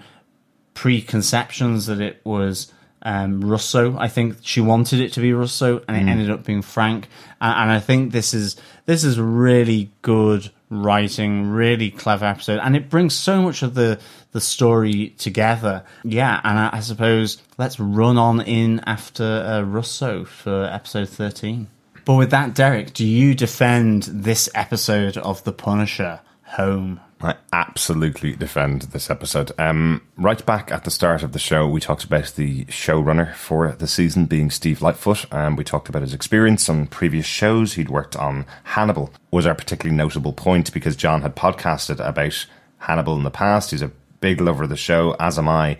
preconceptions 0.74 1.86
that 1.86 2.01
it 2.01 2.20
was 2.24 2.72
um, 3.03 3.41
Russo. 3.41 3.97
I 3.99 4.09
think 4.09 4.38
she 4.43 4.61
wanted 4.61 5.01
it 5.01 5.12
to 5.14 5.20
be 5.20 5.32
Russo, 5.32 5.82
and 5.88 5.97
it 5.97 6.05
mm. 6.05 6.09
ended 6.09 6.30
up 6.30 6.45
being 6.45 6.62
Frank. 6.62 7.09
And, 7.41 7.55
and, 7.62 7.70
I 7.70 7.80
think 7.80 8.12
this 8.12 8.34
is 8.34 8.57
this 8.86 9.05
is 9.05 9.18
really 9.18 9.91
good 10.03 10.51
writing, 10.68 11.49
really 11.51 11.91
clever 11.91 12.26
episode, 12.26 12.61
and 12.62 12.76
it 12.76 12.88
brings 12.88 13.14
so 13.14 13.43
much 13.43 13.62
of 13.62 13.74
the 13.74 13.99
the 14.32 14.41
story 14.41 15.14
together. 15.18 15.84
Yeah, 16.05 16.41
and 16.45 16.59
I, 16.59 16.70
I 16.74 16.80
suppose 16.80 17.43
let's 17.59 17.80
run 17.80 18.18
on 18.18 18.41
in 18.43 18.80
after 18.80 19.24
uh, 19.24 19.62
Russo 19.62 20.24
for 20.24 20.64
episode 20.64 21.09
thirteen. 21.09 21.68
But 22.05 22.14
with 22.14 22.30
that, 22.30 22.55
Derek, 22.55 22.93
do 22.93 23.07
you 23.07 23.34
defend 23.34 24.05
this 24.05 24.49
episode 24.55 25.16
of 25.18 25.45
The 25.45 25.53
Punisher 25.53 26.20
home? 26.43 27.01
I 27.22 27.34
absolutely 27.52 28.34
defend 28.34 28.82
this 28.82 29.10
episode. 29.10 29.52
Um, 29.58 30.00
right 30.16 30.44
back 30.46 30.72
at 30.72 30.84
the 30.84 30.90
start 30.90 31.22
of 31.22 31.32
the 31.32 31.38
show, 31.38 31.68
we 31.68 31.78
talked 31.78 32.04
about 32.04 32.32
the 32.34 32.64
showrunner 32.66 33.34
for 33.34 33.72
the 33.72 33.86
season 33.86 34.24
being 34.24 34.50
Steve 34.50 34.80
Lightfoot, 34.80 35.26
and 35.30 35.58
we 35.58 35.64
talked 35.64 35.90
about 35.90 36.00
his 36.00 36.14
experience 36.14 36.68
on 36.70 36.86
previous 36.86 37.26
shows. 37.26 37.74
He'd 37.74 37.90
worked 37.90 38.16
on 38.16 38.46
Hannibal, 38.64 39.12
was 39.30 39.44
our 39.44 39.54
particularly 39.54 39.96
notable 39.96 40.32
point 40.32 40.72
because 40.72 40.96
John 40.96 41.20
had 41.20 41.36
podcasted 41.36 42.00
about 42.00 42.46
Hannibal 42.78 43.16
in 43.16 43.24
the 43.24 43.30
past. 43.30 43.70
He's 43.72 43.82
a 43.82 43.92
big 44.20 44.40
lover 44.40 44.62
of 44.62 44.70
the 44.70 44.76
show, 44.76 45.14
as 45.20 45.38
am 45.38 45.48
I. 45.48 45.76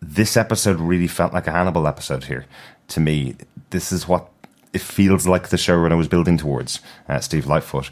This 0.00 0.36
episode 0.36 0.78
really 0.78 1.08
felt 1.08 1.32
like 1.32 1.48
a 1.48 1.52
Hannibal 1.52 1.88
episode 1.88 2.24
here 2.24 2.46
to 2.88 3.00
me. 3.00 3.34
This 3.70 3.90
is 3.90 4.06
what 4.06 4.28
it 4.72 4.80
feels 4.80 5.26
like 5.26 5.48
the 5.48 5.56
showrunner 5.56 5.96
was 5.96 6.08
building 6.08 6.36
towards, 6.36 6.80
uh, 7.08 7.18
Steve 7.18 7.46
Lightfoot 7.46 7.90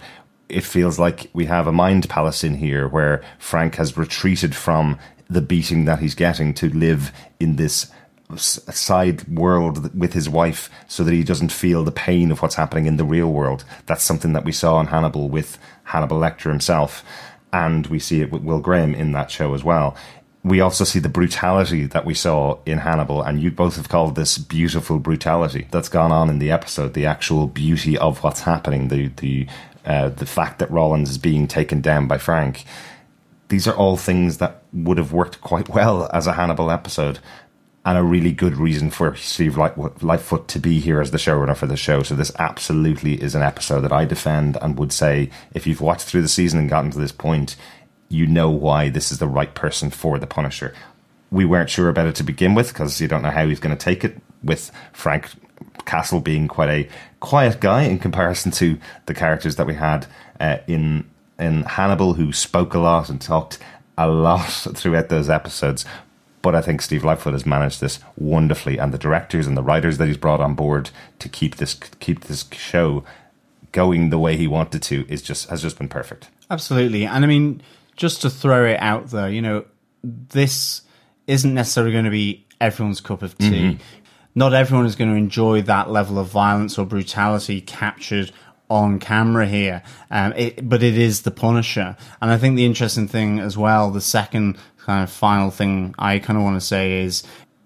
it 0.53 0.65
feels 0.65 0.99
like 0.99 1.31
we 1.33 1.47
have 1.47 1.67
a 1.67 1.73
mind 1.73 2.09
palace 2.09 2.45
in 2.45 2.55
here 2.55 2.87
where 2.87 3.23
Frank 3.39 3.77
has 3.77 3.97
retreated 3.97 4.55
from 4.55 4.99
the 5.29 5.41
beating 5.41 5.87
that 5.87 6.01
he's 6.01 6.15
getting 6.15 6.53
to 6.55 6.69
live 6.69 7.11
in 7.41 7.57
this 7.57 7.91
side 8.37 9.27
world 9.29 9.99
with 9.99 10.13
his 10.13 10.29
wife 10.29 10.71
so 10.87 11.05
that 11.05 11.13
he 11.13 11.25
doesn't 11.25 11.53
feel 11.53 11.85
the 11.85 11.91
pain 11.93 12.31
of 12.31 12.41
what's 12.41 12.55
happening 12.55 12.87
in 12.87 12.97
the 12.97 13.05
real 13.05 13.31
world. 13.31 13.65
That's 13.87 14.05
something 14.05 14.33
that 14.33 14.45
we 14.45 14.53
saw 14.53 14.81
in 14.81 14.87
Hannibal 14.87 15.29
with 15.29 15.59
Hannibal 15.85 16.19
Lecter 16.19 16.51
himself. 16.51 17.05
And 17.53 17.87
we 17.89 17.99
see 17.99 18.21
it 18.23 18.33
with 18.33 18.43
Will 18.43 18.61
Graham 18.61 18.95
in 18.95 19.13
that 19.13 19.31
show 19.31 19.55
as 19.55 19.65
well. 19.65 19.97
We 20.45 20.61
also 20.61 20.85
see 20.85 20.99
the 20.99 21.09
brutality 21.09 21.85
that 21.87 22.05
we 22.05 22.15
saw 22.15 22.59
in 22.67 22.79
Hannibal, 22.79 23.23
and 23.23 23.41
you 23.41 23.53
both 23.53 23.77
have 23.77 23.89
called 23.89 24.17
this 24.17 24.39
beautiful 24.39 24.99
brutality 24.99 25.69
that's 25.71 25.89
gone 25.89 26.11
on 26.11 26.29
in 26.29 26.41
the 26.41 26.51
episode, 26.51 26.95
the 26.95 27.07
actual 27.07 27.47
beauty 27.47 27.97
of 27.97 28.25
what's 28.25 28.41
happening, 28.41 28.89
the, 28.89 29.09
the 29.09 29.47
uh, 29.85 30.09
the 30.11 30.27
fact 30.27 30.59
that 30.59 30.71
Rawlins 30.71 31.11
is 31.11 31.19
being 31.19 31.49
taken 31.49 31.81
down 31.81 32.07
by 32.07 32.19
Frank. 32.19 32.65
These 33.49 33.67
are 33.69 33.75
all 33.75 33.97
things 33.97 34.39
that 34.39 34.63
would 34.73 34.99
have 34.99 35.13
worked 35.13 35.41
quite 35.41 35.69
well 35.69 36.09
as 36.13 36.27
a 36.27 36.33
Hannibal 36.33 36.71
episode, 36.71 37.19
and 37.85 37.99
a 37.99 38.03
really 38.03 38.33
good 38.33 38.57
reason 38.57 38.91
for 38.91 39.17
Steve 39.17 39.59
Lightfoot 39.59 40.47
to 40.49 40.59
be 40.61 40.79
here 40.79 41.01
as 41.01 41.11
the 41.11 41.19
showrunner 41.19 41.57
for 41.57 41.67
the 41.67 41.77
show. 41.77 42.03
So 42.03 42.15
this 42.15 42.33
absolutely 42.39 43.21
is 43.21 43.35
an 43.35 43.43
episode 43.43 43.81
that 43.81 43.93
I 43.93 44.05
defend 44.05 44.57
and 44.63 44.79
would 44.79 44.93
say 44.93 45.31
if 45.53 45.67
you've 45.67 45.81
watched 45.81 46.07
through 46.07 46.23
the 46.23 46.29
season 46.29 46.61
and 46.61 46.71
gotten 46.71 46.93
to 46.93 46.99
this 46.99 47.13
point, 47.13 47.57
you 48.09 48.27
know 48.27 48.51
why 48.51 48.89
this 48.89 49.11
is 49.11 49.19
the 49.19 49.27
right 49.27 49.53
person 49.55 49.91
for 49.91 50.19
the 50.19 50.29
Punisher. 50.29 50.75
We 51.33 51.45
weren't 51.45 51.71
sure 51.71 51.89
about 51.89 52.07
it 52.07 52.15
to 52.17 52.23
begin 52.23 52.55
with 52.55 52.69
because 52.69 53.01
you 53.01 53.09
don't 53.09 53.23
know 53.23 53.31
how 53.31 53.49
he's 53.49 53.59
going 53.59 53.77
to 53.77 53.85
take 53.85 54.05
it 54.05 54.17
with 54.45 54.71
Frank 54.93 55.31
Castle 55.85 56.21
being 56.21 56.49
quite 56.49 56.69
a 56.69 56.89
quiet 57.21 57.61
guy 57.61 57.83
in 57.83 57.99
comparison 57.99 58.53
to 58.53 58.79
the 59.07 59.15
characters 59.15 59.57
that 59.57 59.67
we 59.67 59.75
had 59.75 60.07
uh, 60.41 60.59
in 60.67 61.09
in 61.39 61.63
Hannibal, 61.63 62.15
who 62.15 62.33
spoke 62.33 62.75
a 62.75 62.79
lot 62.79 63.09
and 63.09 63.21
talked 63.21 63.59
a 63.99 64.09
lot 64.09 64.49
throughout 64.75 65.09
those 65.09 65.31
episodes. 65.31 65.85
But 66.41 66.55
I 66.55 66.61
think 66.61 66.83
Steve 66.83 67.05
Lightfoot 67.05 67.35
has 67.35 67.47
managed 67.47 67.81
this 67.81 68.01
wonderfully, 68.17 68.79
and 68.79 68.93
the 68.93 68.99
directors 68.99 69.47
and 69.47 69.57
the 69.57 69.63
writers 69.63 69.99
that 69.99 70.09
he's 70.09 70.17
brought 70.17 70.41
on 70.41 70.55
board 70.55 70.91
to 71.21 71.29
keep 71.29 71.57
this 71.57 71.75
keep 71.75 72.25
this 72.25 72.45
show 72.53 73.05
going 73.71 74.11
the 74.11 74.19
way 74.19 74.37
he 74.37 74.47
wanted 74.47 74.83
to 74.83 75.07
is 75.09 75.23
just 75.23 75.49
has 75.49 75.63
just 75.63 75.79
been 75.79 75.89
perfect. 75.89 76.29
Absolutely, 76.51 77.07
and 77.07 77.25
I 77.25 77.29
mean, 77.29 77.63
just 77.97 78.23
to 78.23 78.31
throw 78.31 78.67
it 78.67 78.81
out 78.81 79.11
there, 79.11 79.31
you 79.31 79.41
know, 79.41 79.65
this 80.03 80.83
isn't 81.29 81.55
necessarily 81.55 81.93
going 81.93 82.05
to 82.05 82.11
be 82.11 82.45
everyone's 82.61 83.01
cup 83.01 83.23
of 83.23 83.39
tea. 83.39 83.51
Mm-hmm 83.51 83.83
not 84.35 84.55
everyone 84.55 84.87
is 84.87 84.97
going 84.97 85.11
to 85.11 85.17
enjoy 85.17 85.63
that 85.63 85.91
level 85.91 86.19
of 86.19 86.29
violence 86.29 86.79
or 86.79 86.87
brutality 86.87 87.61
captured 87.61 88.33
on 88.71 88.99
camera 88.99 89.47
here. 89.47 89.83
Um, 90.11 90.33
it, 90.33 90.67
but 90.67 90.83
it 90.83 90.97
is 90.97 91.23
the 91.23 91.31
Punisher. 91.31 91.97
And 92.21 92.31
I 92.31 92.39
think 92.39 92.57
the 92.57 92.65
interesting 92.65 93.07
thing 93.07 93.39
as 93.39 93.57
well, 93.59 93.91
the 93.91 94.01
second 94.01 94.57
kind 94.79 95.03
of 95.03 95.11
final 95.11 95.51
thing 95.51 95.95
I 95.99 96.19
kind 96.19 96.39
of 96.39 96.43
want 96.43 96.57
to 96.57 96.67
say 96.67 97.03
is 97.03 97.23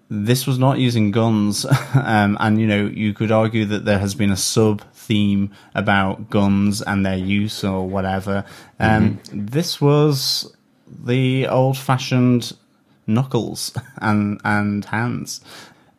this 0.09 0.45
was 0.45 0.59
not 0.59 0.79
using 0.79 1.11
guns. 1.11 1.65
um, 1.93 2.37
and, 2.41 2.59
you 2.59 2.67
know, 2.67 2.85
you 2.85 3.13
could 3.13 3.31
argue 3.31 3.63
that 3.65 3.85
there 3.85 3.99
has 3.99 4.15
been 4.15 4.31
a 4.31 4.37
sub 4.37 4.81
theme 4.93 5.51
about 5.73 6.29
guns 6.29 6.81
and 6.81 7.05
their 7.05 7.17
use 7.17 7.63
or 7.63 7.87
whatever. 7.87 8.43
Um, 8.77 9.19
mm-hmm. 9.19 9.45
This 9.45 9.79
was 9.79 10.53
the 10.85 11.47
old 11.47 11.77
fashioned 11.77 12.51
knuckles 13.05 13.73
and, 14.01 14.41
and 14.43 14.83
hands 14.83 15.39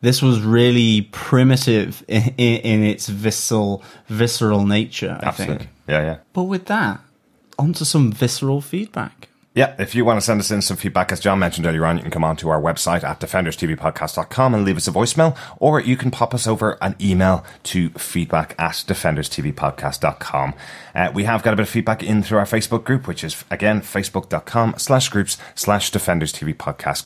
this 0.01 0.21
was 0.21 0.41
really 0.41 1.03
primitive 1.11 2.03
in, 2.07 2.33
in, 2.37 2.83
its 2.83 3.07
visceral 3.07 3.83
visceral 4.07 4.65
nature. 4.65 5.17
I 5.21 5.27
Absolutely. 5.27 5.57
think. 5.57 5.69
Yeah, 5.87 6.01
yeah. 6.01 6.17
But 6.33 6.43
with 6.43 6.65
that, 6.65 7.01
onto 7.57 7.85
some 7.85 8.11
visceral 8.11 8.61
feedback. 8.61 9.29
Yeah, 9.55 9.75
if 9.79 9.95
you 9.95 10.05
want 10.05 10.17
to 10.17 10.21
send 10.21 10.39
us 10.39 10.51
in 10.51 10.61
some 10.61 10.77
feedback, 10.77 11.11
as 11.11 11.19
John 11.19 11.39
mentioned 11.39 11.65
earlier 11.65 11.85
on, 11.85 11.97
you 11.97 12.03
can 12.03 12.11
come 12.11 12.23
on 12.23 12.37
to 12.37 12.49
our 12.49 12.61
website 12.61 13.03
at 13.03 13.19
defenderstvpodcast.com 13.19 14.53
and 14.53 14.63
leave 14.63 14.77
us 14.77 14.87
a 14.87 14.91
voicemail, 14.91 15.35
or 15.57 15.81
you 15.81 15.97
can 15.97 16.11
pop 16.11 16.33
us 16.33 16.47
over 16.47 16.77
an 16.81 16.95
email 17.01 17.43
to 17.63 17.89
feedback 17.89 18.55
at 18.59 18.71
defenderstvpodcast.com. 18.87 20.53
Uh, 20.93 21.11
we 21.13 21.23
have 21.23 21.41
got 21.43 21.53
a 21.53 21.57
bit 21.57 21.63
of 21.63 21.69
feedback 21.69 22.03
in 22.03 22.21
through 22.21 22.37
our 22.37 22.45
Facebook 22.45 22.83
group, 22.83 23.07
which 23.07 23.23
is, 23.23 23.43
again, 23.49 23.81
facebook.com 23.81 24.75
slash 24.77 25.09
groups 25.09 25.37
slash 25.55 25.91
defenderstvpodcast. 25.91 27.03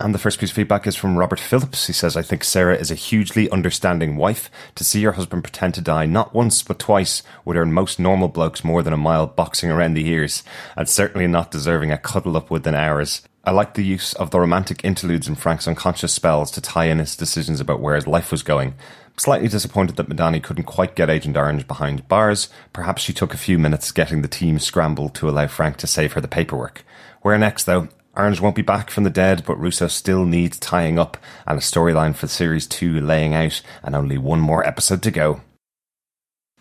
And 0.00 0.14
the 0.14 0.18
first 0.18 0.40
piece 0.40 0.50
of 0.50 0.56
feedback 0.56 0.86
is 0.86 0.96
from 0.96 1.16
Robert 1.16 1.38
Phillips. 1.38 1.86
He 1.86 1.92
says, 1.92 2.16
I 2.16 2.22
think 2.22 2.42
Sarah 2.42 2.76
is 2.76 2.90
a 2.90 2.96
hugely 2.96 3.48
understanding 3.50 4.16
wife. 4.16 4.50
To 4.74 4.84
see 4.84 5.02
her 5.04 5.12
husband 5.12 5.44
pretend 5.44 5.74
to 5.74 5.80
die 5.80 6.06
not 6.06 6.34
once 6.34 6.62
but 6.62 6.80
twice 6.80 7.22
would 7.44 7.56
earn 7.56 7.72
most 7.72 8.00
normal 8.00 8.28
blokes 8.28 8.64
more 8.64 8.82
than 8.82 8.92
a 8.92 8.96
mile 8.96 9.26
boxing 9.28 9.70
around 9.70 9.94
the 9.94 10.08
ears, 10.08 10.42
and 10.76 10.88
certainly 10.88 11.28
not 11.28 11.52
deserving 11.52 11.92
a 11.92 11.98
cuddle 11.98 12.36
up 12.36 12.50
within 12.50 12.74
hours. 12.74 13.22
I 13.44 13.50
like 13.50 13.74
the 13.74 13.84
use 13.84 14.12
of 14.14 14.30
the 14.30 14.40
romantic 14.40 14.84
interludes 14.84 15.28
in 15.28 15.34
Frank's 15.34 15.68
unconscious 15.68 16.12
spells 16.12 16.50
to 16.52 16.60
tie 16.60 16.86
in 16.86 16.98
his 16.98 17.16
decisions 17.16 17.60
about 17.60 17.80
where 17.80 17.96
his 17.96 18.06
life 18.06 18.30
was 18.30 18.42
going. 18.42 18.74
Slightly 19.16 19.48
disappointed 19.48 19.96
that 19.96 20.08
Madani 20.08 20.42
couldn't 20.42 20.64
quite 20.64 20.96
get 20.96 21.10
Agent 21.10 21.36
Orange 21.36 21.66
behind 21.66 22.08
bars. 22.08 22.48
Perhaps 22.72 23.02
she 23.02 23.12
took 23.12 23.34
a 23.34 23.38
few 23.38 23.58
minutes 23.58 23.92
getting 23.92 24.22
the 24.22 24.28
team 24.28 24.58
scrambled 24.58 25.14
to 25.16 25.28
allow 25.28 25.46
Frank 25.48 25.76
to 25.78 25.86
save 25.86 26.14
her 26.14 26.20
the 26.20 26.28
paperwork. 26.28 26.84
Where 27.20 27.36
next, 27.36 27.64
though? 27.64 27.88
Orange 28.14 28.40
won't 28.40 28.56
be 28.56 28.62
back 28.62 28.90
from 28.90 29.04
the 29.04 29.10
dead, 29.10 29.42
but 29.46 29.58
Russo 29.58 29.88
still 29.88 30.26
needs 30.26 30.58
tying 30.58 30.98
up 30.98 31.16
and 31.46 31.58
a 31.58 31.62
storyline 31.62 32.14
for 32.14 32.26
Series 32.26 32.66
2 32.66 33.00
laying 33.00 33.34
out, 33.34 33.62
and 33.82 33.94
only 33.94 34.18
one 34.18 34.40
more 34.40 34.66
episode 34.66 35.02
to 35.02 35.10
go. 35.10 35.40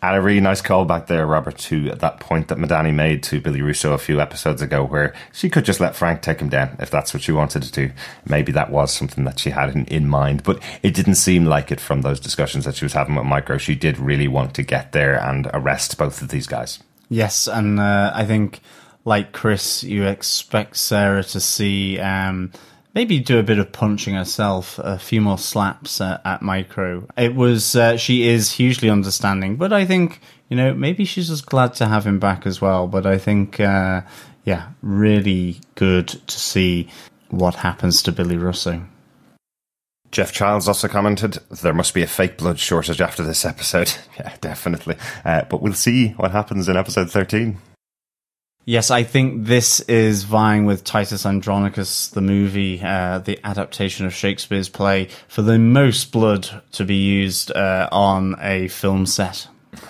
And 0.04 0.16
a 0.16 0.22
really 0.22 0.40
nice 0.40 0.64
callback 0.64 1.06
there, 1.06 1.28
Robert, 1.28 1.60
to 1.60 1.92
that 1.92 2.20
point 2.20 2.48
that 2.48 2.58
Madani 2.58 2.92
made 2.92 3.22
to 3.24 3.40
Billy 3.40 3.62
Russo 3.62 3.94
a 3.94 4.00
few 4.00 4.20
episodes 4.20 4.62
ago, 4.62 4.84
where 4.84 5.14
she 5.32 5.48
could 5.48 5.64
just 5.64 5.80
let 5.80 5.96
Frank 5.96 6.24
take 6.24 6.40
him 6.40 6.50
down 6.50 6.76
if 6.80 6.90
that's 6.90 7.14
what 7.14 7.22
she 7.22 7.32
wanted 7.32 7.62
to 7.64 7.72
do. 7.72 7.92
Maybe 8.26 8.52
that 8.54 8.72
was 8.72 8.92
something 8.92 9.26
that 9.26 9.38
she 9.38 9.52
had 9.52 9.76
in, 9.76 9.86
in 9.86 10.08
mind, 10.08 10.42
but 10.42 10.60
it 10.82 10.96
didn't 10.96 11.16
seem 11.16 11.46
like 11.46 11.72
it 11.72 11.80
from 11.80 12.02
those 12.02 12.20
discussions 12.20 12.66
that 12.66 12.76
she 12.76 12.86
was 12.86 12.94
having 12.94 13.14
with 13.14 13.26
Micro. 13.26 13.60
She 13.60 13.76
did 13.76 14.00
really 14.00 14.28
want 14.28 14.56
to 14.56 14.64
get 14.64 14.92
there 14.92 15.22
and 15.22 15.48
arrest 15.54 15.98
both 16.00 16.22
of 16.24 16.30
these 16.30 16.48
guys. 16.48 16.80
Yes, 17.10 17.48
and 17.48 17.80
uh, 17.80 18.12
I 18.16 18.26
think, 18.26 18.62
like 19.06 19.32
Chris, 19.32 19.84
you 19.84 20.06
expect 20.06 20.78
Sarah 20.78 21.24
to 21.24 21.40
see 21.40 22.00
um, 22.00 22.52
maybe 22.94 23.20
do 23.20 23.40
a 23.40 23.44
bit 23.44 23.60
of 23.60 23.72
punching 23.72 24.16
herself, 24.16 24.80
a 24.80 25.00
few 25.00 25.22
more 25.22 25.38
slaps 25.38 26.02
uh, 26.02 26.20
at 26.26 26.42
Micro. 26.42 27.08
It 27.18 27.36
was 27.36 27.76
uh, 27.76 27.98
she 27.98 28.28
is 28.28 28.52
hugely 28.52 28.90
understanding, 28.90 29.56
but 29.56 29.74
I 29.74 29.86
think 29.86 30.20
you 30.50 30.58
know 30.58 30.74
maybe 30.74 31.06
she's 31.06 31.28
just 31.28 31.46
glad 31.46 31.74
to 31.76 31.88
have 31.88 32.06
him 32.06 32.20
back 32.20 32.46
as 32.46 32.62
well. 32.62 32.88
But 32.88 33.06
I 33.06 33.18
think, 33.18 33.60
uh, 33.60 34.02
yeah, 34.44 34.70
really 34.82 35.62
good 35.76 36.08
to 36.08 36.40
see 36.40 36.90
what 37.30 37.56
happens 37.56 38.04
to 38.04 38.12
Billy 38.12 38.38
Russo. 38.38 38.84
Jeff 40.12 40.34
Childs 40.34 40.68
also 40.68 40.90
commented, 40.90 41.38
there 41.62 41.74
must 41.74 41.94
be 41.94 42.04
a 42.04 42.08
fake 42.08 42.38
blood 42.38 42.60
shortage 42.60 43.00
after 43.00 43.24
this 43.24 43.46
episode. 43.46 43.94
yeah, 44.20 44.36
definitely. 44.42 44.98
Uh, 45.24 45.44
but 45.44 45.62
we'll 45.62 45.72
see 45.72 46.10
what 46.10 46.32
happens 46.32 46.68
in 46.68 46.76
episode 46.76 47.10
13. 47.10 47.58
Yes, 48.66 48.92
I 48.92 49.04
think 49.04 49.46
this 49.46 49.80
is 49.82 50.24
vying 50.24 50.66
with 50.66 50.84
Titus 50.84 51.26
Andronicus, 51.26 52.10
the 52.10 52.22
movie, 52.22 52.80
uh, 52.82 53.18
the 53.20 53.40
adaptation 53.44 54.06
of 54.06 54.14
Shakespeare's 54.14 54.70
play, 54.70 55.10
for 55.28 55.42
the 55.42 55.58
most 55.58 56.12
blood 56.12 56.62
to 56.74 56.86
be 56.86 56.96
used 56.96 57.52
uh, 57.52 57.90
on 57.92 58.36
a 58.40 58.68
film 58.68 59.08
set 59.08 59.48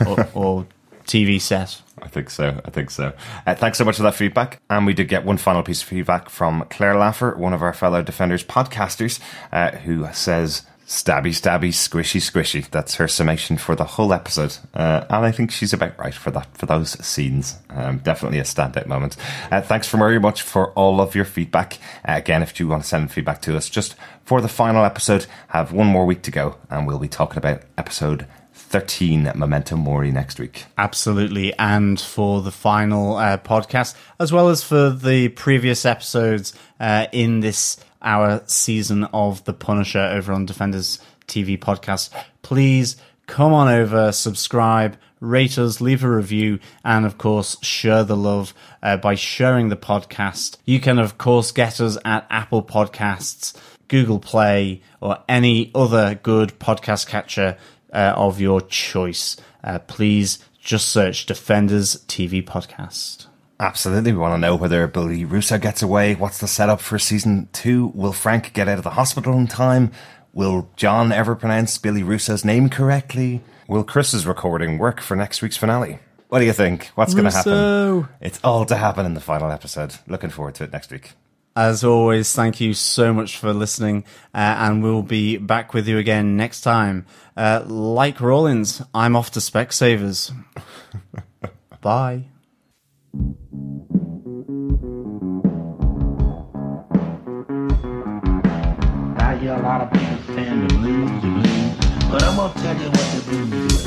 or, 0.07 0.29
or 0.33 0.67
TV 1.03 1.39
set. 1.41 1.81
I 2.01 2.07
think 2.07 2.29
so. 2.29 2.61
I 2.63 2.69
think 2.69 2.89
so. 2.89 3.13
Uh, 3.45 3.55
thanks 3.55 3.77
so 3.77 3.83
much 3.85 3.97
for 3.97 4.03
that 4.03 4.15
feedback. 4.15 4.61
And 4.69 4.85
we 4.85 4.93
did 4.93 5.07
get 5.07 5.25
one 5.25 5.37
final 5.37 5.63
piece 5.63 5.81
of 5.81 5.87
feedback 5.87 6.29
from 6.29 6.65
Claire 6.69 6.95
Laffer, 6.95 7.35
one 7.37 7.53
of 7.53 7.61
our 7.61 7.73
fellow 7.73 8.01
Defenders 8.01 8.43
podcasters, 8.43 9.19
uh, 9.51 9.71
who 9.71 10.07
says, 10.13 10.63
Stabby, 10.91 11.29
stabby, 11.29 11.69
squishy, 11.69 12.19
squishy. 12.19 12.69
That's 12.69 12.95
her 12.95 13.07
summation 13.07 13.55
for 13.55 13.75
the 13.75 13.85
whole 13.85 14.11
episode, 14.11 14.57
uh, 14.73 15.05
and 15.09 15.25
I 15.25 15.31
think 15.31 15.49
she's 15.49 15.71
about 15.71 15.97
right 15.97 16.13
for 16.13 16.31
that 16.31 16.57
for 16.57 16.65
those 16.65 16.99
scenes. 17.03 17.57
Um, 17.69 17.99
definitely 17.99 18.39
a 18.39 18.43
standout 18.43 18.87
moment. 18.87 19.15
Uh, 19.49 19.61
thanks 19.61 19.87
very 19.87 20.19
much 20.19 20.41
for 20.41 20.71
all 20.73 20.99
of 20.99 21.15
your 21.15 21.23
feedback. 21.23 21.75
Uh, 22.05 22.15
again, 22.17 22.43
if 22.43 22.59
you 22.59 22.67
want 22.67 22.83
to 22.83 22.89
send 22.89 23.09
feedback 23.09 23.41
to 23.43 23.55
us, 23.55 23.69
just 23.69 23.95
for 24.25 24.41
the 24.41 24.49
final 24.49 24.83
episode, 24.83 25.27
have 25.47 25.71
one 25.71 25.87
more 25.87 26.05
week 26.05 26.23
to 26.23 26.31
go, 26.31 26.57
and 26.69 26.85
we'll 26.85 26.99
be 26.99 27.07
talking 27.07 27.37
about 27.37 27.61
episode 27.77 28.27
13 28.53 29.31
Memento 29.33 29.77
Mori 29.77 30.11
next 30.11 30.41
week. 30.41 30.65
Absolutely. 30.77 31.53
And 31.57 32.01
for 32.01 32.41
the 32.41 32.51
final 32.51 33.15
uh, 33.15 33.37
podcast, 33.37 33.95
as 34.19 34.33
well 34.33 34.49
as 34.49 34.61
for 34.61 34.89
the 34.89 35.29
previous 35.29 35.85
episodes 35.85 36.53
uh, 36.81 37.07
in 37.13 37.39
this 37.39 37.77
our 38.01 38.41
season 38.45 39.05
of 39.05 39.43
The 39.45 39.53
Punisher 39.53 39.99
over 39.99 40.33
on 40.33 40.45
Defenders 40.45 40.99
TV 41.27 41.57
podcast, 41.57 42.09
please 42.41 42.97
come 43.27 43.53
on 43.53 43.67
over, 43.67 44.11
subscribe, 44.11 44.97
rate 45.19 45.57
us, 45.57 45.79
leave 45.79 46.03
a 46.03 46.09
review, 46.09 46.59
and 46.83 47.05
of 47.05 47.17
course, 47.17 47.57
share 47.63 48.03
the 48.03 48.17
love 48.17 48.53
uh, 48.83 48.97
by 48.97 49.15
sharing 49.15 49.69
the 49.69 49.77
podcast. 49.77 50.57
You 50.65 50.79
can, 50.79 50.99
of 50.99 51.17
course, 51.17 51.51
get 51.51 51.79
us 51.79 51.97
at 52.03 52.27
Apple 52.29 52.63
Podcasts, 52.63 53.55
Google 53.87 54.19
Play, 54.19 54.81
or 54.99 55.19
any 55.29 55.71
other 55.73 56.19
good 56.21 56.59
podcast 56.59 57.07
catcher 57.07 57.57
uh, 57.93 58.13
of 58.15 58.41
your 58.41 58.61
choice. 58.61 59.37
Uh, 59.63 59.79
please 59.79 60.39
just 60.59 60.89
search 60.89 61.25
Defenders 61.25 61.97
TV 62.07 62.43
Podcast. 62.43 63.27
Absolutely. 63.61 64.11
We 64.11 64.17
want 64.17 64.33
to 64.33 64.39
know 64.39 64.55
whether 64.55 64.87
Billy 64.87 65.23
Russo 65.23 65.59
gets 65.59 65.83
away. 65.83 66.15
What's 66.15 66.39
the 66.39 66.47
setup 66.47 66.81
for 66.81 66.97
season 66.97 67.47
two? 67.53 67.91
Will 67.93 68.11
Frank 68.11 68.53
get 68.53 68.67
out 68.67 68.79
of 68.79 68.83
the 68.83 68.89
hospital 68.89 69.37
in 69.37 69.45
time? 69.45 69.91
Will 70.33 70.67
John 70.75 71.11
ever 71.11 71.35
pronounce 71.35 71.77
Billy 71.77 72.01
Russo's 72.01 72.43
name 72.43 72.69
correctly? 72.69 73.41
Will 73.67 73.83
Chris's 73.83 74.25
recording 74.25 74.79
work 74.79 74.99
for 74.99 75.15
next 75.15 75.43
week's 75.43 75.57
finale? 75.57 75.99
What 76.29 76.39
do 76.39 76.45
you 76.45 76.53
think? 76.53 76.87
What's 76.95 77.13
going 77.13 77.29
to 77.29 77.31
happen? 77.31 78.07
It's 78.19 78.39
all 78.43 78.65
to 78.65 78.75
happen 78.75 79.05
in 79.05 79.13
the 79.13 79.21
final 79.21 79.51
episode. 79.51 79.93
Looking 80.07 80.31
forward 80.31 80.55
to 80.55 80.63
it 80.63 80.73
next 80.73 80.89
week. 80.89 81.11
As 81.55 81.83
always, 81.83 82.33
thank 82.33 82.59
you 82.61 82.73
so 82.73 83.13
much 83.13 83.37
for 83.37 83.53
listening, 83.53 84.05
uh, 84.33 84.55
and 84.57 84.81
we'll 84.81 85.03
be 85.03 85.37
back 85.37 85.73
with 85.73 85.87
you 85.87 85.99
again 85.99 86.35
next 86.35 86.61
time. 86.61 87.05
Uh, 87.37 87.63
like 87.67 88.21
Rawlins, 88.21 88.81
I'm 88.95 89.15
off 89.15 89.31
to 89.31 89.39
Specsavers. 89.39 90.33
Bye. 91.81 92.30
I 93.13 93.17
hear 99.37 99.53
a 99.53 99.61
lot 99.61 99.81
of 99.81 99.91
people 99.91 100.17
saying 100.33 100.65
the 100.65 100.73
blues, 100.75 101.21
the 101.21 102.07
but 102.09 102.23
I'm 102.23 102.37
gonna 102.37 102.53
tell 102.53 102.77
you 102.77 102.89
what 102.89 103.07
the 103.11 103.21
blues. 103.27 103.83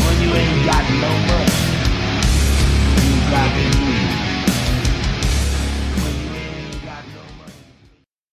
When 0.00 0.14
you 0.22 0.30
ain't 0.34 0.66
got 0.66 0.84
no 0.90 1.10
money, 1.28 1.54
you 3.06 3.14
got. 3.30 3.83